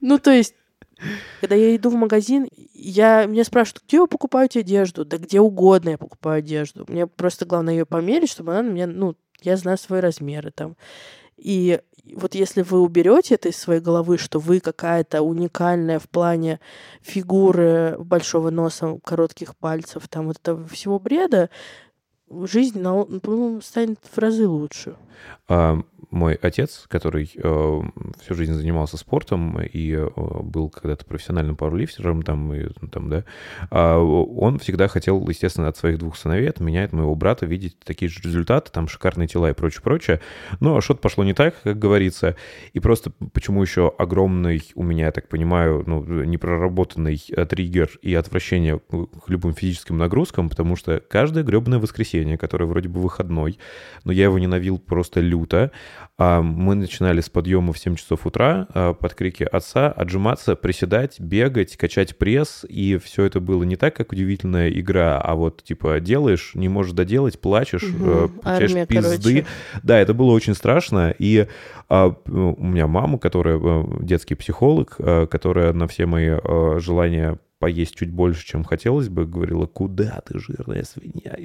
Ну, 0.00 0.18
то 0.18 0.30
есть, 0.30 0.54
когда 1.40 1.54
я 1.54 1.74
иду 1.76 1.90
в 1.90 1.94
магазин, 1.94 2.48
я, 2.74 3.26
меня 3.26 3.44
спрашивают, 3.44 3.84
где 3.86 4.00
вы 4.00 4.06
покупаете 4.06 4.60
одежду? 4.60 5.04
Да 5.04 5.18
где 5.18 5.40
угодно 5.40 5.90
я 5.90 5.98
покупаю 5.98 6.38
одежду. 6.38 6.84
Мне 6.88 7.06
просто 7.06 7.46
главное 7.46 7.74
ее 7.74 7.86
померить, 7.86 8.30
чтобы 8.30 8.52
она 8.52 8.62
на 8.62 8.70
меня, 8.70 8.86
ну, 8.86 9.16
я 9.42 9.56
знаю 9.56 9.78
свои 9.78 10.00
размеры 10.00 10.50
там. 10.50 10.76
И 11.36 11.80
вот 12.14 12.34
если 12.34 12.62
вы 12.62 12.80
уберете 12.80 13.34
это 13.34 13.48
из 13.48 13.56
своей 13.56 13.80
головы, 13.80 14.18
что 14.18 14.38
вы 14.38 14.60
какая-то 14.60 15.22
уникальная 15.22 15.98
в 15.98 16.08
плане 16.08 16.60
фигуры 17.02 17.96
большого 17.98 18.50
носа, 18.50 18.98
коротких 19.04 19.56
пальцев, 19.56 20.08
там 20.08 20.26
вот 20.26 20.38
этого 20.38 20.66
всего 20.68 20.98
бреда, 20.98 21.50
жизнь 22.44 22.80
на- 22.80 23.06
ну, 23.06 23.60
станет 23.62 23.98
в 24.10 24.18
разы 24.18 24.46
лучше. 24.46 24.96
А, 25.48 25.80
мой 26.10 26.34
отец, 26.34 26.86
который 26.88 27.30
э, 27.34 27.80
всю 28.22 28.34
жизнь 28.34 28.52
занимался 28.52 28.96
спортом 28.96 29.60
и 29.60 29.92
э, 29.92 30.08
был 30.42 30.70
когда-то 30.70 31.04
профессиональным 31.04 31.56
пауэрлифтером, 31.56 32.22
там, 32.22 32.54
и, 32.54 32.68
ну, 32.80 32.88
там, 32.88 33.10
да, 33.10 33.24
а, 33.70 33.98
он 33.98 34.58
всегда 34.58 34.88
хотел, 34.88 35.26
естественно, 35.28 35.68
от 35.68 35.76
своих 35.76 35.98
двух 35.98 36.16
сыновей, 36.16 36.48
от 36.48 36.60
меня, 36.60 36.84
от 36.84 36.92
моего 36.92 37.14
брата, 37.14 37.46
видеть 37.46 37.78
такие 37.80 38.08
же 38.08 38.20
результаты, 38.22 38.70
там, 38.72 38.88
шикарные 38.88 39.28
тела 39.28 39.50
и 39.50 39.54
прочее, 39.54 39.82
прочее. 39.82 40.20
Но 40.60 40.80
что-то 40.80 41.00
пошло 41.00 41.24
не 41.24 41.34
так, 41.34 41.54
как 41.62 41.78
говорится, 41.78 42.36
и 42.72 42.80
просто 42.80 43.12
почему 43.32 43.62
еще 43.62 43.92
огромный 43.98 44.62
у 44.74 44.82
меня, 44.82 45.06
я 45.06 45.12
так 45.12 45.28
понимаю, 45.28 45.82
ну, 45.86 46.02
непроработанный 46.24 47.22
э, 47.30 47.44
триггер 47.44 47.90
и 48.00 48.14
отвращение 48.14 48.78
к 48.78 49.28
любым 49.28 49.52
физическим 49.52 49.98
нагрузкам, 49.98 50.48
потому 50.48 50.76
что 50.76 51.02
каждое 51.08 51.44
гребаное 51.44 51.78
воскресенье, 51.78 52.17
которое 52.36 52.66
вроде 52.66 52.88
бы 52.88 53.00
выходной, 53.00 53.58
но 54.04 54.12
я 54.12 54.24
его 54.24 54.38
ненавидел 54.38 54.78
просто 54.78 55.20
люто. 55.20 55.70
А, 56.18 56.42
Мы 56.42 56.74
начинали 56.74 57.20
с 57.20 57.28
подъема 57.28 57.72
в 57.72 57.78
7 57.78 57.94
часов 57.94 58.26
утра 58.26 58.66
а, 58.74 58.92
под 58.92 59.14
крики 59.14 59.44
отца, 59.44 59.88
отжиматься, 59.88 60.56
приседать, 60.56 61.20
бегать, 61.20 61.76
качать 61.76 62.18
пресс, 62.18 62.64
и 62.68 62.98
все 62.98 63.24
это 63.24 63.40
было 63.40 63.62
не 63.62 63.76
так, 63.76 63.94
как 63.94 64.12
удивительная 64.12 64.68
игра, 64.70 65.20
а 65.20 65.34
вот 65.36 65.62
типа 65.62 66.00
делаешь, 66.00 66.52
не 66.54 66.68
можешь 66.68 66.92
доделать, 66.92 67.40
плачешь, 67.40 67.84
э, 67.84 68.28
получаешь 68.28 68.70
Армия, 68.70 68.86
пизды. 68.86 69.18
короче. 69.22 69.46
Да, 69.82 69.98
это 69.98 70.12
было 70.12 70.32
очень 70.32 70.54
страшно, 70.54 71.14
и 71.16 71.46
а, 71.88 72.14
у 72.26 72.64
меня 72.64 72.88
мама, 72.88 73.18
которая 73.18 73.58
э, 73.62 73.84
детский 74.00 74.34
психолог, 74.34 74.96
э, 74.98 75.26
которая 75.30 75.72
на 75.72 75.86
все 75.86 76.06
мои 76.06 76.30
желания 76.80 77.38
поесть 77.58 77.96
чуть 77.96 78.10
больше, 78.10 78.46
чем 78.46 78.64
хотелось 78.64 79.08
бы, 79.08 79.26
говорила, 79.26 79.66
куда 79.66 80.20
ты, 80.24 80.38
жирная 80.38 80.84
свинья? 80.84 81.36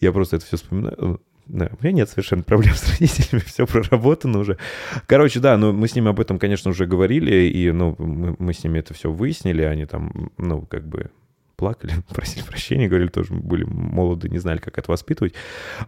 Я 0.00 0.12
просто 0.12 0.36
это 0.36 0.46
все 0.46 0.56
вспоминаю. 0.56 1.20
Да, 1.46 1.70
у 1.72 1.84
меня 1.84 1.92
нет 1.92 2.08
совершенно 2.08 2.42
проблем 2.42 2.74
с 2.76 2.88
родителями, 2.90 3.42
все 3.44 3.66
проработано 3.66 4.38
уже. 4.38 4.58
Короче, 5.06 5.40
да, 5.40 5.56
ну 5.56 5.72
мы 5.72 5.88
с 5.88 5.94
ними 5.94 6.10
об 6.10 6.20
этом, 6.20 6.38
конечно, 6.38 6.70
уже 6.70 6.86
говорили, 6.86 7.46
и 7.46 7.70
ну, 7.72 7.96
мы, 7.98 8.36
мы 8.38 8.52
с 8.52 8.62
ними 8.62 8.78
это 8.78 8.94
все 8.94 9.10
выяснили, 9.10 9.62
они 9.62 9.86
там, 9.86 10.30
ну, 10.38 10.62
как 10.62 10.86
бы 10.86 11.10
плакали, 11.56 11.92
просили 12.14 12.44
прощения, 12.44 12.88
говорили, 12.88 13.08
тоже 13.08 13.34
были 13.34 13.64
молоды, 13.64 14.28
не 14.28 14.38
знали, 14.38 14.58
как 14.58 14.78
это 14.78 14.90
воспитывать. 14.90 15.34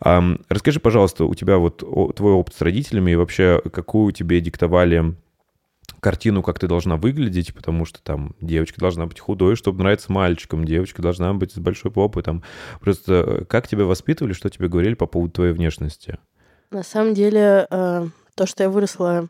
Ам, 0.00 0.40
расскажи, 0.48 0.80
пожалуйста, 0.80 1.24
у 1.24 1.34
тебя 1.34 1.58
вот 1.58 1.82
о- 1.84 2.12
твой 2.12 2.32
опыт 2.32 2.54
с 2.54 2.60
родителями 2.60 3.12
и 3.12 3.16
вообще 3.16 3.60
какую 3.72 4.12
тебе 4.12 4.40
диктовали 4.40 5.14
картину, 6.01 6.43
как 6.43 6.59
ты 6.59 6.68
должна 6.68 6.97
выглядеть, 6.97 7.55
потому 7.55 7.85
что 7.85 8.03
там 8.03 8.35
девочка 8.41 8.80
должна 8.80 9.07
быть 9.07 9.20
худой, 9.20 9.57
чтобы 9.57 9.78
нравиться 9.78 10.12
мальчикам, 10.12 10.64
девочка 10.64 11.03
должна 11.03 11.32
быть 11.35 11.53
с 11.53 11.59
большой 11.59 11.91
попой, 11.91 12.22
там 12.22 12.43
просто 12.80 13.12
э, 13.12 13.45
как 13.47 13.68
тебя 13.68 13.85
воспитывали, 13.85 14.32
что 14.32 14.51
тебе 14.51 14.68
говорили 14.68 14.95
по 14.95 15.07
поводу 15.07 15.32
твоей 15.32 15.53
внешности? 15.53 16.18
На 16.70 16.82
самом 16.82 17.14
деле, 17.14 17.66
э, 17.70 18.09
то, 18.35 18.47
что 18.47 18.64
я 18.64 18.70
выросла 18.70 19.28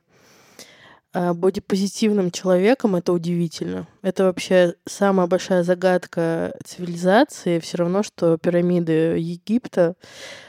э, 1.13 1.33
бодипозитивным 1.33 2.31
человеком, 2.31 2.97
это 2.97 3.13
удивительно. 3.13 3.87
Это 4.03 4.25
вообще 4.25 4.75
самая 4.87 5.27
большая 5.27 5.63
загадка 5.63 6.55
цивилизации, 6.65 7.61
все 7.61 7.79
равно, 7.79 8.03
что 8.03 8.37
пирамиды 8.39 9.17
Египта, 9.19 9.95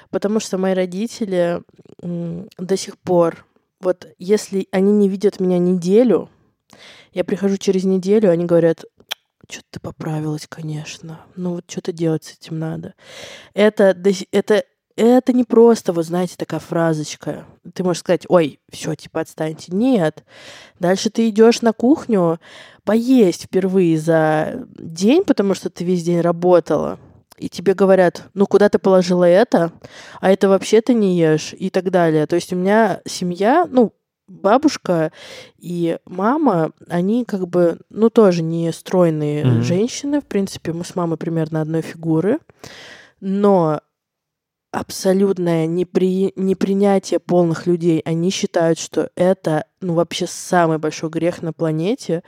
потому 0.09 0.39
что 0.39 0.57
мои 0.57 0.73
родители 0.73 1.61
до 2.01 2.77
сих 2.77 2.97
пор, 2.97 3.45
вот 3.79 4.07
если 4.17 4.67
они 4.71 4.91
не 4.91 5.09
видят 5.09 5.39
меня 5.39 5.57
неделю, 5.57 6.29
я 7.13 7.23
прихожу 7.23 7.57
через 7.57 7.83
неделю, 7.83 8.29
они 8.29 8.45
говорят, 8.45 8.83
что-то 9.49 9.67
ты 9.71 9.79
поправилась, 9.79 10.47
конечно. 10.47 11.21
Ну 11.35 11.55
вот 11.55 11.65
что-то 11.67 11.91
делать 11.91 12.23
с 12.23 12.33
этим 12.33 12.59
надо. 12.59 12.93
Это, 13.53 13.95
это, 14.31 14.63
это 14.95 15.33
не 15.33 15.43
просто, 15.43 15.93
вот 15.93 16.05
знаете, 16.05 16.35
такая 16.37 16.59
фразочка. 16.59 17.45
Ты 17.73 17.83
можешь 17.83 18.01
сказать, 18.01 18.25
ой, 18.27 18.59
все, 18.71 18.95
типа 18.95 19.21
отстаньте. 19.21 19.73
Нет. 19.73 20.23
Дальше 20.79 21.09
ты 21.09 21.29
идешь 21.29 21.61
на 21.61 21.73
кухню 21.73 22.39
поесть 22.83 23.43
впервые 23.43 23.97
за 23.97 24.65
день, 24.77 25.23
потому 25.23 25.53
что 25.53 25.69
ты 25.69 25.83
весь 25.83 26.03
день 26.03 26.21
работала. 26.21 26.99
И 27.37 27.49
тебе 27.49 27.73
говорят, 27.73 28.29
ну 28.33 28.45
куда 28.45 28.69
ты 28.69 28.79
положила 28.79 29.25
это, 29.25 29.71
а 30.21 30.31
это 30.31 30.47
вообще 30.47 30.81
ты 30.81 30.93
не 30.93 31.17
ешь 31.17 31.53
и 31.57 31.69
так 31.69 31.91
далее. 31.91 32.25
То 32.27 32.35
есть 32.35 32.53
у 32.53 32.55
меня 32.55 33.01
семья, 33.05 33.67
ну, 33.69 33.93
бабушка 34.27 35.11
и 35.57 35.97
мама, 36.05 36.71
они 36.89 37.25
как 37.25 37.47
бы, 37.47 37.79
ну, 37.89 38.09
тоже 38.09 38.41
не 38.41 38.71
стройные 38.71 39.45
Мгм. 39.45 39.63
женщины. 39.63 40.21
В 40.21 40.25
принципе, 40.25 40.73
мы 40.73 40.83
с 40.83 40.95
мамой 40.95 41.17
примерно 41.17 41.61
одной 41.61 41.81
фигуры. 41.81 42.39
Но 43.19 43.81
абсолютное 44.71 45.67
непри... 45.67 46.33
непринятие 46.35 47.19
полных 47.19 47.65
людей. 47.65 48.01
Они 48.03 48.29
считают, 48.29 48.77
что 48.77 49.09
это, 49.15 49.65
ну, 49.79 49.93
вообще 49.93 50.27
самый 50.27 50.79
большой 50.79 51.09
грех 51.09 51.41
на 51.41 51.53
планете. 51.53 52.23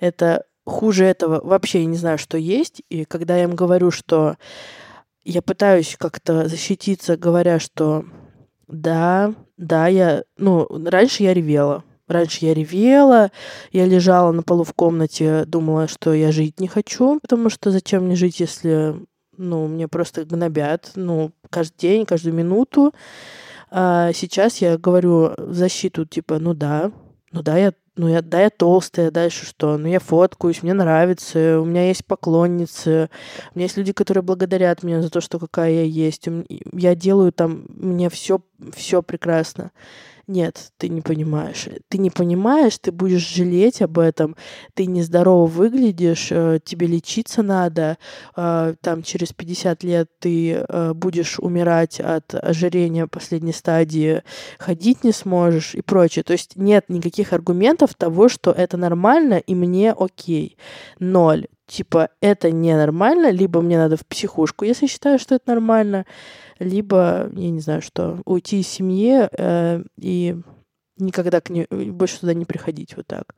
Это 0.00 0.44
хуже 0.66 1.04
этого 1.04 1.40
вообще 1.42 1.80
я 1.80 1.86
не 1.86 1.96
знаю, 1.96 2.18
что 2.18 2.36
есть. 2.36 2.82
И 2.90 3.04
когда 3.04 3.36
я 3.36 3.44
им 3.44 3.54
говорю, 3.54 3.90
что 3.90 4.36
я 5.24 5.40
пытаюсь 5.40 5.96
как-то 5.98 6.48
защититься, 6.48 7.16
говоря, 7.16 7.58
что 7.58 8.04
да, 8.68 9.34
да, 9.56 9.86
я, 9.86 10.24
ну, 10.36 10.66
раньше 10.84 11.22
я 11.22 11.32
ревела. 11.32 11.84
Раньше 12.08 12.44
я 12.44 12.54
ревела, 12.54 13.32
я 13.72 13.84
лежала 13.84 14.30
на 14.30 14.42
полу 14.42 14.62
в 14.62 14.72
комнате, 14.74 15.44
думала, 15.44 15.88
что 15.88 16.14
я 16.14 16.30
жить 16.30 16.60
не 16.60 16.68
хочу, 16.68 17.18
потому 17.20 17.50
что 17.50 17.72
зачем 17.72 18.04
мне 18.04 18.14
жить, 18.14 18.38
если, 18.38 18.94
ну, 19.36 19.66
мне 19.66 19.88
просто 19.88 20.24
гнобят, 20.24 20.92
ну, 20.94 21.32
каждый 21.50 21.78
день, 21.78 22.06
каждую 22.06 22.34
минуту. 22.34 22.94
А 23.70 24.12
сейчас 24.12 24.58
я 24.58 24.78
говорю 24.78 25.32
в 25.36 25.54
защиту, 25.54 26.06
типа, 26.06 26.38
ну 26.38 26.54
да, 26.54 26.92
ну 27.32 27.42
да, 27.42 27.58
я, 27.58 27.72
ну 27.96 28.08
я, 28.08 28.22
да, 28.22 28.42
я 28.42 28.50
толстая, 28.50 29.10
дальше 29.10 29.46
что? 29.46 29.78
Ну 29.78 29.88
я 29.88 30.00
фоткаюсь, 30.00 30.62
мне 30.62 30.74
нравится, 30.74 31.60
у 31.60 31.64
меня 31.64 31.88
есть 31.88 32.04
поклонницы, 32.04 33.08
у 33.54 33.58
меня 33.58 33.64
есть 33.64 33.76
люди, 33.76 33.92
которые 33.92 34.22
благодарят 34.22 34.82
меня 34.82 35.02
за 35.02 35.10
то, 35.10 35.20
что 35.20 35.38
какая 35.38 35.70
я 35.70 35.82
есть. 35.82 36.28
Я 36.72 36.94
делаю 36.94 37.32
там, 37.32 37.64
мне 37.68 38.10
все, 38.10 38.40
все 38.74 39.02
прекрасно. 39.02 39.72
Нет, 40.28 40.72
ты 40.76 40.88
не 40.88 41.02
понимаешь. 41.02 41.68
Ты 41.88 41.98
не 41.98 42.10
понимаешь, 42.10 42.78
ты 42.78 42.90
будешь 42.90 43.22
жалеть 43.28 43.80
об 43.80 43.96
этом. 44.00 44.34
Ты 44.74 44.86
нездорово 44.86 45.46
выглядишь, 45.46 46.28
э, 46.32 46.58
тебе 46.64 46.88
лечиться 46.88 47.44
надо. 47.44 47.96
э, 48.36 48.74
Там 48.80 49.02
через 49.04 49.32
50 49.32 49.84
лет 49.84 50.10
ты 50.18 50.54
э, 50.68 50.94
будешь 50.94 51.38
умирать 51.38 52.00
от 52.00 52.34
ожирения 52.34 53.06
последней 53.06 53.52
стадии, 53.52 54.22
ходить 54.58 55.04
не 55.04 55.12
сможешь 55.12 55.76
и 55.76 55.80
прочее. 55.80 56.24
То 56.24 56.32
есть 56.32 56.56
нет 56.56 56.86
никаких 56.88 57.32
аргументов 57.32 57.94
того, 57.94 58.28
что 58.28 58.50
это 58.50 58.76
нормально 58.76 59.34
и 59.34 59.54
мне 59.54 59.92
окей. 59.92 60.56
Ноль. 60.98 61.46
Типа, 61.68 62.10
это 62.20 62.52
ненормально, 62.52 63.30
либо 63.30 63.60
мне 63.60 63.76
надо 63.76 63.96
в 63.96 64.06
психушку, 64.06 64.64
если 64.64 64.86
считаю, 64.86 65.18
что 65.18 65.34
это 65.34 65.50
нормально, 65.50 66.06
либо, 66.58 67.30
я 67.34 67.50
не 67.50 67.60
знаю 67.60 67.82
что, 67.82 68.20
уйти 68.24 68.60
из 68.60 68.68
семьи 68.68 69.28
э, 69.30 69.82
и 69.98 70.36
никогда 70.98 71.40
к 71.42 71.50
ней, 71.50 71.66
больше 71.70 72.20
туда 72.20 72.32
не 72.34 72.44
приходить 72.46 72.96
вот 72.96 73.06
так. 73.06 73.34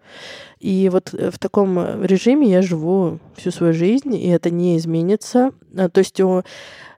И 0.61 0.89
вот 0.93 1.13
э, 1.15 1.31
в 1.31 1.39
таком 1.39 1.79
э, 1.79 2.07
режиме 2.07 2.49
я 2.49 2.63
живу 2.63 3.19
всю 3.37 3.51
свою 3.51 3.73
жизнь, 3.73 4.15
и 4.15 4.29
это 4.29 4.51
не 4.51 4.77
изменится. 4.77 5.51
А, 5.77 5.89
То 5.89 5.99
есть 5.99 6.21
у- 6.21 6.43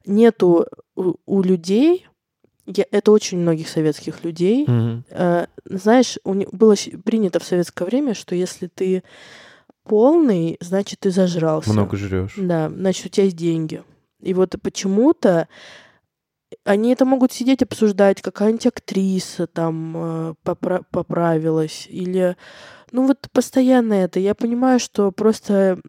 нету 0.04 0.66
у, 0.96 1.14
у 1.26 1.42
людей, 1.42 2.06
я- 2.66 2.84
это 2.90 3.10
очень 3.12 3.38
многих 3.38 3.68
советских 3.68 4.22
людей, 4.22 4.64
Мгм. 4.66 5.04
э, 5.10 5.46
знаешь, 5.64 6.18
у 6.24 6.34
было 6.34 6.74
принято 7.04 7.38
в 7.40 7.44
советское 7.44 7.86
время, 7.86 8.12
что 8.14 8.34
если 8.34 8.66
ты 8.66 9.02
полный, 9.84 10.56
значит, 10.60 11.00
ты 11.00 11.10
зажрался. 11.10 11.72
Много 11.72 11.96
жрешь. 11.96 12.34
Да, 12.36 12.68
значит, 12.68 13.06
у 13.06 13.08
тебя 13.08 13.24
есть 13.24 13.36
деньги. 13.36 13.82
И 14.20 14.34
вот 14.34 14.54
почему-то 14.62 15.48
они 16.70 16.92
это 16.92 17.04
могут 17.04 17.32
сидеть 17.32 17.62
обсуждать, 17.62 18.22
какая-нибудь 18.22 18.66
актриса 18.66 19.48
там 19.48 19.94
э, 19.96 20.34
попра- 20.44 20.84
поправилась, 20.90 21.86
или... 21.90 22.36
Ну 22.92 23.08
вот 23.08 23.28
постоянно 23.32 23.94
это. 23.94 24.20
Я 24.20 24.36
понимаю, 24.36 24.78
что 24.78 25.10
просто 25.10 25.80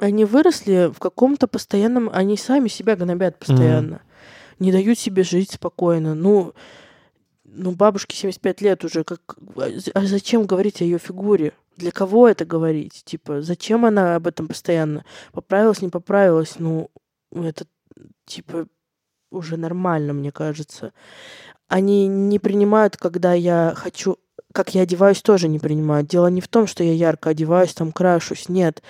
они 0.00 0.24
выросли 0.24 0.90
в 0.94 0.98
каком-то 0.98 1.46
постоянном... 1.46 2.08
Они 2.12 2.38
сами 2.38 2.68
себя 2.68 2.96
гнобят 2.96 3.38
постоянно. 3.38 4.00
Не 4.58 4.72
дают 4.72 4.98
себе 4.98 5.22
жить 5.22 5.52
спокойно. 5.52 6.14
Ну, 6.14 6.54
ну, 7.44 7.72
бабушке 7.72 8.16
75 8.16 8.60
лет 8.62 8.84
уже. 8.84 9.04
Как... 9.04 9.36
А 9.94 10.00
зачем 10.06 10.46
говорить 10.46 10.80
о 10.80 10.84
ее 10.84 10.98
фигуре? 10.98 11.52
Для 11.76 11.90
кого 11.90 12.26
это 12.26 12.46
говорить? 12.46 13.02
Типа, 13.04 13.42
зачем 13.42 13.84
она 13.84 14.16
об 14.16 14.26
этом 14.26 14.48
постоянно? 14.48 15.04
Поправилась, 15.32 15.82
не 15.82 15.88
поправилась? 15.88 16.54
Ну, 16.58 16.90
это, 17.32 17.66
типа, 18.24 18.66
уже 19.30 19.56
нормально, 19.56 20.12
мне 20.12 20.32
кажется. 20.32 20.92
Они 21.68 22.06
не 22.08 22.38
принимают, 22.38 22.96
когда 22.96 23.32
я 23.32 23.72
хочу... 23.76 24.18
Как 24.52 24.74
я 24.74 24.82
одеваюсь, 24.82 25.22
тоже 25.22 25.46
не 25.46 25.60
принимают. 25.60 26.08
Дело 26.08 26.26
не 26.26 26.40
в 26.40 26.48
том, 26.48 26.66
что 26.66 26.82
я 26.82 26.92
ярко 26.92 27.30
одеваюсь, 27.30 27.72
там 27.72 27.92
крашусь. 27.92 28.48
Нет. 28.48 28.82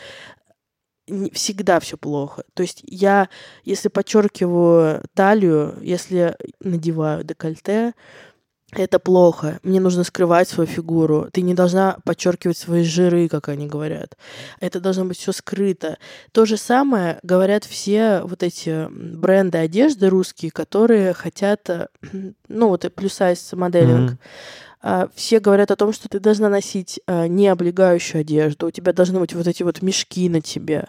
Не- 1.07 1.31
Всегда 1.31 1.81
все 1.81 1.99
плохо. 1.99 2.45
То 2.55 2.63
есть 2.63 2.81
я, 2.87 3.29
если 3.65 3.89
подчеркиваю 3.89 5.03
талию, 5.15 5.77
если 5.83 6.37
надеваю 6.61 7.25
декольте, 7.25 7.93
это 8.73 8.99
плохо. 8.99 9.59
Мне 9.63 9.81
нужно 9.81 10.05
скрывать 10.05 10.49
свою 10.49 10.69
фигуру. 10.69 11.29
Ты 11.33 11.43
не 11.43 11.55
должна 11.55 11.99
подчеркивать 12.05 12.57
свои 12.57 12.85
жиры, 12.85 13.29
как 13.29 13.49
они 13.49 13.67
говорят. 13.67 14.17
Это 14.61 14.81
должно 14.81 15.05
быть 15.05 15.19
все 15.19 15.33
скрыто. 15.33 15.99
То 16.33 16.45
же 16.45 16.57
самое 16.57 17.19
говорят 17.23 17.65
все 17.65 18.23
вот 18.25 18.43
эти 18.43 18.89
бренды 18.91 19.59
одежды 19.59 20.09
русские, 20.09 20.51
которые 20.51 21.15
хотят, 21.15 21.69
э, 21.69 21.89
ну 22.49 22.69
вот 22.69 22.91
плюс-сайз 22.95 23.53
моделинг. 23.53 24.11
Мгм. 24.13 24.19
А, 24.83 25.09
Все 25.15 25.41
говорят 25.41 25.71
о 25.71 25.77
том, 25.77 25.93
что 25.93 26.09
ты 26.09 26.21
должна 26.21 26.49
носить 26.49 27.01
а, 27.07 27.29
не 27.29 27.49
облегающую 27.49 28.21
одежду, 28.21 28.69
у 28.69 28.71
тебя 28.71 28.93
должны 28.93 29.21
быть 29.21 29.35
вот 29.35 29.47
эти 29.47 29.63
вот 29.63 29.83
мешки 29.83 30.29
на 30.29 30.41
тебе. 30.41 30.89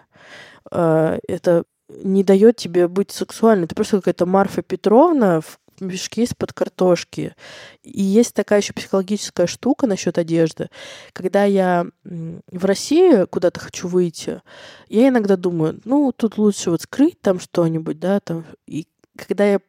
А, 0.71 1.17
Это 1.27 1.65
не 2.03 2.23
дает 2.23 2.55
тебе 2.55 2.87
быть 2.87 3.11
сексуальной. 3.11 3.67
Ты 3.67 3.75
просто 3.75 3.97
какая-то 3.97 4.25
Марфа 4.25 4.61
Петровна 4.61 5.41
в 5.41 5.59
мешке 5.85 6.23
из-под 6.23 6.53
картошки. 6.53 7.35
И 7.83 8.01
есть 8.01 8.33
такая 8.33 8.61
еще 8.61 8.73
психологическая 8.73 9.47
штука 9.47 9.87
насчет 9.87 10.17
одежды. 10.17 10.69
Когда 11.13 11.43
я 11.43 11.85
в 12.03 12.65
России 12.65 13.25
куда-то 13.25 13.59
хочу 13.59 13.87
выйти, 13.87 14.41
я 14.87 15.07
иногда 15.07 15.35
думаю, 15.35 15.81
ну, 15.85 16.11
тут 16.11 16.37
лучше 16.37 16.71
вот 16.71 16.81
скрыть 16.81 17.21
там 17.21 17.39
что-нибудь, 17.39 17.99
да, 17.99 18.19
там. 18.19 18.45
И 18.67 18.87
когда 19.17 19.45
я 19.45 19.59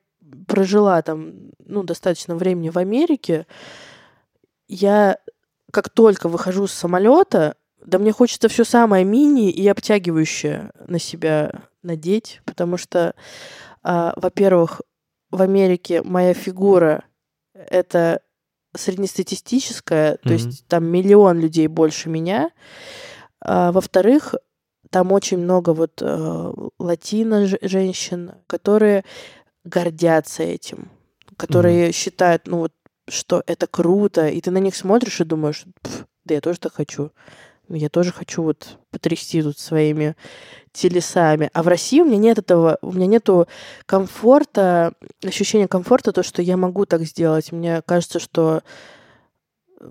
прожила 0.47 1.01
там, 1.03 1.53
ну, 1.65 1.83
достаточно 1.83 2.37
времени 2.37 2.71
в 2.71 2.79
Америке, 2.79 3.47
я 4.69 5.19
как 5.71 5.91
только 5.91 6.29
выхожу 6.29 6.67
с 6.67 6.73
самолета, 6.73 7.57
да 7.85 7.99
мне 7.99 8.13
хочется 8.13 8.49
все 8.49 8.65
самое 8.65 9.05
мини 9.05 9.51
и 9.51 9.67
обтягивающее 9.67 10.71
на 10.87 10.99
себя 10.99 11.63
надеть, 11.83 12.41
потому 12.45 12.77
что, 12.77 13.15
а, 13.83 14.13
во-первых, 14.17 14.83
в 15.33 15.43
Америке 15.43 16.03
моя 16.03 16.35
фигура 16.35 17.05
это 17.55 18.21
среднестатистическая, 18.75 20.17
то 20.17 20.33
Мгм. 20.33 20.35
есть 20.35 20.67
там 20.69 20.85
миллион 20.85 21.41
людей 21.41 21.67
больше 21.67 22.09
меня. 22.09 22.51
А, 23.41 23.73
во-вторых, 23.73 24.35
там 24.91 25.13
очень 25.13 25.39
много 25.39 25.71
вот 25.71 26.01
э, 26.01 26.53
латино 26.79 27.47
женщин, 27.63 28.33
которые 28.47 29.05
гордятся 29.65 30.43
этим, 30.43 30.91
которые 31.37 31.93
считают, 31.93 32.47
ну 32.47 32.59
вот, 32.59 32.73
что 33.09 33.43
это 33.47 33.67
круто, 33.67 34.29
и 34.29 34.41
ты 34.41 34.51
на 34.51 34.59
них 34.59 34.77
смотришь 34.77 35.21
и 35.21 35.25
думаешь, 35.25 35.65
«Пф, 35.83 36.07
да 36.25 36.35
я 36.35 36.41
тоже 36.41 36.61
так 36.61 36.75
хочу. 36.75 37.11
Я 37.77 37.89
тоже 37.89 38.13
хочу 38.13 38.43
вот 38.43 38.79
потрясти 38.91 39.43
тут 39.43 39.59
своими 39.59 40.17
телесами. 40.73 41.51
А 41.53 41.63
в 41.63 41.69
России 41.69 42.01
у 42.01 42.05
меня 42.05 42.19
нет 42.19 42.39
этого, 42.39 42.79
у 42.83 42.93
меня 42.93 43.07
нету 43.07 43.47
комфорта, 43.87 44.95
ощущения 45.25 45.69
комфорта, 45.69 46.13
то, 46.13 46.23
что 46.23 46.43
я 46.43 46.57
могу 46.57 46.87
так 46.87 47.03
сделать. 47.03 47.53
Мне 47.53 47.83
кажется, 47.83 48.19
что 48.19 48.63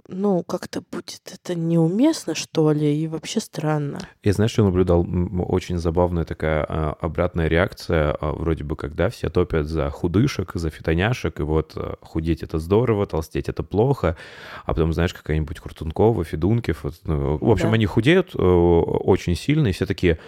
ну, 0.07 0.43
как-то 0.43 0.81
будет 0.81 1.21
это 1.33 1.55
неуместно, 1.55 2.35
что 2.35 2.71
ли, 2.71 2.95
и 2.95 3.07
вообще 3.07 3.39
странно. 3.39 3.99
Я, 4.23 4.33
знаешь, 4.33 4.51
что 4.51 4.63
наблюдал? 4.63 5.05
Очень 5.47 5.77
забавная 5.77 6.23
такая 6.23 6.65
а, 6.67 6.95
обратная 6.99 7.47
реакция, 7.47 8.11
а, 8.19 8.31
вроде 8.33 8.63
бы, 8.63 8.75
когда 8.75 9.09
все 9.09 9.29
топят 9.29 9.67
за 9.67 9.89
худышек, 9.89 10.51
за 10.55 10.69
фитоняшек, 10.69 11.39
и 11.39 11.43
вот 11.43 11.73
а, 11.75 11.95
худеть— 12.01 12.43
это 12.43 12.59
здорово, 12.59 13.05
толстеть— 13.05 13.49
это 13.49 13.63
плохо, 13.63 14.15
а 14.65 14.73
потом, 14.73 14.93
знаешь, 14.93 15.13
какая-нибудь 15.13 15.59
Куртункова, 15.59 16.23
Федункив, 16.23 16.83
вот, 16.83 16.95
ну, 17.03 17.37
в 17.37 17.49
общем, 17.49 17.67
Да. 17.69 17.73
они 17.73 17.85
худеют 17.85 18.35
э, 18.35 18.41
очень 18.41 19.35
сильно, 19.35 19.67
и 19.67 19.71
все 19.71 19.85
такие, 19.85 20.19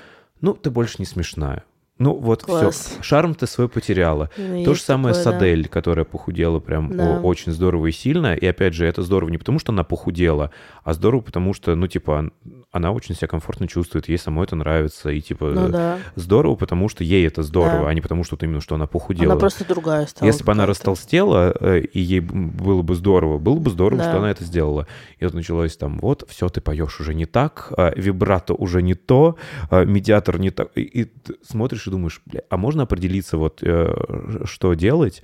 ну, 0.42 0.54
ты 0.54 0.70
больше 0.70 0.96
не 1.00 1.06
смешная. 1.06 1.64
Ну, 2.00 2.16
вот 2.16 2.42
все, 2.42 2.60
Класс. 2.60 2.98
шарм 3.02 3.36
ты 3.36 3.46
свой 3.46 3.70
потеряла. 3.70 4.32
Ну, 4.36 4.64
То 4.66 4.74
же 4.74 4.82
самое 4.82 5.14
такое, 5.14 5.22
с 5.22 5.26
да. 5.32 5.38
Адель, 5.38 5.68
которая 5.68 6.06
похудела 6.06 6.60
прям 6.60 6.98
Да. 6.98 7.20
очень 7.22 7.52
здорово 7.52 7.88
и 7.88 7.92
сильно. 7.92 8.34
И 8.34 8.46
опять 8.48 8.74
же, 8.74 8.88
это 8.88 9.04
здорово 9.04 9.30
не 9.30 9.38
потому, 9.38 9.60
что 9.60 9.72
она 9.72 9.84
похудела, 9.84 10.50
а 10.84 10.94
здорово 10.94 11.22
потому, 11.22 11.54
что, 11.54 11.76
ну, 11.76 11.88
типа, 11.88 12.32
она 12.72 12.92
очень 12.92 13.14
себя 13.14 13.28
комфортно 13.28 13.68
чувствует, 13.68 14.10
ей 14.10 14.18
самой 14.18 14.46
это 14.46 14.56
нравится. 14.56 15.12
И, 15.12 15.22
типа, 15.22 15.52
Ну 15.54 15.70
да. 15.70 16.00
здорово, 16.16 16.56
потому 16.56 16.90
что 16.90 17.04
ей 17.04 17.28
это 17.28 17.44
здорово, 17.44 17.84
Да. 17.84 17.90
а 17.90 17.94
не 17.94 18.02
потому, 18.02 18.24
что 18.24 18.36
вот 18.36 18.44
именно, 18.44 18.60
что 18.60 18.74
она 18.74 18.88
похудела. 18.88 19.34
Она 19.34 19.40
просто 19.40 19.64
другая 19.64 20.08
стала. 20.08 20.28
Если 20.28 20.44
бы 20.44 20.52
она 20.52 20.66
растолстела, 20.66 21.56
э, 21.60 21.82
и 21.82 22.00
ей 22.00 22.22
было 22.22 22.82
бы 22.82 22.96
здорово, 22.96 23.38
было 23.38 23.60
бы 23.60 23.70
здорово, 23.70 24.02
Да. 24.02 24.10
что 24.10 24.18
она 24.18 24.32
это 24.32 24.44
сделала. 24.44 24.88
И 25.20 25.26
вот 25.26 25.36
началось 25.36 25.78
там, 25.78 26.00
вот, 26.00 26.26
все, 26.28 26.50
ты 26.50 26.60
поешь 26.60 27.00
уже 27.00 27.14
не 27.14 27.28
так, 27.28 27.72
а, 27.78 27.94
вибрато 27.96 28.56
уже 28.56 28.82
не 28.82 28.96
то, 28.96 29.38
а, 29.70 29.86
медиатор 29.86 30.40
не 30.40 30.50
так. 30.50 30.70
И, 30.76 30.82
и 30.82 31.12
смотришь 31.48 31.86
и 31.86 31.92
думаешь, 31.94 32.22
бля, 32.26 32.42
а 32.50 32.58
можно 32.58 32.84
определиться, 32.84 33.38
вот, 33.38 33.62
э, 33.64 34.44
что 34.46 34.74
делать? 34.74 35.22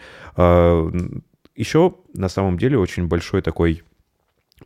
Еще, 1.55 1.95
на 2.13 2.29
самом 2.29 2.57
деле, 2.57 2.77
очень 2.77 3.07
большой 3.07 3.41
такой 3.41 3.83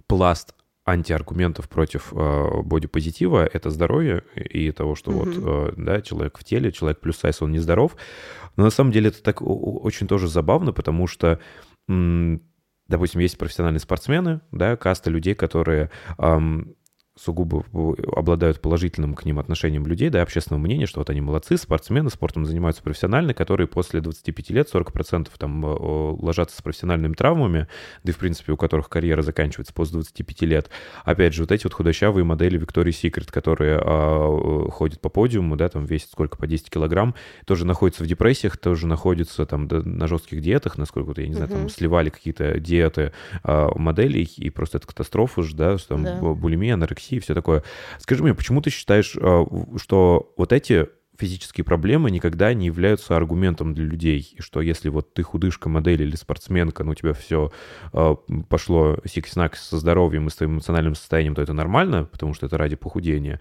пласт 0.08 0.54
антиаргументов 0.86 1.70
против 1.70 2.12
э, 2.14 2.62
бодипозитива— 2.64 3.46
это 3.54 3.70
здоровье 3.70 4.24
и 4.36 4.70
того, 4.72 4.96
что 4.96 5.12
вот, 5.12 5.30
Мгм. 5.30 5.44
э, 5.48 5.74
да, 5.78 6.02
человек 6.02 6.38
в 6.38 6.44
теле, 6.44 6.72
человек 6.74 7.00
плюс 7.00 7.18
сайз, 7.18 7.42
он 7.42 7.52
нездоров. 7.54 7.96
Но 8.58 8.66
на 8.66 8.70
самом 8.70 8.92
деле 8.92 9.08
это 9.08 9.24
так 9.24 9.42
очень 9.42 10.08
тоже 10.08 10.28
забавно, 10.28 10.74
потому 10.74 11.08
что, 11.08 11.40
м, 11.88 12.42
допустим, 12.90 13.22
есть 13.22 13.38
профессиональные 13.38 13.80
спортсмены, 13.80 14.42
да, 14.52 14.76
каста 14.76 15.10
людей, 15.10 15.36
которые 15.36 15.90
ам, 16.18 16.74
сугубо 17.16 17.64
обладают 18.16 18.60
положительным 18.60 19.14
к 19.14 19.24
ним 19.24 19.38
отношением 19.38 19.86
людей, 19.86 20.10
да, 20.10 20.22
общественного 20.24 20.62
мнения, 20.62 20.88
что 20.88 21.00
вот 21.00 21.10
они 21.12 21.22
молодцы, 21.22 21.58
спортсмены, 21.58 22.10
спортом 22.10 22.46
занимаются 22.46 22.82
профессионально, 22.82 23.34
которые 23.36 23.68
после 23.68 24.02
25 24.02 24.50
лет 24.50 24.68
40% 24.74 25.28
там 25.38 25.64
э, 25.64 25.70
ложатся 26.20 26.58
с 26.58 26.62
профессиональными 26.62 27.14
травмами, 27.14 27.68
да 28.04 28.10
и, 28.12 28.14
в 28.14 28.18
принципе, 28.18 28.54
у 28.54 28.58
которых 28.58 28.90
карьера 28.90 29.22
заканчивается 29.22 29.74
после 29.74 29.94
25 29.94 30.42
лет. 30.42 30.70
Опять 31.06 31.34
же, 31.36 31.44
вот 31.44 31.52
эти 31.52 31.66
вот 31.66 31.74
худощавые 31.74 32.24
модели 32.26 32.60
Victoria's 32.60 33.00
Secret, 33.00 33.32
которые 33.32 33.80
а, 33.80 34.66
э, 34.68 34.72
ходят 34.72 35.00
по 35.00 35.10
подиуму, 35.10 35.56
да, 35.56 35.70
там 35.70 35.86
весят 35.86 36.10
сколько, 36.10 36.38
по 36.38 36.48
10 36.48 36.72
килограмм, 36.72 37.14
тоже 37.46 37.66
находятся 37.66 38.04
в 38.04 38.08
депрессиях, 38.08 38.58
тоже 38.58 38.88
находятся 38.88 39.46
там 39.46 39.68
да, 39.68 39.84
на 39.84 40.08
жестких 40.08 40.42
диетах, 40.42 40.80
насколько 40.80 41.08
вот, 41.10 41.20
я 41.20 41.28
не 41.28 41.34
знаю, 41.36 41.50
там 41.50 41.60
Мгм. 41.62 41.70
сливали 41.70 42.10
какие-то 42.10 42.60
диеты 42.60 43.14
а, 43.44 43.70
моделей, 43.78 44.28
и 44.38 44.50
просто 44.50 44.80
это 44.80 44.88
катастрофа 44.88 45.42
уже, 45.42 45.56
да, 45.56 45.78
что 45.78 45.90
там 45.90 46.04
Да. 46.06 46.20
бу- 46.20 46.34
булимия, 46.36 46.74
анорексия 46.74 47.03
и 47.12 47.20
все 47.20 47.34
такое. 47.34 47.64
Скажи 48.00 48.24
мне, 48.24 48.34
почему 48.34 48.62
ты 48.62 48.70
считаешь, 48.70 49.16
в- 49.16 49.78
что 49.78 50.34
вот 50.38 50.52
эти 50.54 50.88
физические 51.18 51.64
проблемы 51.64 52.10
никогда 52.10 52.54
не 52.54 52.66
являются 52.66 53.16
аргументом 53.16 53.74
для 53.74 53.86
людей, 53.86 54.34
и 54.38 54.42
что 54.42 54.62
если 54.62 54.90
вот 54.90 55.14
ты 55.14 55.22
худышка, 55.24 55.70
модель 55.70 56.02
или 56.02 56.16
спортсменка, 56.16 56.84
ну 56.84 56.92
у 56.92 56.96
тебя 56.96 57.14
все 57.14 57.52
пошло 58.50 58.98
сикснак 59.06 59.56
со 59.56 59.78
здоровьем 59.78 60.28
и 60.28 60.30
с 60.30 60.36
твоим 60.36 60.54
эмоциональным 60.54 60.96
состоянием, 60.96 61.36
то 61.36 61.42
это 61.42 61.54
нормально, 61.54 62.06
потому 62.06 62.34
что 62.34 62.48
это 62.48 62.58
ради 62.58 62.76
похудения. 62.76 63.40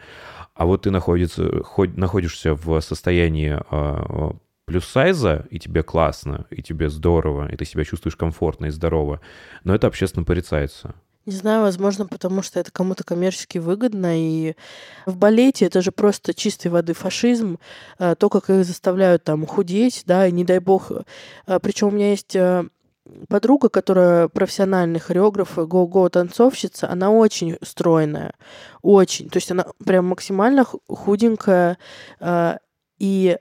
А 0.55 0.67
вот 0.67 0.83
ты 0.83 0.91
находится, 0.91 1.63
хоть, 1.63 1.97
находишься 1.97 2.55
в 2.55 2.79
состоянии 2.81 3.59
а, 3.71 4.37
плюс 4.67 4.85
сайза, 4.85 5.47
и 5.51 5.59
тебе 5.59 5.83
классно, 5.83 6.47
и 6.51 6.63
тебе 6.63 6.91
здорово, 6.91 7.51
и 7.51 7.57
ты 7.57 7.65
себя 7.65 7.85
чувствуешь 7.85 8.17
комфортно 8.17 8.67
и 8.67 8.71
здорово, 8.71 9.21
но 9.65 9.75
это 9.75 9.87
общественно 9.87 10.25
порицается. 10.25 10.95
Не 11.25 11.33
знаю, 11.33 11.63
возможно, 11.63 12.07
потому 12.07 12.43
что 12.43 12.59
это 12.59 12.73
кому-то 12.73 13.05
коммерчески 13.05 13.59
выгодно. 13.59 14.19
И 14.19 14.55
в 15.07 15.17
балете 15.17 15.67
это 15.67 15.81
же 15.81 15.93
просто 15.93 16.35
чистой 16.35 16.69
воды 16.69 16.95
фашизм. 16.95 17.59
э, 17.99 18.17
То, 18.17 18.29
как 18.29 18.51
их 18.51 18.65
заставляют 18.65 19.23
там 19.23 19.47
худеть, 19.47 20.03
да, 20.07 20.27
и 20.27 20.33
не 20.33 20.45
дай 20.45 20.59
бог. 20.59 20.91
Причем 21.63 21.89
у 21.89 21.91
меня 21.93 22.11
есть 22.11 22.35
э, 22.35 22.65
подруга, 23.29 23.69
которая 23.69 24.29
профессиональный 24.29 24.99
хореограф, 24.99 25.57
го-го 25.57 26.09
танцовщица, 26.09 26.91
она 26.91 27.11
очень 27.11 27.57
стройная, 27.63 28.35
очень. 28.83 29.29
То 29.29 29.37
есть 29.37 29.51
она 29.51 29.67
прям 29.85 30.07
максимально 30.07 30.65
ху- 30.65 30.81
худенькая, 30.89 31.79
и 32.99 33.37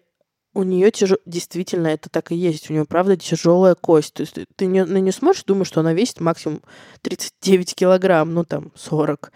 у 0.54 0.64
нее 0.64 0.92
действительно 1.26 1.88
это 1.88 2.10
так 2.10 2.32
и 2.32 2.36
есть. 2.36 2.70
У 2.70 2.74
нее, 2.74 2.86
правда, 2.86 3.16
тяжелая 3.16 3.76
кость. 3.76 4.14
То 4.14 4.22
есть 4.22 4.34
ты- 4.34 4.48
ты 4.56 4.66
не- 4.66 4.86
на 4.86 4.98
нее 4.98 5.12
смотришь, 5.14 5.44
думаешь, 5.44 5.68
что 5.68 5.80
она 5.80 5.94
весит 5.94 6.20
максимум 6.20 6.62
39 7.02 7.74
килограмм, 7.76 8.34
ну 8.34 8.44
там 8.44 8.72
40. 8.76 9.32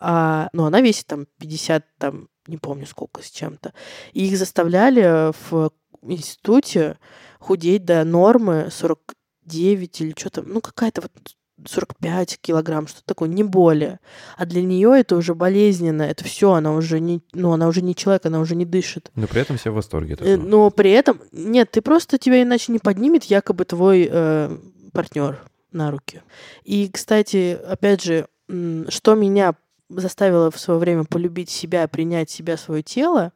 А, 0.00 0.48
ну, 0.52 0.64
она 0.64 0.80
весит 0.80 1.06
там 1.06 1.26
50, 1.38 1.84
там, 1.98 2.28
не 2.46 2.56
помню 2.56 2.86
сколько 2.86 3.22
с 3.22 3.30
чем-то. 3.30 3.72
И 4.12 4.26
их 4.26 4.36
заставляли 4.38 5.32
в 5.50 5.70
институте 6.02 6.98
худеть 7.38 7.84
до 7.84 8.02
нормы 8.04 8.68
49 8.70 10.00
или 10.00 10.14
что 10.16 10.30
там, 10.30 10.44
ну, 10.48 10.60
какая-то 10.60 11.02
вот 11.02 11.12
45 11.66 12.38
килограмм, 12.40 12.86
что 12.86 13.02
такое, 13.04 13.28
не 13.28 13.42
более. 13.42 14.00
А 14.36 14.46
для 14.46 14.62
нее 14.62 14.98
это 14.98 15.16
уже 15.16 15.34
болезненно, 15.34 16.02
это 16.02 16.24
все, 16.24 16.52
она 16.52 16.72
уже 16.72 17.00
не, 17.00 17.22
ну, 17.32 17.52
она 17.52 17.68
уже 17.68 17.82
не 17.82 17.94
человек, 17.94 18.26
она 18.26 18.40
уже 18.40 18.56
не 18.56 18.64
дышит. 18.64 19.10
Но 19.14 19.26
при 19.26 19.40
этом 19.40 19.56
все 19.56 19.70
в 19.70 19.74
восторге. 19.74 20.16
Э, 20.20 20.34
этого. 20.34 20.46
Но 20.46 20.70
при 20.70 20.90
этом, 20.90 21.20
нет, 21.32 21.70
ты 21.70 21.82
просто 21.82 22.18
тебя 22.18 22.42
иначе 22.42 22.72
не 22.72 22.78
поднимет 22.78 23.24
якобы 23.24 23.64
твой 23.64 24.10
партнер 24.92 25.40
на 25.72 25.90
руки. 25.90 26.22
И, 26.64 26.88
кстати, 26.88 27.58
опять 27.66 28.02
же, 28.02 28.26
что 28.88 29.14
меня 29.14 29.54
заставило 29.88 30.50
в 30.50 30.58
свое 30.58 30.78
время 30.78 31.04
полюбить 31.04 31.50
себя, 31.50 31.86
принять 31.88 32.30
себя, 32.30 32.56
свое 32.56 32.82
тело, 32.82 33.32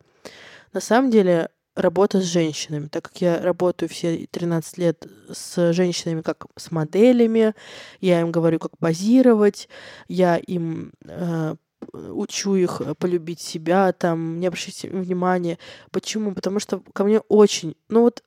на 0.73 0.81
самом 0.81 1.11
деле 1.11 1.49
работа 1.75 2.21
с 2.21 2.25
женщинами, 2.25 2.89
так 2.89 3.05
как 3.05 3.21
я 3.21 3.41
работаю 3.41 3.89
все 3.89 4.27
13 4.31 4.79
лет 4.79 5.07
с 5.33 5.73
женщинами 5.73 6.23
как 6.23 6.47
с 6.57 6.71
моделями, 6.71 7.55
я 8.01 8.21
им 8.21 8.31
говорю, 8.31 8.59
как 8.59 8.79
позировать, 8.79 9.69
я 10.09 10.37
им 10.37 10.93
э, 11.05 11.57
учу 11.93 12.55
их 12.55 12.81
полюбить 12.99 13.41
себя, 13.41 13.93
там, 13.93 14.41
не 14.41 14.47
обращайте 14.47 14.89
внимания. 14.89 15.59
Почему? 15.91 16.33
Потому 16.33 16.61
что 16.61 16.81
ко 16.93 17.05
мне 17.05 17.21
очень, 17.21 17.77
ну 17.89 18.03
вот 18.03 18.23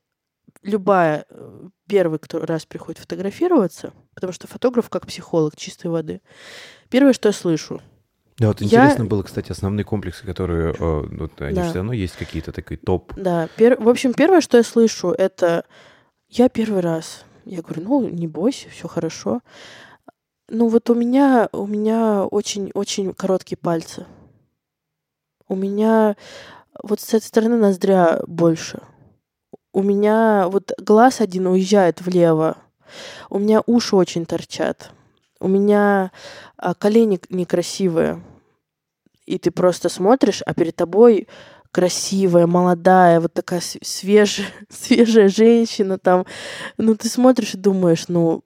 любая, 0.64 1.26
э, 1.30 1.70
первый, 1.88 2.20
кто 2.20 2.40
раз 2.40 2.66
приходит 2.66 3.00
фотографироваться, 3.00 3.94
потому 4.14 4.34
что 4.34 4.48
фотограф 4.48 4.90
как 4.90 5.08
психолог 5.08 5.56
чистой 5.56 5.88
воды, 5.88 6.22
первое, 6.90 7.14
что 7.14 7.30
я 7.30 7.34
слышу, 7.34 7.82
Да, 8.40 8.48
вот 8.50 8.62
Я- 8.62 8.68
интересно 8.68 9.06
было, 9.06 9.24
кстати, 9.24 9.52
основные 9.52 9.84
комплексы, 9.84 10.26
которые, 10.26 10.74
вот 10.74 11.42
они 11.42 11.56
Да. 11.56 11.64
все 11.66 11.76
равно 11.76 11.94
есть 11.94 12.16
какие-то 12.16 12.52
такой 12.52 12.78
топ. 12.78 13.14
Да, 13.16 13.50
пер- 13.58 13.82
в 13.82 13.90
общем, 13.90 14.14
первое, 14.14 14.42
что 14.42 14.58
я 14.58 14.64
слышу, 14.64 15.10
это 15.10 15.66
я 16.30 16.48
первый 16.50 16.82
раз. 16.82 17.24
Я 17.46 17.62
говорю, 17.62 17.82
ну, 17.84 18.10
не 18.10 18.28
бойся, 18.28 18.70
все 18.70 18.88
хорошо. 18.88 19.42
Ну, 20.50 20.68
вот 20.68 20.90
у 20.90 20.96
меня, 20.96 21.50
у 21.52 21.66
меня 21.66 22.26
очень-очень 22.26 23.14
короткие 23.14 23.58
пальцы. 23.58 24.06
У 25.48 25.56
меня 25.56 26.16
вот 26.84 27.00
с 27.00 27.14
этой 27.14 27.26
стороны 27.26 27.58
ноздря 27.58 28.22
больше. 28.28 28.82
У 29.74 29.82
меня 29.82 30.48
вот 30.50 30.72
глаз 30.78 31.22
один 31.22 31.48
уезжает 31.48 32.02
влево. 32.02 32.58
У 33.30 33.40
меня 33.40 33.62
уши 33.66 33.96
очень 33.96 34.26
торчат. 34.26 34.92
У 35.40 35.48
меня 35.48 36.12
а, 36.58 36.74
колени 36.74 37.20
некрасивые. 37.30 38.24
И 39.26 39.38
ты 39.38 39.52
просто 39.52 39.90
смотришь, 39.90 40.42
а 40.46 40.54
перед 40.54 40.76
тобой 40.76 41.28
красивая, 41.72 42.48
молодая, 42.48 43.20
вот 43.20 43.34
такая 43.34 43.62
свежая, 43.62 44.48
свежая 44.70 45.28
женщина 45.28 45.98
там. 45.98 46.26
Ну, 46.78 46.96
ты 46.96 47.10
смотришь 47.10 47.54
и 47.54 47.58
думаешь, 47.58 48.08
ну, 48.08 48.44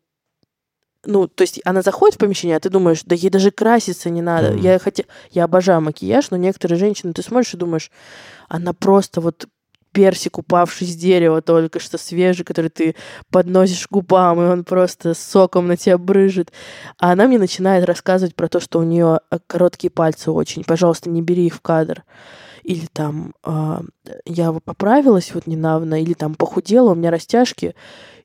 ну, 1.03 1.27
то 1.27 1.41
есть 1.41 1.59
она 1.65 1.81
заходит 1.81 2.15
в 2.15 2.19
помещение, 2.19 2.57
а 2.57 2.59
ты 2.59 2.69
думаешь, 2.69 3.03
да 3.05 3.15
ей 3.15 3.29
даже 3.29 3.49
краситься 3.49 4.09
не 4.09 4.21
надо. 4.21 4.51
Мгм. 4.51 4.61
Я 4.61 4.79
хотя, 4.79 5.03
я 5.31 5.45
обожаю 5.45 5.81
макияж, 5.81 6.29
но 6.29 6.37
некоторые 6.37 6.77
женщины, 6.77 7.13
ты 7.13 7.23
смотришь 7.23 7.53
и 7.53 7.57
думаешь, 7.57 7.91
она 8.49 8.73
просто 8.73 9.19
вот 9.21 9.47
персик, 9.91 10.37
упавший 10.37 10.87
с 10.87 10.95
дерева 10.95 11.41
только 11.41 11.79
что 11.79 11.97
свежий, 11.97 12.45
который 12.45 12.69
ты 12.69 12.95
подносишь 13.29 13.87
к 13.87 13.91
губам, 13.91 14.41
и 14.41 14.45
он 14.45 14.63
просто 14.63 15.13
соком 15.13 15.67
на 15.67 15.77
тебя 15.77 15.97
брыжет. 15.97 16.51
А 16.99 17.11
она 17.11 17.27
мне 17.27 17.39
начинает 17.39 17.85
рассказывать 17.85 18.35
про 18.35 18.47
то, 18.47 18.59
что 18.59 18.79
у 18.79 18.83
нее 18.83 19.19
короткие 19.47 19.91
пальцы 19.91 20.31
очень. 20.31 20.63
Пожалуйста, 20.63 21.09
не 21.09 21.21
бери 21.21 21.47
их 21.47 21.55
в 21.55 21.61
кадр. 21.61 22.03
Или 22.63 22.85
там 22.91 23.33
а, 23.43 23.81
я 24.25 24.51
поправилась 24.51 25.33
вот 25.33 25.47
недавно, 25.47 26.01
или 26.01 26.13
там 26.13 26.35
похудела, 26.35 26.91
у 26.91 26.95
меня 26.95 27.11
растяжки, 27.11 27.75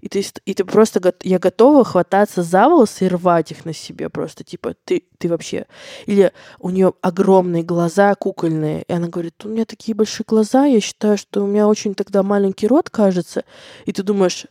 и 0.01 0.09
ты, 0.09 0.25
и 0.45 0.55
ты 0.55 0.65
просто, 0.65 1.15
я 1.23 1.39
готова 1.39 1.85
хвататься 1.85 2.43
за 2.43 2.69
волосы 2.69 3.07
и 3.07 3.09
рвать 3.09 3.51
их 3.51 3.65
на 3.65 3.73
себе 3.73 4.09
просто, 4.09 4.45
типа, 4.45 4.75
ты, 4.85 5.05
ты 5.19 5.29
вообще... 5.29 5.67
Или 6.07 6.33
у 6.59 6.71
нее 6.71 6.93
огромные 7.01 7.63
глаза 7.63 8.15
кукольные, 8.15 8.83
и 8.83 8.93
она 8.93 9.09
говорит, 9.09 9.45
у 9.45 9.49
меня 9.49 9.65
такие 9.65 9.95
большие 9.95 10.25
глаза, 10.29 10.67
я 10.67 10.81
считаю, 10.81 11.17
что 11.17 11.43
у 11.43 11.47
меня 11.47 11.67
очень 11.67 11.95
тогда 11.95 12.23
маленький 12.23 12.67
рот 12.67 12.91
кажется, 12.91 13.45
и 13.85 13.93
ты 13.93 14.03
думаешь, 14.03 14.47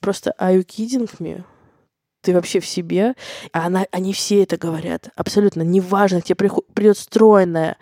просто 0.00 0.34
are 0.38 0.56
you 0.56 0.64
kidding 0.64 1.10
me? 1.18 1.44
Ты 2.22 2.34
вообще 2.34 2.60
в 2.60 2.66
себе? 2.66 3.14
А 3.52 3.66
она, 3.66 3.86
они 3.92 4.12
все 4.12 4.42
это 4.42 4.56
говорят. 4.58 5.08
Абсолютно. 5.16 5.62
Неважно, 5.62 6.20
тебе 6.20 6.36
приход- 6.36 6.66
придет 6.74 6.98
стройная. 6.98 7.76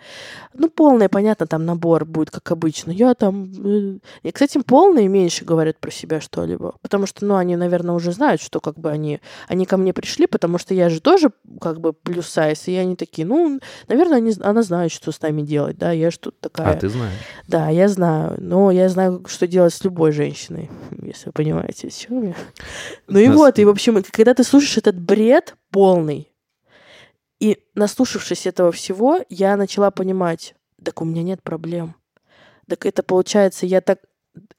Ну, 0.53 0.69
полная, 0.69 1.09
понятно, 1.09 1.45
там 1.45 1.65
набор 1.65 2.05
будет, 2.05 2.31
как 2.31 2.51
обычно. 2.51 2.91
Я 2.91 3.13
там... 3.13 3.51
э, 3.63 3.99
И, 4.23 4.31
кстати, 4.31 4.59
полные 4.65 5.07
меньше 5.07 5.45
говорят 5.45 5.77
про 5.77 5.91
себя 5.91 6.21
что-либо. 6.21 6.75
Потому 6.81 7.05
что, 7.05 7.25
ну, 7.25 7.35
они, 7.35 7.55
наверное, 7.55 7.95
уже 7.95 8.11
знают, 8.11 8.41
что 8.41 8.59
как 8.59 8.77
бы 8.79 8.89
они... 8.89 9.19
Они 9.47 9.65
ко 9.65 9.77
мне 9.77 9.93
пришли, 9.93 10.25
потому 10.25 10.57
что 10.57 10.73
я 10.73 10.89
же 10.89 11.01
тоже 11.01 11.31
как 11.61 11.79
бы 11.79 11.93
плюс 11.93 12.27
сайз. 12.27 12.67
И 12.67 12.75
они 12.75 12.95
такие, 12.95 13.27
ну, 13.27 13.59
наверное, 13.87 14.17
они, 14.17 14.33
она 14.41 14.63
знает, 14.63 14.91
что 14.91 15.11
с 15.11 15.21
нами 15.21 15.41
делать, 15.41 15.77
да. 15.77 15.91
Я 15.91 16.09
тут 16.11 16.39
такая... 16.39 16.75
А 16.75 16.75
ты 16.75 16.89
знаешь. 16.89 17.13
Да, 17.47 17.69
я 17.69 17.87
знаю. 17.87 18.35
Но 18.39 18.71
я 18.71 18.89
знаю, 18.89 19.23
что 19.27 19.47
делать 19.47 19.73
с 19.73 19.83
любой 19.83 20.11
женщиной, 20.11 20.69
если 21.01 21.27
вы 21.27 21.31
понимаете, 21.33 21.87
о 21.87 21.91
чем 21.91 22.27
я. 22.27 22.35
Ну 23.07 23.19
и 23.19 23.27
вот, 23.29 23.59
и 23.59 23.65
в 23.65 23.69
общем, 23.69 24.03
когда 24.11 24.28
ты 24.33 24.43
слушаешь 24.43 24.77
этот 24.77 24.99
бред 24.99 25.55
полный, 25.71 26.31
и 27.39 27.57
наслушавшись 27.73 28.47
этого 28.47 28.71
всего, 28.71 29.19
я 29.29 29.55
начала 29.55 29.91
понимать, 29.91 30.55
так 30.83 31.01
у 31.01 31.05
меня 31.05 31.23
нет 31.23 31.41
проблем. 31.41 31.95
Так 32.67 32.85
это 32.85 33.01
получается, 33.01 33.65
я 33.65 33.81
так 33.81 33.99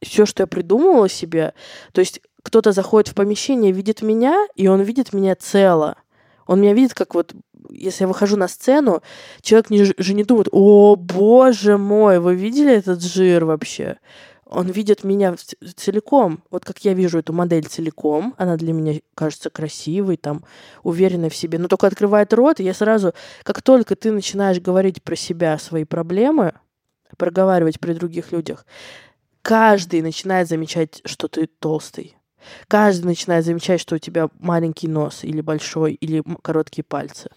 все, 0.02 0.26
что 0.26 0.42
я 0.42 0.46
придумывала 0.46 1.08
себе, 1.08 1.54
то 1.92 2.00
есть 2.00 2.20
кто-то 2.42 2.72
заходит 2.72 3.08
в 3.08 3.14
помещение, 3.14 3.72
видит 3.72 4.02
меня, 4.02 4.46
и 4.54 4.66
он 4.66 4.80
видит 4.80 5.12
меня 5.12 5.34
цело. 5.36 5.96
Он 6.46 6.60
меня 6.60 6.72
видит, 6.72 6.94
как 6.94 7.14
вот, 7.14 7.34
если 7.70 8.04
я 8.04 8.08
выхожу 8.08 8.36
на 8.36 8.48
сцену, 8.48 9.02
человек 9.40 9.70
не, 9.70 9.84
же 9.84 10.14
не 10.14 10.24
думает, 10.24 10.48
о, 10.50 10.96
боже 10.96 11.78
мой, 11.78 12.18
вы 12.18 12.34
видели 12.34 12.74
этот 12.74 13.02
жир 13.02 13.44
вообще? 13.44 13.98
Он 14.50 14.68
видит 14.68 15.04
меня 15.04 15.36
целиком, 15.76 16.42
вот 16.50 16.64
как 16.64 16.84
я 16.84 16.92
вижу 16.92 17.20
эту 17.20 17.32
модель 17.32 17.66
целиком, 17.66 18.34
она 18.36 18.56
для 18.56 18.72
меня 18.72 19.00
кажется 19.14 19.48
красивой, 19.48 20.16
там, 20.16 20.44
уверенной 20.82 21.30
в 21.30 21.36
себе, 21.36 21.58
но 21.60 21.68
только 21.68 21.86
открывает 21.86 22.32
рот, 22.32 22.58
и 22.58 22.64
я 22.64 22.74
сразу, 22.74 23.14
как 23.44 23.62
только 23.62 23.94
ты 23.94 24.10
начинаешь 24.10 24.60
говорить 24.60 25.04
про 25.04 25.14
себя, 25.14 25.56
свои 25.56 25.84
проблемы, 25.84 26.54
проговаривать 27.16 27.78
при 27.78 27.92
других 27.92 28.32
людях, 28.32 28.66
каждый 29.42 30.02
начинает 30.02 30.48
замечать, 30.48 31.00
что 31.04 31.28
ты 31.28 31.46
толстый. 31.46 32.16
Каждый 32.68 33.06
начинает 33.06 33.44
замечать, 33.44 33.80
что 33.80 33.96
у 33.96 33.98
тебя 33.98 34.30
маленький 34.40 34.88
нос 34.88 35.24
или 35.24 35.40
большой, 35.40 35.92
или 35.92 36.24
короткие 36.42 36.84
пальцы. 36.84 37.30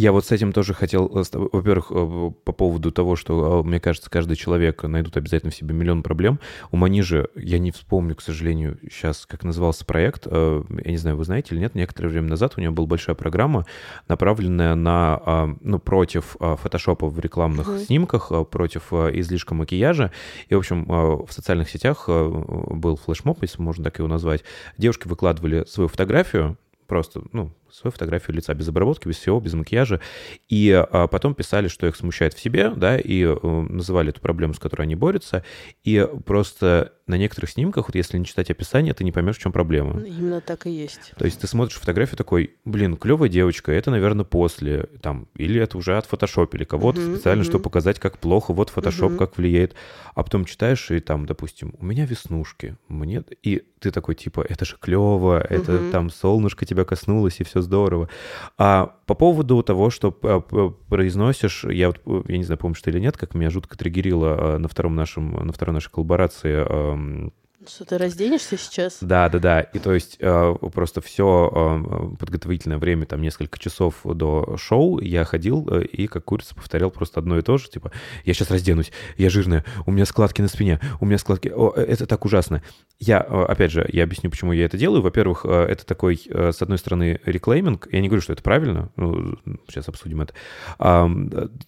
Я 0.00 0.12
вот 0.12 0.24
с 0.24 0.32
этим 0.32 0.54
тоже 0.54 0.72
хотел, 0.72 1.08
э, 1.14 1.24
во-первых, 1.34 1.88
э, 1.90 2.30
по 2.44 2.52
поводу 2.52 2.90
того, 2.90 3.16
что, 3.16 3.60
э, 3.60 3.66
мне 3.68 3.80
кажется, 3.80 4.08
каждый 4.08 4.34
человек 4.34 4.82
найдут 4.82 5.18
обязательно 5.18 5.52
в 5.52 5.54
себе 5.54 5.74
миллион 5.74 6.02
проблем. 6.02 6.40
У 6.70 6.78
Манижи, 6.78 7.28
я 7.34 7.58
не 7.58 7.70
вспомню, 7.70 8.16
к 8.16 8.22
сожалению, 8.22 8.78
сейчас, 8.90 9.26
как 9.26 9.44
назывался 9.44 9.84
проект, 9.84 10.22
э, 10.24 10.62
я 10.86 10.90
не 10.90 10.96
знаю, 10.96 11.18
вы 11.18 11.24
знаете 11.24 11.54
или 11.54 11.60
нет, 11.60 11.74
некоторое 11.74 12.08
время 12.08 12.28
назад 12.28 12.54
у 12.56 12.62
него 12.62 12.72
была 12.72 12.86
большая 12.86 13.14
программа, 13.14 13.66
направленная 14.08 14.74
на, 14.74 15.20
а, 15.22 15.54
ну, 15.60 15.78
против 15.78 16.34
а, 16.40 16.56
фотошопа 16.56 17.06
в 17.06 17.20
рекламных 17.20 17.68
Мгм. 17.68 17.78
снимках, 17.80 18.32
а, 18.32 18.44
против 18.44 18.94
а, 18.94 19.08
излишка 19.10 19.54
макияжа. 19.54 20.12
И, 20.48 20.54
в 20.54 20.58
общем, 20.58 20.86
а, 20.88 21.26
в 21.26 21.30
социальных 21.30 21.68
сетях 21.68 22.04
а, 22.08 22.26
был 22.26 22.96
флешмоб, 22.96 23.42
если 23.42 23.60
можно 23.60 23.84
так 23.84 23.98
его 23.98 24.08
назвать. 24.08 24.44
Девушки 24.78 25.06
выкладывали 25.08 25.66
свою 25.66 25.88
фотографию, 25.88 26.56
просто, 26.86 27.20
ну, 27.32 27.52
свою 27.72 27.92
фотографию 27.92 28.36
лица 28.36 28.54
без 28.54 28.68
обработки, 28.68 29.08
без 29.08 29.16
всего, 29.16 29.40
без 29.40 29.54
макияжа. 29.54 30.00
И 30.48 30.70
а, 30.72 31.06
потом 31.06 31.34
писали, 31.34 31.68
что 31.68 31.86
их 31.86 31.96
смущает 31.96 32.34
в 32.34 32.40
себе, 32.40 32.70
да, 32.70 32.98
и 32.98 33.24
э, 33.24 33.36
называли 33.42 34.10
эту 34.10 34.20
проблему, 34.20 34.54
с 34.54 34.58
которой 34.58 34.82
они 34.82 34.94
борются. 34.94 35.44
И 35.84 36.06
просто 36.26 36.92
на 37.06 37.16
некоторых 37.16 37.50
снимках, 37.50 37.88
вот 37.88 37.94
если 37.96 38.16
не 38.18 38.24
читать 38.24 38.50
описание, 38.50 38.94
ты 38.94 39.02
не 39.04 39.12
поймешь, 39.12 39.36
в 39.36 39.40
чем 39.40 39.52
проблема. 39.52 40.00
Именно 40.00 40.40
так 40.40 40.66
и 40.66 40.70
есть. 40.70 41.12
То 41.16 41.24
есть 41.24 41.40
ты 41.40 41.46
смотришь 41.46 41.78
фотографию 41.78 42.16
такой, 42.16 42.54
блин, 42.64 42.96
клевая 42.96 43.28
девочка, 43.28 43.72
это, 43.72 43.90
наверное, 43.90 44.24
после, 44.24 44.84
там, 45.02 45.26
или 45.34 45.60
это 45.60 45.76
уже 45.76 45.98
отфотошопили 45.98 46.64
кого-то 46.64 47.00
Мгм, 47.00 47.14
специально, 47.16 47.42
чтобы 47.44 47.58
мгм. 47.58 47.64
показать, 47.64 47.98
как 47.98 48.18
плохо, 48.18 48.52
вот 48.52 48.70
фотошоп 48.70 49.10
Мгм. 49.12 49.18
как 49.18 49.38
влияет. 49.38 49.74
А 50.14 50.22
потом 50.22 50.44
читаешь, 50.44 50.90
и 50.90 51.00
там, 51.00 51.26
допустим, 51.26 51.74
у 51.78 51.84
меня 51.84 52.06
веснушки, 52.06 52.76
мне... 52.88 53.24
И 53.42 53.62
ты 53.80 53.90
такой, 53.90 54.14
типа, 54.14 54.44
это 54.48 54.64
же 54.64 54.76
клево, 54.78 55.40
это 55.40 55.72
Мгм. 55.72 55.90
там 55.90 56.10
солнышко 56.10 56.64
тебя 56.64 56.84
коснулось, 56.84 57.40
и 57.40 57.44
все 57.44 57.59
здорово. 57.62 58.08
А 58.58 58.94
по 59.06 59.14
поводу 59.14 59.62
того, 59.62 59.90
что 59.90 60.10
п- 60.10 60.40
произносишь, 60.88 61.64
я 61.64 61.88
вот, 61.88 62.00
э, 62.06 62.22
я 62.28 62.38
не 62.38 62.44
знаю, 62.44 62.58
помнишь 62.58 62.82
ты 62.82 62.90
или 62.90 63.00
нет, 63.00 63.16
как 63.16 63.34
меня 63.34 63.50
жутко 63.50 63.76
триггерило 63.76 64.36
а, 64.38 64.58
на 64.58 64.68
втором 64.68 64.94
нашем, 64.94 65.46
на 65.46 65.52
второй 65.52 65.74
нашей 65.74 65.90
коллаборации 65.90 67.30
Что, 67.68 67.84
ты 67.84 67.98
разденешься 67.98 68.56
сейчас? 68.56 68.98
да, 69.02 69.28
да, 69.28 69.38
да. 69.38 69.60
И 69.60 69.78
то 69.78 69.92
есть 69.92 70.16
э, 70.18 70.54
просто 70.72 71.00
все 71.00 72.16
подготовительное 72.18 72.78
время, 72.78 73.04
там 73.04 73.20
несколько 73.20 73.58
часов 73.58 73.96
до 74.04 74.56
шоу, 74.56 74.98
я 75.00 75.24
ходил 75.24 75.68
э, 75.70 75.84
и 75.84 76.06
как 76.06 76.24
курица 76.24 76.54
повторял 76.54 76.90
просто 76.90 77.20
одно 77.20 77.38
и 77.38 77.42
то 77.42 77.58
же, 77.58 77.68
типа, 77.68 77.92
я 78.24 78.32
сейчас 78.32 78.50
разденусь, 78.50 78.92
я 79.18 79.28
жирная, 79.28 79.64
у 79.86 79.92
меня 79.92 80.06
складки 80.06 80.40
на 80.40 80.48
спине, 80.48 80.80
у 81.00 81.04
меня 81.04 81.18
складки, 81.18 81.48
О, 81.48 81.72
э, 81.76 81.82
это 81.82 82.06
так 82.06 82.24
ужасно. 82.24 82.62
Я, 82.98 83.24
э, 83.28 83.44
опять 83.44 83.72
же, 83.72 83.88
я 83.92 84.04
объясню, 84.04 84.30
почему 84.30 84.52
я 84.52 84.64
это 84.64 84.78
делаю. 84.78 85.02
Во-первых, 85.02 85.44
э, 85.44 85.64
это 85.64 85.84
такой, 85.84 86.20
э, 86.28 86.52
с 86.52 86.62
одной 86.62 86.78
стороны, 86.78 87.20
реклейминг, 87.26 87.88
я 87.92 88.00
не 88.00 88.08
говорю, 88.08 88.22
что 88.22 88.32
это 88.32 88.42
правильно, 88.42 88.90
ну, 88.96 89.38
сейчас 89.68 89.88
обсудим 89.88 90.22
это. 90.22 90.32
Э, 90.78 91.08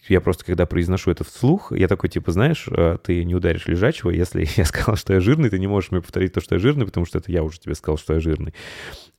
Я 0.09 0.21
просто, 0.21 0.45
когда 0.45 0.65
произношу 0.67 1.11
это 1.11 1.25
вслух, 1.25 1.73
я 1.73 1.89
такой, 1.89 2.09
типа, 2.09 2.33
знаешь, 2.33 2.67
э, 2.71 2.97
ты 3.03 3.25
не 3.25 3.35
ударишь 3.35 3.67
лежачего, 3.67 4.11
если 4.11 4.47
я 4.57 4.65
сказал, 4.65 4.97
что 4.97 5.13
я 5.15 5.21
жирный, 5.21 5.51
ты 5.51 5.59
не 5.59 5.67
можешь 5.67 5.82
мне 5.91 6.01
повторить 6.01 6.33
то, 6.33 6.41
что 6.41 6.55
я 6.55 6.59
жирный, 6.59 6.87
потому 6.87 7.07
что 7.07 7.19
это 7.19 7.33
я 7.33 7.43
уже 7.43 7.59
тебе 7.59 7.75
сказал, 7.75 7.99
что 7.99 8.15
я 8.15 8.21
жирный. 8.21 8.55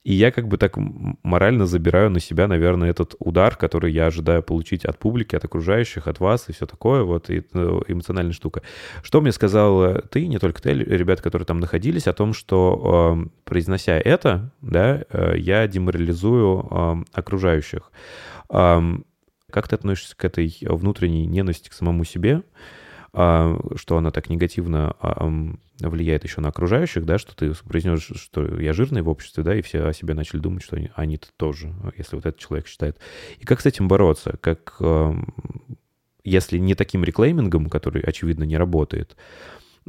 И 0.03 0.13
я 0.13 0.31
как 0.31 0.47
бы 0.47 0.57
так 0.57 0.73
морально 0.75 1.65
забираю 1.65 2.09
на 2.09 2.19
себя, 2.19 2.47
наверное, 2.47 2.89
этот 2.89 3.15
удар, 3.19 3.55
который 3.55 3.91
я 3.93 4.07
ожидаю 4.07 4.43
получить 4.43 4.83
от 4.83 4.99
публики, 4.99 5.35
от 5.35 5.45
окружающих, 5.45 6.07
от 6.07 6.19
вас 6.19 6.49
и 6.49 6.53
все 6.53 6.65
такое, 6.65 7.03
вот, 7.03 7.29
и, 7.29 7.43
э, 7.53 7.79
эмоциональная 7.87 8.33
штука. 8.33 8.63
Что 9.01 9.21
мне 9.21 9.31
сказал 9.31 10.01
ты, 10.11 10.27
не 10.27 10.39
только 10.39 10.61
ты, 10.61 10.73
ребята, 10.73 11.23
которые 11.23 11.45
там 11.45 11.59
находились, 11.59 12.07
о 12.07 12.13
том, 12.13 12.33
что, 12.33 13.17
э, 13.25 13.29
произнося 13.45 13.97
это, 13.97 14.51
да, 14.61 15.03
э, 15.09 15.35
я 15.37 15.67
деморализую 15.67 16.67
э, 16.69 16.95
окружающих. 17.13 17.91
Эм, 18.49 19.05
Как 19.49 19.67
ты 19.67 19.75
относишься 19.75 20.17
к 20.17 20.25
этой 20.25 20.57
внутренней 20.61 21.27
ненависти 21.27 21.69
к 21.69 21.73
самому 21.73 22.03
себе, 22.05 22.41
что 23.13 23.97
она 23.97 24.09
так 24.09 24.29
негативно 24.29 24.95
а, 24.99 25.29
влияет 25.79 26.23
еще 26.23 26.41
на 26.41 26.49
окружающих, 26.49 27.05
да, 27.05 27.19
что 27.19 27.35
ты 27.35 27.53
произнес, 27.67 28.01
что 28.01 28.59
я 28.59 28.73
жирный 28.73 29.03
в 29.03 29.09
обществе, 29.09 29.43
да, 29.43 29.55
и 29.55 29.61
все 29.61 29.85
о 29.85 29.93
себе 29.93 30.15
начали 30.15 30.39
думать, 30.39 30.63
что 30.63 30.77
они- 30.77 30.89
они-то 30.95 31.27
тоже, 31.37 31.73
если 31.95 32.15
вот 32.15 32.25
этот 32.25 32.41
человек 32.41 32.67
считает. 32.67 32.97
И 33.37 33.45
как 33.45 33.61
с 33.61 33.67
этим 33.67 33.87
бороться? 33.87 34.37
Как, 34.41 34.81
если 36.23 36.57
не 36.57 36.73
таким 36.73 37.03
реклеймингом, 37.03 37.69
который, 37.69 38.01
очевидно, 38.01 38.45
не 38.45 38.57
работает, 38.57 39.15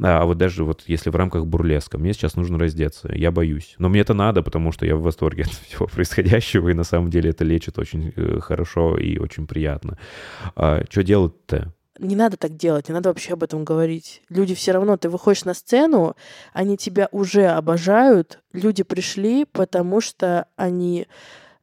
а 0.01 0.21
а 0.21 0.25
вот 0.25 0.37
даже 0.37 0.63
вот 0.63 0.83
если 0.87 1.09
в 1.09 1.15
рамках 1.15 1.45
бурлеска, 1.45 1.97
мне 1.97 2.13
сейчас 2.13 2.35
нужно 2.35 2.59
раздеться, 2.59 3.11
я 3.13 3.31
боюсь. 3.31 3.75
Но 3.77 3.89
мне 3.89 4.01
это 4.01 4.13
надо, 4.13 4.43
потому 4.43 4.71
что 4.71 4.85
я 4.85 4.95
в 4.95 5.01
восторге 5.01 5.43
от 5.45 5.49
всего 5.51 5.87
происходящего, 5.87 6.69
и 6.69 6.73
на 6.73 6.83
самом 6.83 7.09
деле 7.09 7.29
это 7.29 7.43
лечит 7.43 7.79
очень 7.79 8.11
э, 8.15 8.39
хорошо 8.41 8.97
и 8.97 9.17
очень 9.17 9.47
приятно. 9.47 9.97
что 10.55 11.03
делать-то? 11.03 11.73
Не 11.99 12.15
надо 12.15 12.35
так 12.35 12.57
делать, 12.57 12.89
не 12.89 12.93
надо 12.93 13.09
вообще 13.09 13.33
об 13.33 13.43
этом 13.43 13.63
говорить. 13.63 14.21
Люди 14.29 14.53
все 14.53 14.73
равно, 14.73 14.97
ты 14.97 15.09
выходишь 15.09 15.45
на 15.45 15.53
сцену, 15.53 16.15
они 16.51 16.77
тебя 16.77 17.07
уже 17.11 17.47
обожают, 17.47 18.39
люди 18.51 18.83
пришли, 18.83 19.45
потому 19.45 20.01
что 20.01 20.47
они... 20.55 21.07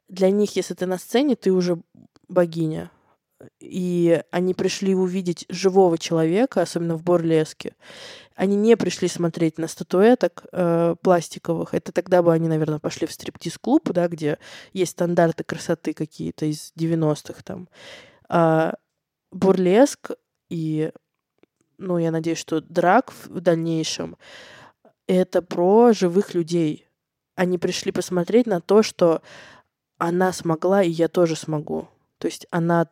Для 0.09 0.31
них, 0.31 0.57
если 0.57 0.75
ты 0.75 0.87
на 0.87 0.99
сцене, 0.99 1.37
ты 1.37 1.53
уже 1.53 1.79
богиня. 2.29 2.91
И 3.61 4.23
они 4.31 4.55
пришли 4.55 4.95
увидеть 4.95 5.47
живого 5.49 5.99
человека, 5.99 6.63
особенно 6.63 6.97
в 6.97 7.03
Борлеске. 7.03 7.75
Они 8.35 8.57
не 8.57 8.77
пришли 8.77 9.09
смотреть 9.09 9.59
на 9.59 9.69
статуэток 9.69 10.47
э, 10.53 10.97
пластиковых. 11.03 11.75
Это 11.75 11.93
тогда 11.93 12.23
бы 12.23 12.33
они, 12.33 12.49
наверное, 12.49 12.79
пошли 12.79 13.07
в 13.07 13.13
стриптиз-клуб, 13.13 13.91
да, 13.93 14.09
где 14.09 14.39
есть 14.73 14.93
стандарты 14.93 15.45
красоты 15.45 15.93
какие-то 15.93 16.47
из 16.47 16.73
90-х 16.79 17.43
там. 17.43 17.69
А 18.29 18.75
бурлеск 19.33 20.13
и, 20.53 20.93
ну, 21.79 21.97
я 21.97 22.11
надеюсь, 22.11 22.37
что 22.37 22.61
драк 22.61 23.11
в 23.25 23.41
дальнейшем 23.41 24.19
это 25.07 25.41
про 25.41 25.95
живых 25.95 26.35
людей. 26.35 26.87
Они 27.35 27.57
пришли 27.57 27.91
посмотреть 27.91 28.47
на 28.47 28.61
то, 28.61 28.83
что 28.83 29.23
она 29.97 30.31
смогла, 30.35 30.83
и 30.83 30.91
я 30.91 31.09
тоже 31.09 31.37
смогу. 31.37 31.89
То 32.19 32.29
есть 32.29 32.47
она 32.51 32.89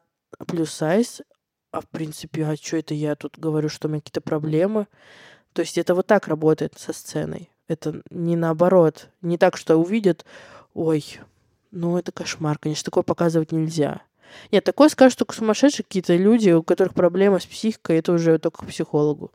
плюс 0.46 0.70
сайз, 0.70 1.20
а 1.70 1.82
в 1.82 1.88
принципе, 1.88 2.46
а 2.46 2.56
что 2.56 2.78
это 2.78 2.94
я 2.94 3.14
тут 3.14 3.38
говорю, 3.38 3.68
что 3.68 3.88
у 3.88 3.90
меня 3.90 4.00
какие-то 4.00 4.22
проблемы? 4.22 4.86
То 5.52 5.61
есть 5.61 5.76
это 5.76 5.94
вот 5.94 6.06
так 6.06 6.28
работает 6.28 6.78
со 6.78 6.94
сценой. 6.94 7.50
Это 7.68 8.00
не 8.11 8.36
наоборот. 8.36 9.11
Не 9.20 9.36
так, 9.36 9.58
что 9.58 9.76
увидят, 9.76 10.24
ой, 10.72 11.04
ну 11.70 11.98
это 11.98 12.11
кошмар, 12.11 12.56
конечно, 12.56 12.86
такое 12.86 13.02
показывать 13.02 13.52
нельзя. 13.52 14.00
Нет, 14.53 14.64
такое 14.64 14.89
скажут 14.89 15.18
только 15.18 15.35
сумасшедшие 15.35 15.85
какие-то 15.85 16.16
люди, 16.16 16.51
у 16.51 16.62
которых 16.62 16.95
проблема 16.95 17.39
с 17.39 17.47
психикой, 17.47 17.99
это 17.99 18.12
уже 18.12 18.39
только 18.39 18.64
к 18.64 18.68
психологу. 18.68 19.31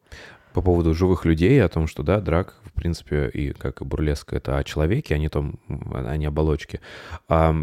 По 0.53 0.61
поводу 0.61 0.93
живых 0.93 1.25
людей, 1.25 1.61
о 1.63 1.69
том, 1.69 1.87
что, 1.87 2.01
да, 2.01 2.21
драк, 2.21 2.55
в 2.63 2.71
принципе, 2.71 3.29
и 3.29 3.51
как 3.51 3.85
бурлеск, 3.85 4.33
это 4.33 4.57
о 4.57 4.63
человеке, 4.63 5.15
а 5.15 5.17
не 5.17 5.29
том, 5.29 5.59
а 5.67 6.15
не 6.15 6.25
оболочке. 6.25 6.79
А, 7.27 7.55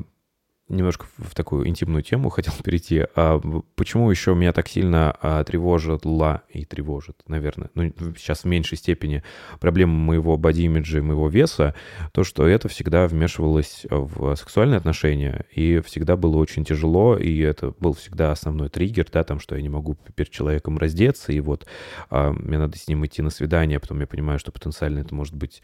немножко 0.73 1.07
в 1.19 1.35
такую 1.35 1.69
интимную 1.69 2.03
тему 2.03 2.31
хотел 2.31 2.55
перейти. 2.65 3.05
А 3.15 3.41
почему 3.77 4.11
еще 4.11 4.35
меня 4.35 4.53
так 4.53 4.69
сильно 4.69 5.17
а, 5.21 5.45
тревожила 5.45 6.43
и 6.49 6.65
тревожит, 6.65 7.17
наверное, 7.27 7.71
ну, 7.75 7.93
сейчас 8.17 8.41
в 8.41 8.45
меньшей 8.47 8.79
степени 8.79 9.23
проблема 9.61 9.93
моего 9.93 10.37
боди-имиджа 10.37 10.99
и 10.99 11.03
моего 11.03 11.29
веса, 11.29 11.75
то, 12.13 12.25
что 12.25 12.47
это 12.47 12.69
всегда 12.69 13.07
вмешивалось 13.07 13.87
в 13.91 14.35
сексуальные 14.37 14.79
отношения, 14.79 15.45
и 15.53 15.81
всегда 15.81 16.17
было 16.17 16.37
очень 16.37 16.65
тяжело, 16.65 17.17
и 17.17 17.39
это 17.39 17.75
был 17.79 17.93
всегда 17.95 18.33
основной 18.33 18.69
триггер, 18.69 19.07
да, 19.13 19.25
там, 19.25 19.39
что 19.41 19.57
я 19.57 19.63
не 19.63 19.69
могу 19.69 19.97
перед 20.15 20.31
человеком 20.31 20.79
раздеться, 20.79 21.33
и 21.33 21.41
вот 21.41 21.67
а, 22.11 22.33
мне 22.33 22.59
надо 22.59 22.79
с 22.79 22.89
ним 22.89 23.05
идти 23.07 23.23
на 23.23 23.31
свидание, 23.31 23.79
потом 23.79 24.01
я 24.01 24.07
понимаю, 24.07 24.39
что 24.39 24.53
потенциально 24.53 25.01
это 25.01 25.15
может 25.15 25.35
быть 25.35 25.63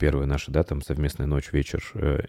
первая 0.00 0.26
наша, 0.26 0.50
да, 0.50 0.62
там 0.62 0.80
совместная 0.80 1.26
ночь, 1.26 1.52
вечер. 1.52 1.84
Э, 1.94 2.22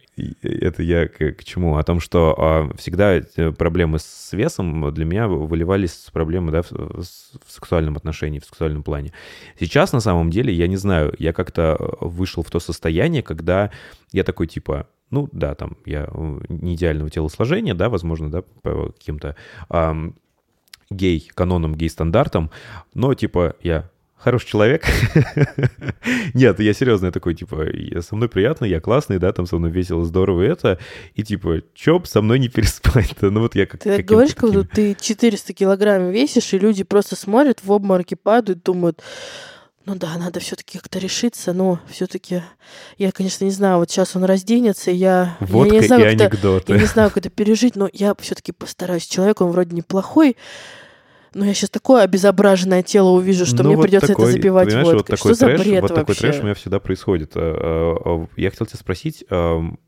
Это 0.44 0.84
я 0.84 1.08
к, 1.08 1.32
к 1.32 1.44
чему? 1.44 1.78
О 1.78 1.84
том, 1.84 2.02
что 2.02 2.36
а, 2.38 2.70
всегда 2.78 3.16
э, 3.16 3.52
проблемы 3.52 3.98
с 3.98 4.34
весом 4.34 4.94
для 4.94 5.06
меня 5.06 5.28
выливались 5.28 5.94
с 5.94 6.12
проблемы, 6.12 6.52
да, 6.52 6.62
в, 6.62 6.72
в 6.72 7.52
сексуальном 7.52 7.96
отношении, 7.96 8.40
в 8.40 8.46
сексуальном 8.46 8.84
плане. 8.84 9.14
Сейчас, 9.58 9.94
на 9.94 10.02
самом 10.02 10.30
деле, 10.30 10.54
я 10.54 10.68
не 10.68 10.76
знаю, 10.76 11.16
я 11.18 11.32
как-то 11.32 11.78
э, 11.80 12.06
вышел 12.06 12.44
в 12.44 12.52
то 12.52 12.60
состояние, 12.60 13.24
когда 13.24 13.72
я 14.12 14.26
такой, 14.26 14.48
типа, 14.48 14.88
ну, 15.10 15.30
да, 15.32 15.56
там, 15.56 15.78
я 15.86 16.10
не 16.50 16.76
идеального 16.76 17.10
телосложения, 17.10 17.74
да, 17.74 17.90
возможно, 17.90 18.30
да, 18.30 18.42
по 18.62 18.92
каким-то 18.92 19.38
ам, 19.70 20.16
гей-канонам, 20.90 21.76
гей-стандартам, 21.76 22.52
но, 22.94 23.14
типа, 23.14 23.56
я 23.62 23.90
хороший 24.22 24.48
человек. 24.48 24.86
Нет, 26.34 26.60
я 26.60 26.74
серьезно, 26.74 27.08
я 27.08 27.12
такой, 27.12 27.36
типа, 27.36 27.64
я- 27.74 28.02
со 28.02 28.16
мной 28.16 28.30
приятно, 28.30 28.66
я 28.66 28.80
классный, 28.80 29.20
да, 29.20 29.32
там 29.32 29.46
со 29.46 29.58
мной 29.58 29.72
весело, 29.72 30.06
здорово 30.06 30.44
это, 30.44 30.80
и 31.16 31.24
типа, 31.24 31.62
чё 31.74 32.02
со 32.06 32.22
мной 32.22 32.40
не 32.40 32.48
переспать-то? 32.50 33.30
Ну 33.32 33.42
вот 33.42 33.56
я 33.56 33.66
как 33.66 33.82
Ты 33.82 33.98
так 33.98 34.06
говоришь, 34.06 34.34
таким- 34.34 34.52
будто 34.52 34.76
ты 34.76 34.96
400 35.00 35.54
килограмм 35.54 36.10
весишь, 36.12 36.54
и 36.54 36.60
люди 36.60 36.84
просто 36.84 37.16
смотрят, 37.16 37.60
в 37.64 37.72
обмороке 37.72 38.16
падают, 38.16 38.64
думают, 38.64 39.02
ну 39.86 39.96
да, 39.96 40.16
надо 40.18 40.40
все-таки 40.40 40.78
как-то 40.78 41.00
решиться, 41.00 41.54
но 41.54 41.80
все-таки 41.90 42.44
я, 43.00 43.12
конечно, 43.12 43.44
не 43.46 43.52
знаю, 43.52 43.78
вот 43.78 43.90
сейчас 43.90 44.16
он 44.16 44.24
разденется, 44.26 44.92
и 44.92 44.96
я, 44.96 45.36
я 45.40 45.48
Водка 45.48 45.74
не 45.76 45.82
знаю, 45.82 46.02
и 46.02 46.06
как 46.06 46.14
это, 46.14 46.24
анекдоты. 46.26 46.74
я 46.74 46.80
не 46.80 46.86
знаю, 46.86 47.10
как 47.10 47.18
это 47.18 47.30
пережить, 47.32 47.76
но 47.76 47.90
я 47.92 48.14
все-таки 48.20 48.52
постараюсь. 48.52 49.08
Человек, 49.08 49.42
он 49.42 49.50
вроде 49.50 49.76
неплохой, 49.76 50.38
но 51.34 51.46
я 51.46 51.54
сейчас 51.54 51.70
такое 51.70 52.04
обезображенное 52.04 52.84
тело 52.84 53.10
увижу, 53.10 53.46
что 53.46 53.64
Ну, 53.64 53.70
мне 53.70 53.76
вот 53.78 53.84
придется 53.84 54.08
такой, 54.08 54.26
это 54.26 54.32
запивать 54.34 54.74
водкой. 54.74 54.94
Вот 54.94 55.08
такой 55.08 55.18
что 55.36 55.46
трэш, 55.46 55.58
за 55.58 55.64
бред 55.64 55.82
вот 55.82 55.88
такой 55.90 56.04
вообще? 56.04 56.22
трэш 56.22 56.40
у 56.40 56.44
меня 56.44 56.54
всегда 56.54 56.80
происходит. 56.80 57.32
А, 57.36 57.40
а, 58.06 58.24
а, 58.24 58.28
Я 58.38 58.50
хотел 58.50 58.68
тебя 58.68 58.80
спросить, 58.80 59.24
ам, 59.30 59.80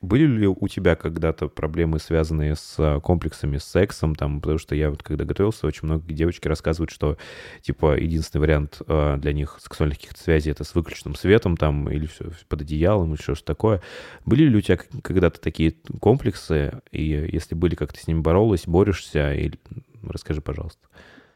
были 0.00 0.26
ли 0.26 0.46
у 0.46 0.68
тебя 0.68 0.94
когда-то 0.94 1.48
проблемы, 1.48 1.98
связанные 1.98 2.54
с 2.54 2.76
а, 2.78 3.00
комплексами, 3.00 3.58
с 3.58 3.64
сексом, 3.64 4.14
там, 4.14 4.40
потому 4.40 4.58
что 4.58 4.74
я 4.74 4.90
вот 4.90 5.02
когда 5.02 5.24
готовился, 5.24 5.66
очень 5.66 5.86
много 5.86 6.04
девочки 6.12 6.46
рассказывают, 6.46 6.90
что, 6.90 7.18
типа, 7.62 7.98
единственный 7.98 8.42
вариант 8.42 8.80
а, 8.86 9.16
для 9.16 9.32
них 9.32 9.58
сексуальных 9.60 9.98
каких-то 9.98 10.22
связей 10.22 10.50
это 10.52 10.62
с 10.62 10.74
выключенным 10.74 11.16
светом, 11.16 11.56
там, 11.56 11.90
или 11.90 12.06
все 12.06 12.30
под 12.48 12.62
одеялом, 12.62 13.14
или 13.14 13.20
что-то 13.20 13.44
такое. 13.44 13.82
Были 14.24 14.44
ли 14.44 14.56
у 14.56 14.60
тебя 14.60 14.78
когда-то 15.02 15.40
такие 15.40 15.74
комплексы, 16.00 16.80
и 16.92 17.28
если 17.32 17.56
были, 17.56 17.74
как 17.74 17.92
ты 17.92 18.00
с 18.00 18.06
ними 18.06 18.20
боролась, 18.20 18.66
борешься, 18.66 19.34
или... 19.34 19.58
расскажи, 20.04 20.40
пожалуйста. 20.40 20.86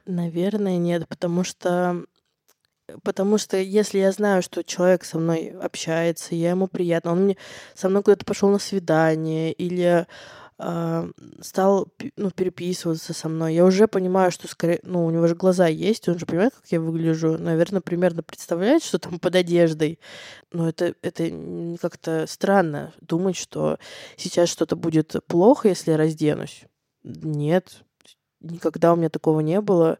Наверное, 0.07 0.79
нет, 0.79 1.07
потому 1.09 1.45
что 1.45 2.05
потому 3.03 3.39
что 3.39 3.57
если 3.57 3.99
я 3.99 4.13
знаю, 4.13 4.43
что 4.43 4.65
человек 4.65 5.05
со 5.05 5.19
мной 5.19 5.49
общается, 5.49 6.35
я 6.35 6.51
ему 6.51 6.69
приятно, 6.69 7.13
он 7.13 7.25
мне 7.25 7.37
со 7.75 7.89
мной 7.89 8.03
куда-то 8.03 8.25
пошел 8.25 8.49
на 8.51 8.59
свидание 8.59 9.53
или 9.53 10.07
а, 10.65 11.09
стал 11.41 11.89
ну, 12.17 12.31
переписываться 12.31 13.13
со 13.13 13.29
мной, 13.29 13.55
я 13.55 13.65
уже 13.65 13.89
понимаю, 13.89 14.31
что 14.31 14.47
скорее, 14.47 14.79
ну, 14.85 15.05
у 15.05 15.11
него 15.11 15.27
же 15.27 15.35
глаза 15.35 15.67
есть, 15.67 16.09
он 16.09 16.21
же 16.21 16.27
понимает, 16.27 16.55
как 16.55 16.71
я 16.71 16.81
выгляжу, 16.81 17.37
наверное, 17.37 17.81
примерно 17.81 18.23
представляет, 18.23 18.85
что 18.85 19.01
там 19.01 19.19
под 19.19 19.35
одеждой. 19.35 19.99
Но 20.53 20.69
это, 20.69 20.95
это 21.03 21.79
как-то 21.81 22.27
странно 22.29 22.93
думать, 23.01 23.37
что 23.37 23.79
сейчас 24.17 24.51
что-то 24.51 24.77
будет 24.77 25.17
плохо, 25.27 25.69
если 25.69 25.91
я 25.91 25.97
разденусь. 25.97 26.63
Нет, 27.03 27.83
никогда 28.41 28.93
у 28.93 28.97
меня 28.97 29.09
такого 29.09 29.41
не 29.41 29.61
было. 29.61 29.99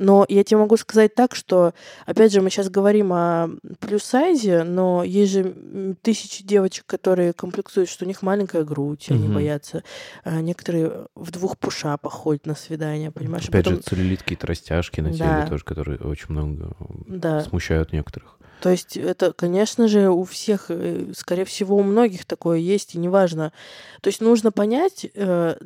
Но 0.00 0.24
я 0.30 0.44
тебе 0.44 0.56
могу 0.56 0.78
сказать 0.78 1.14
так, 1.14 1.34
что, 1.34 1.74
опять 2.06 2.32
же, 2.32 2.40
мы 2.40 2.48
сейчас 2.48 2.70
говорим 2.70 3.12
о 3.12 3.50
плюс-сайзе, 3.80 4.62
но 4.64 5.04
есть 5.04 5.30
же 5.32 5.94
тысячи 6.00 6.42
девочек, 6.42 6.86
которые 6.86 7.34
комплексуют, 7.34 7.90
что 7.90 8.06
у 8.06 8.08
них 8.08 8.22
маленькая 8.22 8.64
грудь, 8.64 9.08
они 9.10 9.24
Мгм. 9.26 9.34
боятся. 9.34 9.84
А 10.24 10.40
некоторые 10.40 11.06
в 11.14 11.30
двух 11.30 11.58
пушапах 11.58 12.14
ходят 12.14 12.46
на 12.46 12.54
свидание, 12.54 13.10
понимаешь? 13.10 13.44
А 13.44 13.48
Опять 13.48 13.64
потом- 13.66 13.76
же, 13.76 13.82
целлюлит, 13.82 14.22
какие-то 14.22 14.46
растяжки 14.46 15.02
на 15.02 15.12
теле 15.12 15.18
Да. 15.42 15.46
тоже, 15.46 15.64
которые 15.64 15.98
очень 15.98 16.26
много 16.30 16.74
Да. 17.06 17.42
смущают 17.42 17.92
некоторых. 17.92 18.38
То 18.62 18.70
есть 18.70 18.96
это, 18.96 19.34
конечно 19.34 19.86
же, 19.86 20.08
у 20.08 20.24
всех, 20.24 20.66
э, 20.70 21.12
скорее 21.14 21.44
всего, 21.44 21.76
у 21.76 21.82
многих 21.82 22.24
такое 22.24 22.56
есть, 22.56 22.94
и 22.94 22.98
неважно. 22.98 23.52
То 24.00 24.08
есть 24.08 24.22
нужно 24.22 24.50
понять 24.50 25.06
э, 25.14 25.56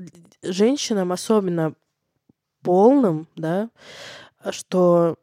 женщинам, 0.43 1.12
особенно 1.12 1.74
полным, 2.62 3.28
да, 3.37 3.68
что 4.53 5.16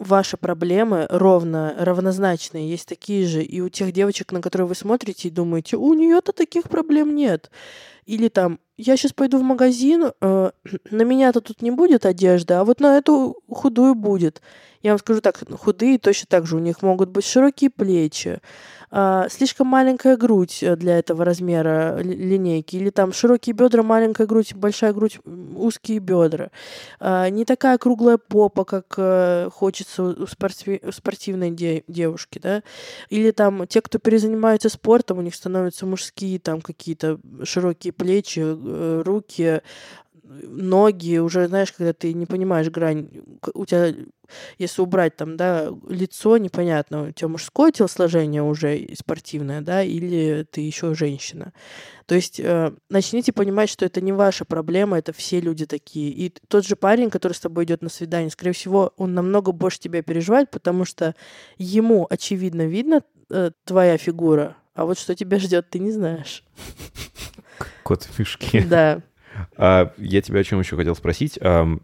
ваши 0.00 0.36
проблемы 0.36 1.06
ровно 1.10 1.74
равнозначные, 1.78 2.68
есть 2.68 2.88
такие 2.88 3.26
же, 3.26 3.42
и 3.42 3.60
у 3.60 3.68
тех 3.68 3.92
девочек, 3.92 4.32
на 4.32 4.40
которые 4.40 4.66
вы 4.66 4.74
смотрите 4.74 5.28
и 5.28 5.30
думаете, 5.30 5.76
у 5.76 5.92
нее-то 5.92 6.32
таких 6.32 6.64
проблем 6.64 7.14
нет. 7.14 7.50
Или 8.06 8.28
там, 8.28 8.58
я 8.78 8.96
сейчас 8.96 9.12
пойду 9.12 9.38
в 9.38 9.42
магазин, 9.42 10.12
э, 10.20 10.50
на 10.90 11.02
меня-то 11.02 11.42
тут 11.42 11.60
не 11.60 11.70
будет 11.70 12.06
одежды, 12.06 12.54
а 12.54 12.64
вот 12.64 12.80
на 12.80 12.96
эту 12.96 13.36
худую 13.48 13.94
будет. 13.94 14.40
Я 14.82 14.92
вам 14.92 14.98
скажу 14.98 15.20
так, 15.20 15.38
худые 15.58 15.98
точно 15.98 16.26
так 16.28 16.46
же, 16.46 16.56
у 16.56 16.60
них 16.60 16.80
могут 16.80 17.10
быть 17.10 17.26
широкие 17.26 17.68
плечи, 17.68 18.40
а, 18.90 19.28
слишком 19.28 19.66
маленькая 19.66 20.16
грудь 20.16 20.62
э, 20.62 20.76
для 20.76 20.98
этого 20.98 21.24
размера 21.24 22.00
ли- 22.02 22.14
линейки, 22.14 22.76
или 22.76 22.90
там 22.90 23.12
широкие 23.12 23.54
бедра, 23.54 23.82
маленькая 23.82 24.26
грудь, 24.26 24.54
большая 24.54 24.92
грудь, 24.92 25.18
узкие 25.56 25.98
бедра. 26.00 26.50
А, 26.98 27.28
не 27.28 27.44
такая 27.44 27.78
круглая 27.78 28.18
попа, 28.18 28.64
как 28.64 28.94
э, 28.96 29.48
хочется 29.52 30.02
у 30.02 30.24
спортсме- 30.24 30.86
у 30.86 30.92
спортивной 30.92 31.50
де- 31.50 31.84
девушки, 31.86 32.38
да. 32.38 32.62
Или 33.08 33.30
там 33.30 33.66
те, 33.66 33.80
кто 33.80 33.98
перезанимается 33.98 34.68
спортом, 34.68 35.18
у 35.18 35.22
них 35.22 35.34
становятся 35.34 35.86
мужские 35.86 36.38
там 36.38 36.60
какие-то 36.60 37.18
широкие 37.44 37.92
плечи, 37.92 38.40
э, 38.44 39.02
руки, 39.04 39.60
ноги, 40.30 41.18
уже, 41.18 41.48
знаешь, 41.48 41.72
когда 41.72 41.92
ты 41.92 42.12
не 42.12 42.26
понимаешь 42.26 42.70
грань, 42.70 43.08
у 43.54 43.66
тебя, 43.66 43.94
если 44.58 44.80
убрать 44.80 45.16
там, 45.16 45.36
да, 45.36 45.70
лицо, 45.88 46.36
непонятно, 46.36 47.08
у 47.08 47.10
тебя 47.10 47.28
мужское 47.28 47.72
телосложение 47.72 48.42
уже 48.42 48.88
спортивное, 48.96 49.60
да, 49.60 49.82
или 49.82 50.46
ты 50.50 50.60
еще 50.60 50.94
женщина. 50.94 51.52
То 52.06 52.14
есть 52.14 52.38
э, 52.38 52.72
начните 52.88 53.32
понимать, 53.32 53.70
что 53.70 53.84
это 53.84 54.00
не 54.00 54.12
ваша 54.12 54.44
проблема, 54.44 54.98
это 54.98 55.12
все 55.12 55.40
люди 55.40 55.66
такие. 55.66 56.10
И 56.10 56.32
тот 56.48 56.64
же 56.66 56.76
парень, 56.76 57.10
который 57.10 57.32
с 57.32 57.40
тобой 57.40 57.64
идет 57.64 57.82
на 57.82 57.88
свидание, 57.88 58.30
скорее 58.30 58.52
всего, 58.52 58.92
он 58.96 59.14
намного 59.14 59.52
больше 59.52 59.80
тебя 59.80 60.02
переживает, 60.02 60.50
потому 60.50 60.84
что 60.84 61.14
ему 61.58 62.06
очевидно 62.08 62.66
видно 62.66 63.02
э, 63.30 63.50
твоя 63.64 63.96
фигура, 63.98 64.56
а 64.74 64.84
вот 64.84 64.98
что 64.98 65.14
тебя 65.14 65.38
ждет, 65.38 65.70
ты 65.70 65.78
не 65.78 65.90
знаешь. 65.90 66.44
Кот 67.82 68.04
в 68.04 68.18
мешке. 68.18 68.62
Да. 68.62 69.02
А, 69.56 69.92
я 69.98 70.22
тебя 70.22 70.40
о 70.40 70.44
чем 70.44 70.60
еще 70.60 70.76
хотел 70.76 70.94
спросить. 70.94 71.38
Ам, 71.42 71.82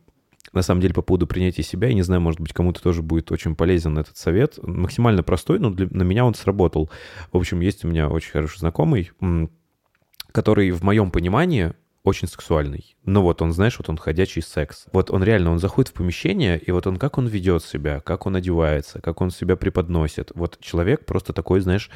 на 0.52 0.62
самом 0.62 0.80
деле, 0.80 0.94
по 0.94 1.02
поводу 1.02 1.26
принятия 1.26 1.62
себя, 1.62 1.88
я 1.88 1.94
не 1.94 2.02
знаю, 2.02 2.20
может 2.20 2.40
быть, 2.40 2.52
кому-то 2.52 2.82
тоже 2.82 3.02
будет 3.02 3.30
очень 3.32 3.56
полезен 3.56 3.98
этот 3.98 4.16
совет. 4.16 4.58
Максимально 4.62 5.22
простой, 5.22 5.58
но 5.58 5.70
для, 5.70 5.86
на 5.90 6.02
меня 6.02 6.24
он 6.24 6.34
сработал. 6.34 6.90
В 7.32 7.36
общем, 7.36 7.60
есть 7.60 7.84
у 7.84 7.88
меня 7.88 8.08
очень 8.08 8.30
хороший 8.30 8.60
знакомый, 8.60 9.10
который 10.32 10.70
в 10.70 10.82
моем 10.82 11.10
понимании 11.10 11.74
очень 12.06 12.28
сексуальный. 12.28 12.96
Ну 13.04 13.22
вот 13.22 13.42
он, 13.42 13.52
знаешь, 13.52 13.76
вот 13.78 13.88
он 13.88 13.98
ходячий 13.98 14.40
секс. 14.40 14.86
Вот 14.92 15.10
он 15.10 15.24
реально, 15.24 15.50
он 15.50 15.58
заходит 15.58 15.90
в 15.90 15.94
помещение, 15.94 16.58
и 16.58 16.70
вот 16.70 16.86
он, 16.86 16.98
как 16.98 17.18
он 17.18 17.26
ведет 17.26 17.64
себя, 17.64 18.00
как 18.00 18.26
он 18.26 18.36
одевается, 18.36 19.00
как 19.00 19.20
он 19.20 19.30
себя 19.30 19.56
преподносит. 19.56 20.30
Вот 20.34 20.58
человек 20.60 21.04
просто 21.04 21.32
такой, 21.32 21.60
знаешь, 21.60 21.90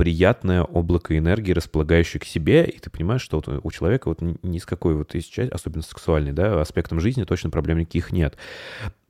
приятное 0.00 0.62
облако 0.62 1.18
энергии, 1.18 1.52
располагающее 1.52 2.18
к 2.18 2.24
себе, 2.24 2.64
и 2.64 2.78
ты 2.78 2.88
понимаешь, 2.88 3.20
что 3.20 3.36
вот 3.36 3.60
у 3.62 3.70
человека 3.70 4.08
вот 4.08 4.22
ни 4.22 4.56
с 4.56 4.64
какой 4.64 4.94
вот 4.94 5.14
из 5.14 5.26
части, 5.26 5.52
особенно 5.52 5.82
сексуальной, 5.82 6.32
да, 6.32 6.58
аспектом 6.58 7.00
жизни 7.00 7.24
точно 7.24 7.50
проблем 7.50 7.80
никаких 7.80 8.10
нет. 8.10 8.38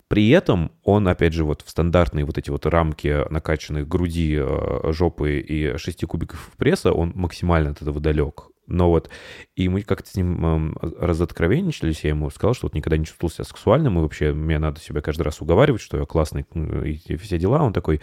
При 0.09 0.31
этом 0.31 0.73
он, 0.83 1.07
опять 1.07 1.33
же, 1.33 1.45
вот 1.45 1.63
в 1.65 1.71
стандартные 1.71 2.25
вот 2.25 2.39
эти 2.39 2.51
вот 2.51 2.67
рамки 2.67 3.25
накачанных 3.31 3.87
груди, 3.87 4.37
э, 4.37 4.91
жопы 4.91 5.39
и 5.39 5.79
шести 5.79 6.07
кубиков 6.07 6.51
пресса, 6.57 6.91
он 6.91 7.13
максимально 7.15 7.71
от 7.71 7.83
этого 7.83 8.01
далек. 8.01 8.49
Но 8.67 8.89
вот, 8.89 9.11
и 9.55 9.69
мы 9.69 9.83
как-то 9.83 10.11
с 10.11 10.17
ним 10.17 10.45
эм, 10.45 10.77
разоткровенничались, 10.81 12.03
я 12.03 12.11
ему 12.11 12.31
сказал, 12.31 12.55
что 12.55 12.67
вот 12.67 12.75
никогда 12.75 12.97
не 12.97 13.05
чувствовал 13.05 13.31
себя 13.31 13.45
сексуальным, 13.45 13.97
и 13.97 14.03
вообще 14.03 14.33
мне 14.33 14.59
надо 14.59 14.81
себя 14.81 15.03
каждый 15.03 15.23
раз 15.23 15.41
уговаривать, 15.41 15.83
что 15.83 15.99
я 15.99 16.05
классный, 16.05 16.47
м, 16.53 16.85
и 16.85 17.15
все 17.15 17.39
дела. 17.39 17.63
Он 17.63 17.73
такой, 17.73 18.01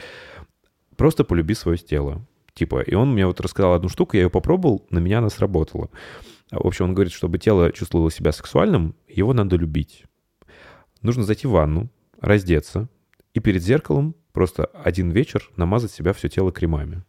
просто 0.96 1.26
полюби 1.26 1.54
свое 1.54 1.78
тело. 1.78 2.26
Типа, 2.58 2.82
и 2.82 2.96
он 2.96 3.14
мне 3.14 3.28
вот 3.28 3.40
рассказал 3.40 3.74
одну 3.74 3.88
штуку, 3.88 4.18
я 4.18 4.24
ее 4.24 4.30
попробовал, 4.32 4.84
на 4.90 4.98
меня 4.98 5.20
она 5.20 5.30
сработала. 5.30 5.92
В 6.50 6.66
общем, 6.66 6.86
он 6.86 6.96
говорит, 6.96 7.14
чтобы 7.14 7.38
тело 7.38 7.72
чувствовало 7.72 8.10
себя 8.10 8.32
сексуальным, 8.32 8.96
его 9.08 9.32
надо 9.32 9.58
любить. 9.58 10.06
Нужно 11.04 11.22
зайти 11.24 11.46
в 11.46 11.52
ванну, 11.52 11.92
раздеться 12.20 12.90
и 13.36 13.40
перед 13.40 13.62
зеркалом 13.62 14.16
просто 14.32 14.66
один 14.66 15.12
вечер 15.12 15.52
намазать 15.56 15.92
себя 15.92 16.14
все 16.14 16.30
тело 16.30 16.52
кремами. 16.52 17.04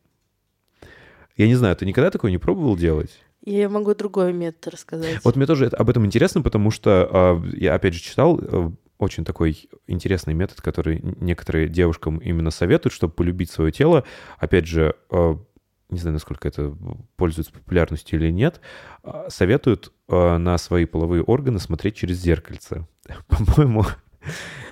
Я 1.34 1.46
не 1.46 1.54
знаю, 1.54 1.74
ты 1.76 1.86
никогда 1.86 2.10
такое 2.10 2.30
не 2.30 2.36
пробовал 2.36 2.76
делать? 2.76 3.18
Я 3.42 3.70
могу 3.70 3.94
другой 3.94 4.34
метод 4.34 4.74
рассказать. 4.74 5.24
Вот 5.24 5.36
мне 5.36 5.46
тоже 5.46 5.68
об 5.68 5.88
этом 5.88 6.04
интересно, 6.04 6.42
потому 6.42 6.70
что 6.70 7.08
а, 7.10 7.42
я 7.54 7.74
опять 7.74 7.94
же 7.94 8.00
читал 8.00 8.38
э, 8.38 8.70
очень 8.98 9.24
такой 9.24 9.68
интересный 9.86 10.34
метод, 10.34 10.60
который 10.60 11.00
некоторые 11.20 11.68
девушкам 11.68 12.18
именно 12.18 12.50
советуют, 12.50 12.92
чтобы 12.92 13.14
полюбить 13.14 13.50
свое 13.50 13.72
тело. 13.72 14.04
Опять 14.38 14.66
же, 14.66 14.94
э, 15.10 15.36
не 15.90 15.98
знаю, 15.98 16.14
насколько 16.14 16.46
это 16.48 16.76
пользуется 17.16 17.52
популярностью 17.52 18.18
или 18.18 18.30
нет, 18.30 18.60
а, 19.02 19.30
советуют 19.30 19.92
э, 20.08 20.36
на 20.36 20.58
свои 20.58 20.84
половые 20.84 21.22
органы 21.22 21.58
смотреть 21.58 21.96
через 21.96 22.18
зеркальце. 22.18 22.86
По-моему, 23.28 23.84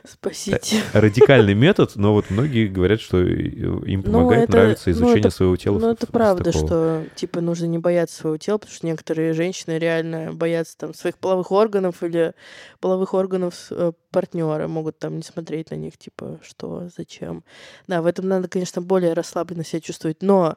Спасите. 0.06 0.82
радикальный 0.92 1.54
метод, 1.54 1.92
но 1.96 2.12
вот 2.12 2.30
многие 2.30 2.66
говорят, 2.68 3.00
что 3.00 3.18
э, 3.18 3.26
им 3.26 4.02
Ну, 4.04 4.12
помогает, 4.12 4.44
это- 4.48 4.52
нравится 4.58 4.90
ну, 4.90 4.92
изучение 4.92 5.20
это- 5.20 5.30
своего 5.30 5.56
тела. 5.56 5.78
Ну, 5.78 5.90
это 5.90 6.06
правда, 6.06 6.44
такого. 6.52 6.66
что, 6.66 7.04
типа, 7.14 7.40
нужно 7.40 7.66
не 7.66 7.78
бояться 7.78 8.16
своего 8.16 8.36
тела, 8.38 8.58
потому 8.58 8.74
что 8.74 8.86
некоторые 8.86 9.32
женщины 9.32 9.78
реально 9.78 10.32
боятся 10.32 10.76
там 10.78 10.94
своих 10.94 11.18
половых 11.18 11.50
органов 11.52 12.02
или 12.02 12.32
половых 12.80 13.14
органов 13.14 13.70
партнера, 14.10 14.66
могут 14.68 14.98
там 14.98 15.16
не 15.16 15.22
смотреть 15.22 15.70
на 15.70 15.74
них, 15.74 15.98
типа, 15.98 16.38
что, 16.42 16.88
зачем. 16.96 17.44
Да, 17.86 18.00
в 18.02 18.06
этом 18.06 18.28
надо, 18.28 18.48
конечно, 18.48 18.80
более 18.80 19.12
расслабленно 19.12 19.64
себя 19.64 19.80
чувствовать. 19.80 20.22
Но 20.22 20.56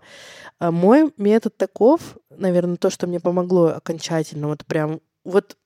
а, 0.60 0.72
мой 0.72 1.12
метод 1.18 1.58
таков, 1.58 2.18
наверное, 2.30 2.78
то, 2.78 2.89
что 2.89 3.08
мне 3.08 3.20
помогло 3.20 3.68
окончательно, 3.68 4.47
вот 4.47 4.66
прям, 4.66 5.02
вот 5.26 5.58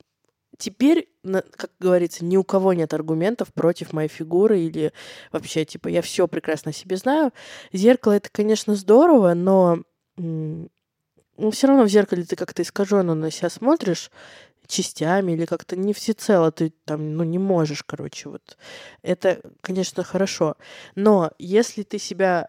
теперь, 0.64 1.09
как 1.24 1.72
говорится, 1.82 2.24
ни 2.24 2.38
у 2.38 2.43
кого 2.45 2.72
нет 2.72 2.93
аргументов 2.93 3.53
против 3.53 3.91
моей 3.91 4.07
фигуры 4.07 4.61
или 4.61 4.93
вообще, 5.34 5.66
типа, 5.66 5.89
я 5.89 6.01
все 6.01 6.26
прекрасно 6.26 6.70
о 6.70 6.74
себе 6.74 6.95
знаю. 6.95 7.34
Зеркало 7.74 8.14
это, 8.14 8.30
конечно, 8.32 8.76
здорово, 8.76 9.34
но 9.34 9.84
ну, 10.16 11.51
все 11.51 11.68
равно 11.68 11.84
в 11.84 11.89
зеркале 11.89 12.24
ты 12.24 12.38
как-то 12.38 12.61
искаженно 12.61 13.14
на 13.14 13.30
себя 13.30 13.49
смотришь 13.49 14.09
частями 14.68 15.34
или 15.34 15.43
как-то 15.43 15.76
не 15.76 15.91
всецело 15.91 16.49
ты 16.49 16.72
там, 16.86 17.18
ну, 17.18 17.26
не 17.26 17.39
можешь, 17.39 17.84
короче, 17.84 18.30
вот. 18.30 18.57
Это, 19.01 19.41
конечно, 19.59 20.03
хорошо. 20.03 20.55
Но 20.95 21.32
если 21.38 21.84
ты 21.84 21.99
себя 21.99 22.47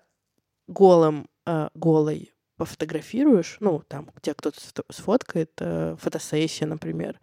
голым, 0.68 1.28
а, 1.44 1.70
голой 1.74 2.32
пофотографируешь, 2.56 3.56
ну, 3.58 3.82
там, 3.88 4.10
тебя 4.20 4.34
кто-то 4.34 4.60
сфоткает, 4.90 5.50
э, 5.58 5.96
фотосессия, 6.00 6.68
например. 6.68 7.18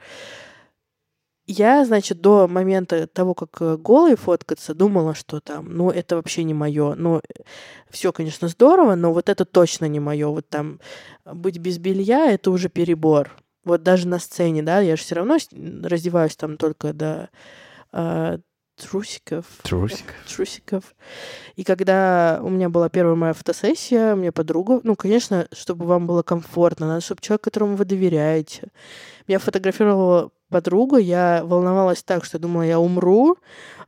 Я, 1.48 1.86
значит, 1.86 2.22
до 2.22 2.48
момента 2.48 3.08
того, 3.08 3.34
как 3.34 3.62
э, 3.62 3.78
голой 3.78 4.16
фоткаться, 4.16 4.74
думала, 4.74 5.16
что 5.16 5.40
там, 5.40 5.74
ну, 5.74 5.90
это 5.90 6.16
вообще 6.16 6.44
не 6.44 6.54
мое. 6.54 6.96
Ну, 6.96 7.22
все, 7.90 8.14
конечно, 8.14 8.48
здорово, 8.48 8.96
но 8.96 9.12
вот 9.12 9.28
это 9.28 9.44
точно 9.44 9.86
не 9.86 10.00
мое. 10.00 10.28
Вот 10.28 10.48
там 10.50 10.80
быть 11.26 11.58
без 11.58 11.78
белья 11.78 12.32
это 12.32 12.52
уже 12.52 12.70
перебор. 12.70 13.32
Вот 13.64 13.84
даже 13.84 14.08
на 14.08 14.20
сцене, 14.20 14.64
да, 14.64 14.80
я 14.80 14.96
же 14.96 15.04
все 15.04 15.16
равно 15.16 15.38
раздеваюсь 15.84 16.36
там 16.36 16.58
только 16.58 16.94
до 16.94 17.30
а, 17.92 18.40
трусиков. 18.76 19.46
Трусик. 19.64 20.14
Трусиков. 20.28 20.96
И 21.56 21.64
когда 21.64 22.40
у 22.44 22.50
меня 22.50 22.70
была 22.70 22.90
первая 22.90 23.16
моя 23.16 23.34
фотосессия, 23.34 24.16
мне 24.16 24.32
подруга, 24.32 24.82
ну, 24.84 24.96
конечно, 24.96 25.48
чтобы 25.52 25.86
вам 25.86 26.08
было 26.08 26.24
комфортно, 26.24 26.88
надо, 26.88 27.02
чтобы 27.02 27.22
человек, 27.22 27.44
которому 27.44 27.76
вы 27.76 27.86
доверяете. 27.86 28.70
Меня 29.28 29.40
фотографировала 29.40 30.32
подруга, 30.52 30.98
я 30.98 31.42
волновалась 31.44 32.04
так, 32.04 32.24
что 32.26 32.38
думала, 32.38 32.62
я 32.64 32.80
умру. 32.80 33.38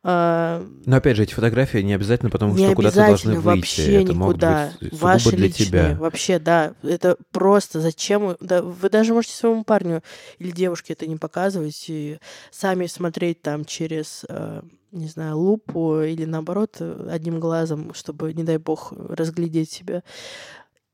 А, 0.05 0.65
Но 0.85 0.97
опять 0.97 1.15
же, 1.15 1.23
эти 1.23 1.33
фотографии 1.33 1.77
не 1.77 1.93
обязательно 1.93 2.29
потому, 2.29 2.55
не 2.55 2.65
что 2.65 2.75
куда-то 2.75 2.95
должны 2.97 3.39
выйти. 3.39 3.45
вообще 3.45 4.03
это 4.03 4.13
могут 4.13 4.35
никуда. 4.37 4.71
быть 4.81 4.89
сугубо 4.89 5.03
Ваши 5.05 5.29
для 5.29 5.47
личные, 5.47 5.65
тебя. 5.67 5.95
вообще, 5.99 6.39
да. 6.39 6.73
Это 6.83 7.17
просто 7.31 7.79
зачем? 7.79 8.25
вы- 8.27 8.37
Да, 8.41 8.61
вы 8.61 8.89
даже 8.89 9.13
можете 9.13 9.33
своему 9.35 9.63
парню 9.63 10.01
или 10.39 10.51
девушке 10.51 10.91
это 10.93 11.07
не 11.07 11.15
показывать 11.15 11.85
и 11.87 12.17
сами 12.51 12.87
смотреть 12.87 13.41
там 13.41 13.63
через, 13.63 14.25
э, 14.27 14.61
не 14.91 15.07
знаю, 15.07 15.37
лупу 15.37 16.01
или 16.01 16.25
наоборот 16.25 16.81
одним 16.81 17.39
глазом, 17.39 17.93
чтобы, 17.93 18.33
не 18.33 18.43
дай 18.43 18.57
бог, 18.57 18.91
разглядеть 18.91 19.71
себя. 19.71 20.03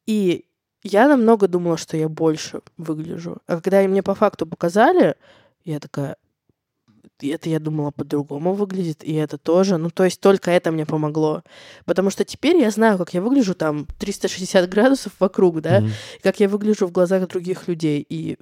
И 0.05 0.45
я 0.83 1.07
намного 1.07 1.47
думала, 1.47 1.77
что 1.77 1.97
я 1.97 2.07
больше 2.09 2.61
выгляжу. 2.77 3.37
А 3.47 3.59
когда 3.59 3.81
мне 3.81 4.03
по 4.03 4.13
факту 4.15 4.45
показали, 4.45 5.15
я 5.71 5.79
такая, 5.79 6.17
это 7.21 7.49
я 7.49 7.59
думала 7.59 7.91
по-другому 7.91 8.53
выглядит, 8.53 9.03
и 9.03 9.13
это 9.13 9.37
тоже. 9.37 9.77
Ну, 9.77 9.89
то 9.89 10.03
есть 10.03 10.21
только 10.21 10.51
это 10.51 10.71
мне 10.71 10.85
помогло. 10.85 11.43
Потому 11.85 12.09
что 12.09 12.23
теперь 12.23 12.57
я 12.57 12.71
знаю, 12.71 12.97
как 12.97 13.13
я 13.13 13.21
выгляжу 13.21 13.55
там 13.55 13.87
360 13.99 14.69
градусов 14.69 15.13
вокруг, 15.19 15.61
да, 15.61 15.79
и 15.79 16.21
как 16.23 16.39
я 16.39 16.49
выгляжу 16.49 16.87
в 16.87 16.91
глазах 16.91 17.27
других 17.27 17.67
людей. 17.67 18.05
И 18.07 18.37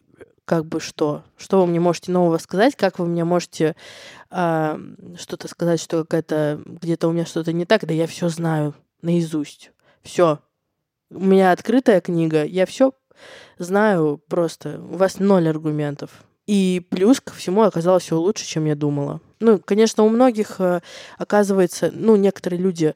как 0.46 0.66
бы 0.66 0.80
что? 0.80 1.24
Что 1.36 1.60
вы 1.60 1.68
мне 1.68 1.80
можете 1.80 2.12
нового 2.12 2.38
сказать? 2.38 2.76
Как 2.76 3.00
вы 3.00 3.06
мне 3.06 3.26
можете 3.26 3.76
а, 4.30 4.80
что-то 5.18 5.50
сказать, 5.50 5.82
что 5.82 6.04
какая-то 6.04 6.62
где-то 6.66 7.10
у 7.10 7.12
меня 7.12 7.26
что-то 7.26 7.52
не 7.52 7.66
так? 7.66 7.86
Да 7.86 7.94
я 7.94 8.08
все 8.08 8.30
знаю 8.30 8.74
наизусть. 9.02 9.72
Все. 10.04 10.40
У 11.10 11.20
меня 11.20 11.52
открытая 11.52 12.00
книга, 12.00 12.46
я 12.46 12.66
все 12.66 12.94
знаю 13.58 14.22
просто. 14.30 14.80
У 14.80 14.96
вас 14.96 15.20
ноль 15.20 15.50
аргументов. 15.50 16.27
И 16.48 16.82
плюс 16.90 17.20
ко 17.20 17.34
всему 17.34 17.64
оказалось 17.64 18.04
все 18.04 18.18
лучше, 18.18 18.46
чем 18.46 18.66
я 18.66 18.76
думала. 18.76 19.20
Ну, 19.42 19.60
конечно, 19.60 20.04
у 20.04 20.10
многих 20.10 20.60
э, 20.60 20.80
оказывается, 21.18 21.92
ну, 21.94 22.16
некоторые 22.16 22.60
люди, 22.62 22.96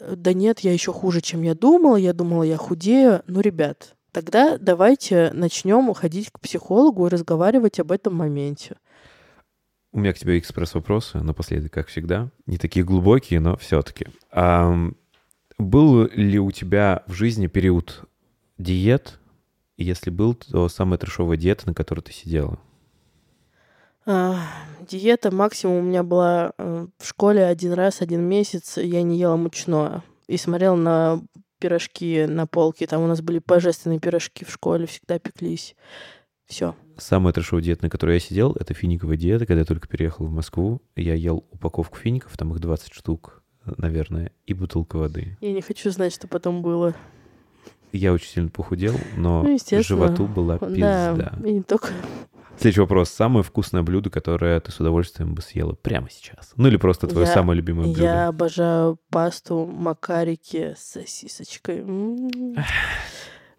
э, 0.00 0.14
да 0.16 0.32
нет, 0.32 0.60
я 0.60 0.72
еще 0.72 0.94
хуже, 0.94 1.20
чем 1.20 1.42
я 1.42 1.54
думала, 1.54 1.96
я 1.96 2.14
думала, 2.14 2.42
я 2.42 2.56
худею. 2.56 3.22
Ну, 3.26 3.40
ребят, 3.40 3.94
тогда 4.12 4.56
давайте 4.56 5.30
начнем 5.34 5.92
ходить 5.92 6.30
к 6.32 6.40
психологу 6.40 7.06
и 7.06 7.10
разговаривать 7.10 7.78
об 7.78 7.92
этом 7.92 8.14
моменте. 8.14 8.76
У 9.92 9.98
меня 9.98 10.14
к 10.14 10.18
тебе 10.18 10.38
экспресс-вопросы, 10.38 11.18
напоследок, 11.18 11.72
как 11.72 11.88
всегда. 11.88 12.30
Не 12.46 12.56
такие 12.56 12.84
глубокие, 12.84 13.40
но 13.40 13.56
все-таки. 13.58 14.06
был 15.58 16.08
ли 16.08 16.38
у 16.38 16.50
тебя 16.50 17.02
в 17.06 17.12
жизни 17.12 17.46
период 17.46 18.02
диет? 18.58 19.18
Если 19.76 20.08
был, 20.08 20.34
то 20.34 20.68
самая 20.70 20.98
трешовая 20.98 21.36
диета, 21.36 21.66
на 21.66 21.74
которой 21.74 22.00
ты 22.00 22.12
сидела? 22.12 22.58
А, 24.06 24.40
диета 24.88 25.34
максимум 25.34 25.78
у 25.78 25.82
меня 25.82 26.04
была 26.04 26.52
э, 26.56 26.86
в 26.96 27.06
школе 27.06 27.44
один 27.44 27.72
раз, 27.72 28.00
один 28.00 28.22
месяц. 28.22 28.78
Я 28.78 29.02
не 29.02 29.18
ела 29.18 29.36
мучное. 29.36 30.04
И 30.28 30.36
смотрела 30.36 30.76
на 30.76 31.22
пирожки 31.58 32.26
на 32.26 32.46
полке. 32.46 32.86
Там 32.86 33.02
у 33.02 33.06
нас 33.08 33.20
были 33.20 33.40
божественные 33.44 33.98
пирожки 33.98 34.44
в 34.44 34.50
школе, 34.50 34.86
всегда 34.86 35.18
пеклись. 35.18 35.74
Все. 36.46 36.76
Самая 36.96 37.32
трешовая 37.32 37.64
диета, 37.64 37.84
на 37.84 37.90
которой 37.90 38.14
я 38.14 38.20
сидел, 38.20 38.52
это 38.52 38.72
финиковая 38.74 39.16
диета. 39.16 39.46
Когда 39.46 39.60
я 39.60 39.64
только 39.64 39.88
переехал 39.88 40.26
в 40.26 40.30
Москву, 40.30 40.80
я 40.94 41.14
ел 41.14 41.44
упаковку 41.50 41.98
фиников, 41.98 42.36
там 42.36 42.52
их 42.52 42.60
20 42.60 42.94
штук, 42.94 43.42
наверное, 43.64 44.30
и 44.46 44.54
бутылка 44.54 44.96
воды. 44.96 45.36
Я 45.40 45.52
не 45.52 45.62
хочу 45.62 45.90
знать, 45.90 46.14
что 46.14 46.28
потом 46.28 46.62
было. 46.62 46.94
Я 47.92 48.12
очень 48.12 48.28
сильно 48.28 48.48
похудел, 48.50 48.94
но 49.16 49.42
Ну, 49.42 49.58
животу 49.82 50.26
была 50.26 50.58
пизда. 50.58 51.14
Да, 51.14 51.32
и 51.48 51.52
не 51.52 51.62
только. 51.62 51.88
Следующий 52.58 52.80
вопрос. 52.80 53.10
Самое 53.10 53.42
вкусное 53.44 53.82
блюдо, 53.82 54.08
которое 54.08 54.58
ты 54.60 54.72
с 54.72 54.80
удовольствием 54.80 55.34
бы 55.34 55.42
съела 55.42 55.74
прямо 55.74 56.08
сейчас? 56.10 56.52
Ну 56.56 56.68
или 56.68 56.78
просто 56.78 57.06
твое 57.06 57.26
Я- 57.26 57.32
самое 57.34 57.56
любимое 57.58 57.86
блюдо? 57.86 58.02
Я 58.02 58.28
обожаю 58.28 58.98
пасту 59.10 59.66
макарики 59.66 60.74
с 60.76 60.92
сосисочкой. 60.92 61.80
М. 61.80 62.30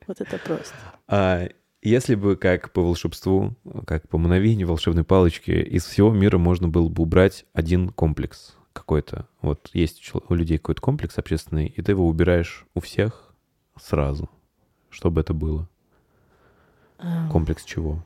Вот 0.08 0.20
это 0.22 0.38
просто. 0.40 0.74
А 1.08 1.48
если 1.84 2.16
бы, 2.16 2.36
как 2.38 2.72
по 2.72 2.82
волшебству, 2.82 3.56
как 3.86 4.08
по 4.10 4.18
мановению 4.18 4.68
волшебной 4.68 5.04
палочки, 5.04 5.52
из 5.52 5.86
всего 5.86 6.12
мира 6.12 6.38
можно 6.38 6.68
было 6.68 6.90
бы 6.90 7.04
убрать 7.04 7.46
один 7.54 7.90
комплекс 7.90 8.56
какой-то. 8.74 9.28
Вот 9.42 9.70
есть 9.74 10.12
у 10.30 10.34
людей 10.34 10.58
какой-то 10.58 10.82
комплекс 10.82 11.18
общественный, 11.18 11.68
и 11.68 11.82
ты 11.82 11.92
его 11.92 12.08
убираешь 12.08 12.66
у 12.74 12.80
всех 12.80 13.27
сразу. 13.82 14.30
Что 14.90 15.12
бы 15.12 15.22
это 15.22 15.34
было? 15.34 15.70
Комплекс 17.32 17.64
чего? 17.64 18.04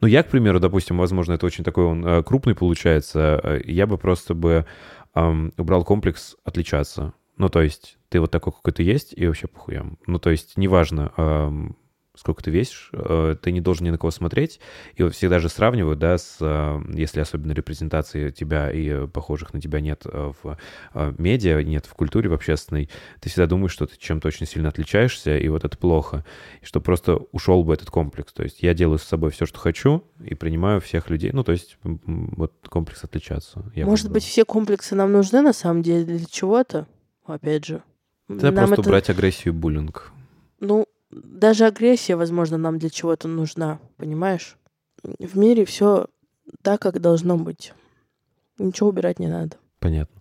Ну, 0.00 0.06
я, 0.06 0.22
к 0.22 0.28
примеру, 0.28 0.60
допустим, 0.60 0.98
возможно, 0.98 1.32
это 1.32 1.46
очень 1.46 1.64
такой 1.64 1.84
он 1.84 2.06
э, 2.06 2.22
крупный 2.22 2.54
получается, 2.54 3.40
э, 3.42 3.62
я 3.64 3.86
бы 3.86 3.96
просто 3.96 4.34
бы 4.34 4.66
ам, 5.14 5.52
убрал 5.56 5.84
комплекс 5.84 6.36
отличаться. 6.44 7.14
Ну, 7.38 7.48
то 7.48 7.62
есть 7.62 7.96
ты 8.10 8.20
вот 8.20 8.30
такой, 8.30 8.52
какой 8.52 8.74
ты 8.74 8.82
есть, 8.82 9.14
и 9.16 9.26
вообще 9.26 9.46
похуям. 9.46 9.98
Ну, 10.06 10.18
то 10.18 10.28
есть 10.28 10.58
неважно, 10.58 11.12
ам, 11.16 11.76
сколько 12.22 12.40
ты 12.40 12.52
весишь, 12.52 12.88
э, 12.92 13.34
ты 13.42 13.50
не 13.50 13.60
должен 13.60 13.84
ни 13.84 13.90
на 13.90 13.98
кого 13.98 14.12
смотреть. 14.12 14.60
И 14.94 15.02
вот 15.02 15.12
всегда 15.12 15.40
же 15.40 15.48
сравнивают, 15.48 15.98
да, 15.98 16.16
с, 16.18 16.36
э, 16.40 16.80
если 16.94 17.18
особенно 17.18 17.50
репрезентации 17.50 18.30
тебя 18.30 18.70
и 18.70 19.08
похожих 19.08 19.52
на 19.52 19.60
тебя 19.60 19.80
нет 19.80 20.02
э, 20.04 20.32
в 20.42 20.56
медиа, 21.18 21.60
нет 21.64 21.86
в 21.86 21.94
культуре, 21.94 22.28
в 22.28 22.32
общественной, 22.32 22.88
ты 23.20 23.28
всегда 23.28 23.46
думаешь, 23.48 23.72
что 23.72 23.86
ты 23.86 23.96
чем-то 23.98 24.28
очень 24.28 24.46
сильно 24.46 24.68
отличаешься, 24.68 25.36
и 25.36 25.48
вот 25.48 25.64
это 25.64 25.76
плохо. 25.76 26.24
И 26.60 26.64
что 26.64 26.80
просто 26.80 27.16
ушел 27.32 27.64
бы 27.64 27.74
этот 27.74 27.90
комплекс. 27.90 28.32
То 28.32 28.44
есть 28.44 28.62
я 28.62 28.72
делаю 28.72 29.00
с 29.00 29.02
собой 29.02 29.32
все, 29.32 29.44
что 29.44 29.58
хочу, 29.58 30.04
и 30.24 30.36
принимаю 30.36 30.80
всех 30.80 31.10
людей. 31.10 31.30
Ну, 31.32 31.42
то 31.42 31.50
есть 31.50 31.76
вот 31.82 32.52
комплекс 32.68 33.02
отличаться. 33.02 33.64
я 33.74 33.84
Может 33.84 34.04
выбрал. 34.04 34.14
быть, 34.14 34.24
все 34.24 34.44
комплексы 34.44 34.94
нам 34.94 35.10
нужны 35.10 35.40
на 35.42 35.52
самом 35.52 35.82
деле 35.82 36.04
для 36.04 36.24
чего-то? 36.26 36.86
Опять 37.26 37.64
же. 37.64 37.82
Это 38.28 38.46
Нам 38.46 38.54
просто 38.54 38.74
это- 38.74 38.82
убрать 38.82 39.10
агрессию 39.10 39.52
и 39.52 39.56
буллинг. 39.56 40.12
Ну, 40.60 40.86
даже 41.12 41.66
агрессия, 41.66 42.16
возможно, 42.16 42.56
нам 42.58 42.78
для 42.78 42.90
чего-то 42.90 43.28
нужна, 43.28 43.78
понимаешь? 43.96 44.56
В 45.02 45.36
мире 45.36 45.64
все 45.64 46.06
так, 46.62 46.80
как 46.80 47.00
должно 47.00 47.36
быть. 47.36 47.72
Ничего 48.58 48.88
убирать 48.88 49.18
не 49.18 49.28
надо. 49.28 49.56
Понятно. 49.78 50.20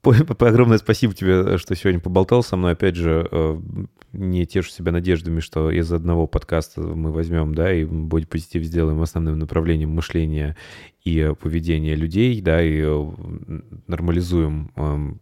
По- 0.00 0.12
по- 0.34 0.48
Огромное 0.48 0.78
спасибо 0.78 1.14
тебе, 1.14 1.58
что 1.58 1.74
сегодня 1.74 2.00
поболтал 2.00 2.42
со 2.42 2.56
мной. 2.56 2.72
Опять 2.72 2.94
же, 2.94 3.26
э, 3.30 3.56
не 4.12 4.46
тешу 4.46 4.70
себя 4.70 4.92
надеждами, 4.92 5.40
что 5.40 5.70
из 5.70 5.92
одного 5.92 6.26
подкаста 6.26 6.82
мы 6.82 7.10
возьмем, 7.10 7.54
да, 7.54 7.72
и 7.72 7.84
будет 7.84 8.28
позитив 8.28 8.62
сделаем 8.64 9.00
основным 9.00 9.38
направлением 9.38 9.90
мышления 9.90 10.56
и 11.02 11.18
э, 11.18 11.34
поведения 11.34 11.94
людей, 11.94 12.40
да, 12.40 12.62
и 12.62 12.80
э, 12.82 13.12
нормализуем 13.86 14.70
эм, 14.76 15.20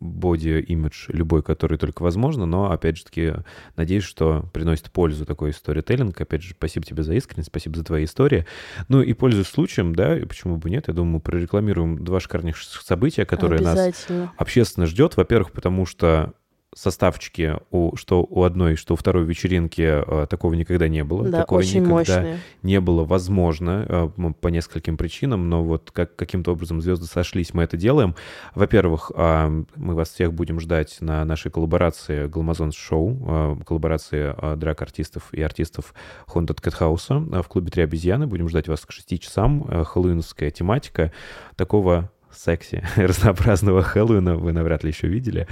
боди-имидж 0.00 1.06
любой, 1.08 1.42
который 1.42 1.78
только 1.78 2.02
возможно, 2.02 2.46
но, 2.46 2.70
опять 2.70 2.98
же 2.98 3.04
таки, 3.04 3.32
надеюсь, 3.76 4.04
что 4.04 4.48
приносит 4.52 4.90
пользу 4.90 5.24
такой 5.26 5.52
сторителлинг. 5.52 6.20
Опять 6.20 6.42
же, 6.42 6.54
спасибо 6.56 6.86
тебе 6.86 7.02
за 7.02 7.14
искренность, 7.14 7.48
спасибо 7.48 7.76
за 7.76 7.84
твои 7.84 8.04
истории. 8.04 8.46
Ну 8.88 9.02
и 9.02 9.12
пользуясь 9.12 9.46
случаем, 9.46 9.94
да, 9.94 10.18
и 10.18 10.24
почему 10.24 10.56
бы 10.56 10.70
нет, 10.70 10.88
я 10.88 10.94
думаю, 10.94 11.14
мы 11.14 11.20
прорекламируем 11.20 12.04
два 12.04 12.20
шикарнейших 12.20 12.82
события, 12.82 13.24
которые 13.24 13.62
нас 13.62 14.06
общественно 14.36 14.86
ждет. 14.86 15.16
Во-первых, 15.16 15.52
потому 15.52 15.86
что 15.86 16.34
составчики, 16.74 17.56
у, 17.70 17.96
что 17.96 18.26
у 18.28 18.42
одной, 18.42 18.76
что 18.76 18.94
у 18.94 18.96
второй 18.96 19.24
вечеринки 19.24 19.82
э, 19.82 20.26
такого 20.26 20.54
никогда 20.54 20.88
не 20.88 21.04
было. 21.04 21.28
Да, 21.28 21.40
Такого 21.40 21.60
очень 21.60 21.80
никогда 21.80 21.94
мощные. 21.96 22.38
не 22.62 22.80
было 22.80 23.04
возможно 23.04 23.86
э, 23.88 24.32
по 24.40 24.48
нескольким 24.48 24.96
причинам, 24.96 25.48
но 25.48 25.62
вот 25.62 25.90
как, 25.92 26.16
каким-то 26.16 26.52
образом 26.52 26.80
звезды 26.80 27.06
сошлись, 27.06 27.54
мы 27.54 27.62
это 27.62 27.76
делаем. 27.76 28.14
Во-первых, 28.54 29.12
а, 29.14 29.48
мы 29.76 29.94
вас 29.94 30.10
всех 30.10 30.32
будем 30.32 30.60
ждать 30.60 30.98
на 31.00 31.24
нашей 31.24 31.50
коллаборации 31.50 32.26
Гламазон 32.26 32.72
Шоу, 32.72 33.18
а, 33.26 33.56
коллаборации 33.64 34.34
а, 34.36 34.56
драг-артистов 34.56 35.32
и 35.32 35.42
артистов 35.42 35.94
Haunted 36.26 36.60
Cat 36.62 36.78
House 36.78 37.42
в 37.42 37.48
клубе 37.48 37.70
«Три 37.70 37.84
обезьяны». 37.84 38.26
Будем 38.26 38.48
ждать 38.48 38.68
вас 38.68 38.84
к 38.84 38.92
6 38.92 39.20
часам. 39.20 39.84
Хэллоуинская 39.84 40.50
тематика 40.50 41.12
такого 41.56 42.10
секси, 42.36 42.82
разнообразного 42.96 43.82
Хэллоуина 43.82 44.36
вы 44.36 44.52
навряд 44.52 44.84
ли 44.84 44.90
еще 44.90 45.08
видели. 45.08 45.46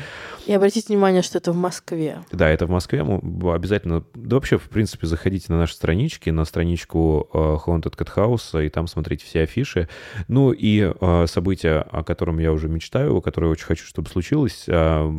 И 0.47 0.53
обратите 0.53 0.89
внимание, 0.89 1.23
что 1.23 1.39
это 1.39 1.53
в 1.53 1.57
Москве. 1.57 2.19
Да, 2.33 2.49
это 2.49 2.67
в 2.67 2.71
Москве. 2.71 3.05
Мы 3.05 3.55
обязательно, 3.55 4.05
да 4.15 4.37
вообще, 4.37 4.59
в 4.59 4.69
принципе, 4.69 5.07
заходите 5.07 5.47
на 5.49 5.59
наши 5.59 5.75
странички, 5.75 6.31
на 6.31 6.45
страничку 6.45 7.29
э, 7.33 7.39
Haunted 7.39 7.97
Cat 7.97 8.09
House, 8.15 8.65
и 8.65 8.69
там 8.69 8.87
смотрите 8.87 9.25
все 9.25 9.43
афиши. 9.43 9.89
Ну 10.29 10.53
и 10.53 10.93
э, 11.01 11.27
событие, 11.29 11.81
о 11.81 12.03
котором 12.03 12.39
я 12.39 12.53
уже 12.53 12.69
мечтаю, 12.69 13.21
которое 13.21 13.49
очень 13.49 13.67
хочу, 13.67 13.87
чтобы 13.87 14.09
случилось, 14.09 14.65
э, 14.67 15.13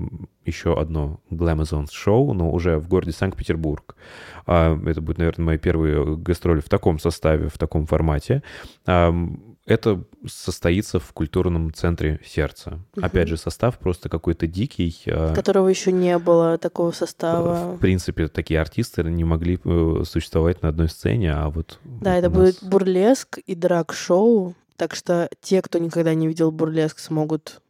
еще 0.45 0.79
одно 0.79 1.21
Glamazon 1.29 1.87
шоу, 1.91 2.33
но 2.33 2.51
уже 2.51 2.77
в 2.77 2.87
городе 2.87 3.13
Санкт-Петербург. 3.13 3.95
Это 4.45 4.99
будет, 4.99 5.17
наверное, 5.17 5.45
мои 5.45 5.57
первые 5.57 6.17
гастроли 6.17 6.59
в 6.59 6.67
таком 6.67 6.99
составе, 6.99 7.47
в 7.47 7.57
таком 7.57 7.85
формате. 7.85 8.43
Это 9.65 10.03
состоится 10.27 10.99
в 10.99 11.13
культурном 11.13 11.73
центре 11.73 12.19
сердца. 12.25 12.79
Опять 13.01 13.29
же, 13.29 13.37
состав 13.37 13.79
просто 13.79 14.09
какой-то 14.09 14.45
дикий. 14.45 14.95
а, 15.07 15.33
Которого 15.33 15.69
еще 15.69 15.91
не 15.93 16.17
было 16.19 16.57
такого 16.57 16.91
состава. 16.91 17.75
в 17.75 17.79
принципе, 17.79 18.27
такие 18.27 18.59
артисты 18.59 19.03
не 19.03 19.23
могли 19.23 19.59
э, 19.63 20.03
существовать 20.05 20.61
на 20.61 20.69
одной 20.69 20.89
сцене, 20.89 21.33
а 21.33 21.49
вот... 21.49 21.79
Да, 21.83 22.17
это 22.17 22.29
нас- 22.29 22.37
будет 22.37 22.63
бурлеск 22.63 23.37
и 23.37 23.55
драг-шоу. 23.55 24.53
Так 24.75 24.95
что 24.95 25.29
те, 25.41 25.61
кто 25.61 25.79
никогда 25.79 26.13
не 26.13 26.27
видел 26.27 26.51
бурлеск, 26.51 26.99
смогут 26.99 27.61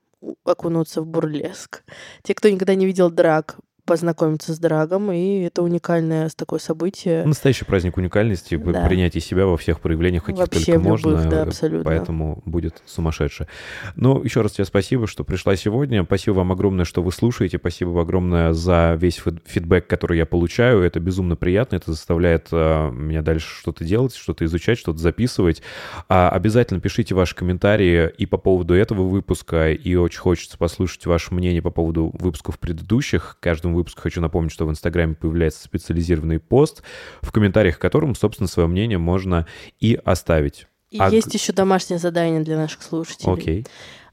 окунуться 0.45 1.01
в 1.01 1.05
бурлеск. 1.05 1.83
Те, 2.23 2.33
кто 2.33 2.49
никогда 2.49 2.75
не 2.75 2.85
видел 2.85 3.11
драг, 3.11 3.57
познакомиться 3.86 4.53
с 4.53 4.59
драгом, 4.59 5.11
и 5.11 5.41
это 5.41 5.61
уникальное 5.61 6.29
такое 6.36 6.59
событие. 6.59 7.25
Настоящий 7.25 7.65
праздник 7.65 7.97
уникальности, 7.97 8.55
Да. 8.55 8.86
принятие 8.88 9.21
себя 9.21 9.45
во 9.45 9.57
всех 9.57 9.79
проявлениях, 9.81 10.23
каких 10.23 10.39
Вообще 10.39 10.73
только 10.73 10.88
любых, 10.88 10.89
можно. 11.13 11.29
да, 11.29 11.41
абсолютно. 11.43 11.84
Поэтому 11.84 12.41
будет 12.45 12.81
сумасшедше. 12.86 13.47
Ну, 13.95 14.23
еще 14.23 14.41
раз 14.41 14.53
тебе 14.53 14.65
спасибо, 14.65 15.07
что 15.07 15.23
пришла 15.23 15.55
сегодня. 15.55 16.03
Спасибо 16.03 16.36
вам 16.36 16.51
огромное, 16.51 16.86
что 16.86 17.01
вы 17.03 17.11
слушаете. 17.11 17.57
Спасибо 17.57 17.89
вам 17.89 17.99
огромное 18.03 18.53
за 18.53 18.97
весь 18.99 19.17
фид- 19.17 19.41
фидбэк, 19.45 19.86
который 19.88 20.17
я 20.17 20.25
получаю. 20.25 20.81
Это 20.81 20.99
безумно 20.99 21.36
приятно. 21.36 21.75
Это 21.75 21.91
заставляет 21.91 22.47
э, 22.51 22.91
меня 22.91 23.21
дальше 23.21 23.47
что-то 23.59 23.84
делать, 23.84 24.15
что-то 24.15 24.45
изучать, 24.45 24.77
что-то 24.79 24.99
записывать. 24.99 25.61
А 26.09 26.29
обязательно 26.29 26.79
пишите 26.79 27.15
ваши 27.15 27.36
комментарии 27.36 28.09
и 28.17 28.25
по 28.25 28.38
поводу 28.38 28.73
этого 28.73 29.03
выпуска, 29.03 29.71
и 29.71 29.95
очень 29.95 30.19
хочется 30.19 30.57
послушать 30.57 31.05
ваше 31.05 31.34
мнение 31.34 31.61
по 31.61 31.69
поводу 31.71 32.11
выпусков 32.13 32.59
предыдущих. 32.59 33.38
К 33.39 33.43
каждому 33.74 33.78
выпуску 33.78 34.01
хочу 34.01 34.21
напомнить, 34.21 34.51
что 34.51 34.65
в 34.65 34.69
Инстаграме 34.69 35.15
появляется 35.15 35.63
специализированный 35.63 36.39
пост, 36.39 36.84
в 37.21 37.32
комментариях 37.32 37.78
к 37.78 37.82
которому, 37.82 38.15
собственно, 38.15 38.47
свое 38.47 38.67
мнение 38.67 38.97
можно 38.97 39.45
и 39.82 39.99
оставить. 40.05 40.67
И 40.91 40.99
а 40.99 41.09
есть 41.09 41.34
еще 41.34 41.53
домашнее 41.53 41.97
задание 41.97 42.41
для 42.41 42.55
наших 42.57 42.84
слушателей. 42.84 43.34
Окей. 43.34 43.65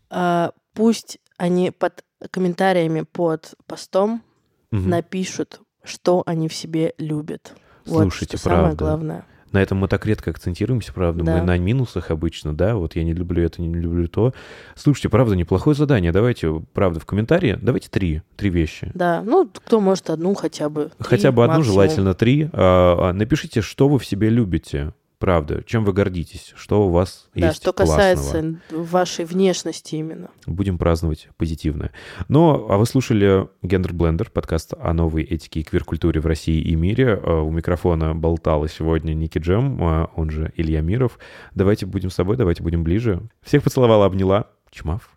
А, 0.09 0.53
пусть 0.75 1.19
они 1.37 1.71
под 1.71 2.05
комментариями 2.31 3.03
под 3.03 3.55
постом 3.67 4.23
Мгм. 4.71 4.89
напишут, 4.89 5.61
что 5.85 6.23
они 6.27 6.49
в 6.49 6.55
себе 6.55 6.95
любят. 6.99 7.55
Вот 7.87 8.03
Слушайте, 8.03 8.37
что 8.37 8.49
самое 8.49 8.63
правда. 8.63 8.85
главное. 8.85 9.25
На 9.53 9.61
этом 9.63 9.79
мы 9.79 9.89
так 9.89 10.07
редко 10.07 10.31
акцентируемся, 10.31 10.93
правда. 10.93 11.25
Мы 11.25 11.33
Да. 11.39 11.43
на 11.43 11.59
минусах 11.59 12.11
обычно, 12.11 12.55
да, 12.55 12.77
вот 12.77 12.95
я 12.97 13.03
не 13.05 13.13
люблю 13.13 13.43
это, 13.43 13.61
не 13.61 13.75
люблю 13.75 14.07
то. 14.09 14.33
Слушайте, 14.77 15.09
правда, 15.09 15.35
неплохое 15.35 15.75
задание. 15.75 16.13
Давайте, 16.13 16.63
правда, 16.73 17.01
в 17.01 17.07
комментарии, 17.07 17.59
давайте 17.61 17.89
три, 17.91 18.23
три 18.37 18.51
вещи. 18.51 18.91
Да, 18.95 19.23
ну, 19.25 19.49
кто 19.53 19.81
может 19.81 20.09
одну 20.11 20.35
хотя 20.35 20.69
бы. 20.69 20.91
Хотя 21.01 21.33
бы 21.33 21.43
одну, 21.43 21.57
максимум. 21.57 21.73
желательно 21.75 22.15
три. 22.15 22.49
А, 22.53 23.11
а, 23.11 23.13
Напишите, 23.13 23.61
что 23.61 23.89
вы 23.89 23.99
в 23.99 24.07
себе 24.07 24.31
любите, 24.31 24.93
правда, 25.21 25.62
чем 25.64 25.85
вы 25.85 25.93
гордитесь, 25.93 26.53
что 26.57 26.87
у 26.87 26.91
вас 26.91 27.29
Да, 27.35 27.49
есть 27.49 27.62
что 27.62 27.73
классного. 27.73 27.99
касается 28.14 28.61
вашей 28.71 29.25
внешности 29.27 29.95
именно. 29.95 30.31
Будем 30.47 30.79
праздновать 30.79 31.29
позитивное. 31.37 31.93
Ну, 32.29 32.66
а 32.68 32.79
вы 32.79 32.87
слушали 32.87 33.47
Гендер 33.62 33.93
Блендер, 33.93 34.31
подкаст 34.31 34.73
о 34.81 34.93
новой 34.95 35.23
этике 35.23 35.61
и 35.61 35.62
квир-культуре 35.62 36.21
в 36.21 36.27
России 36.27 36.61
и 36.61 36.75
мире. 36.75 37.21
А, 37.23 37.43
У 37.43 37.53
микрофона 37.53 38.14
болтала 38.14 38.68
сегодня 38.68 39.12
Ники 39.14 39.39
Джем, 39.39 39.79
а, 39.83 40.11
он 40.16 40.31
же 40.31 40.53
Илья 40.57 40.81
Миров. 40.81 41.18
Давайте 41.55 41.87
будем 41.87 42.11
с 42.11 42.14
собой, 42.14 42.37
давайте 42.37 42.62
будем 42.62 42.83
ближе. 42.83 43.21
Всех 43.43 43.62
поцеловала, 43.62 44.07
обняла. 44.07 44.47
Чмав. 44.71 45.16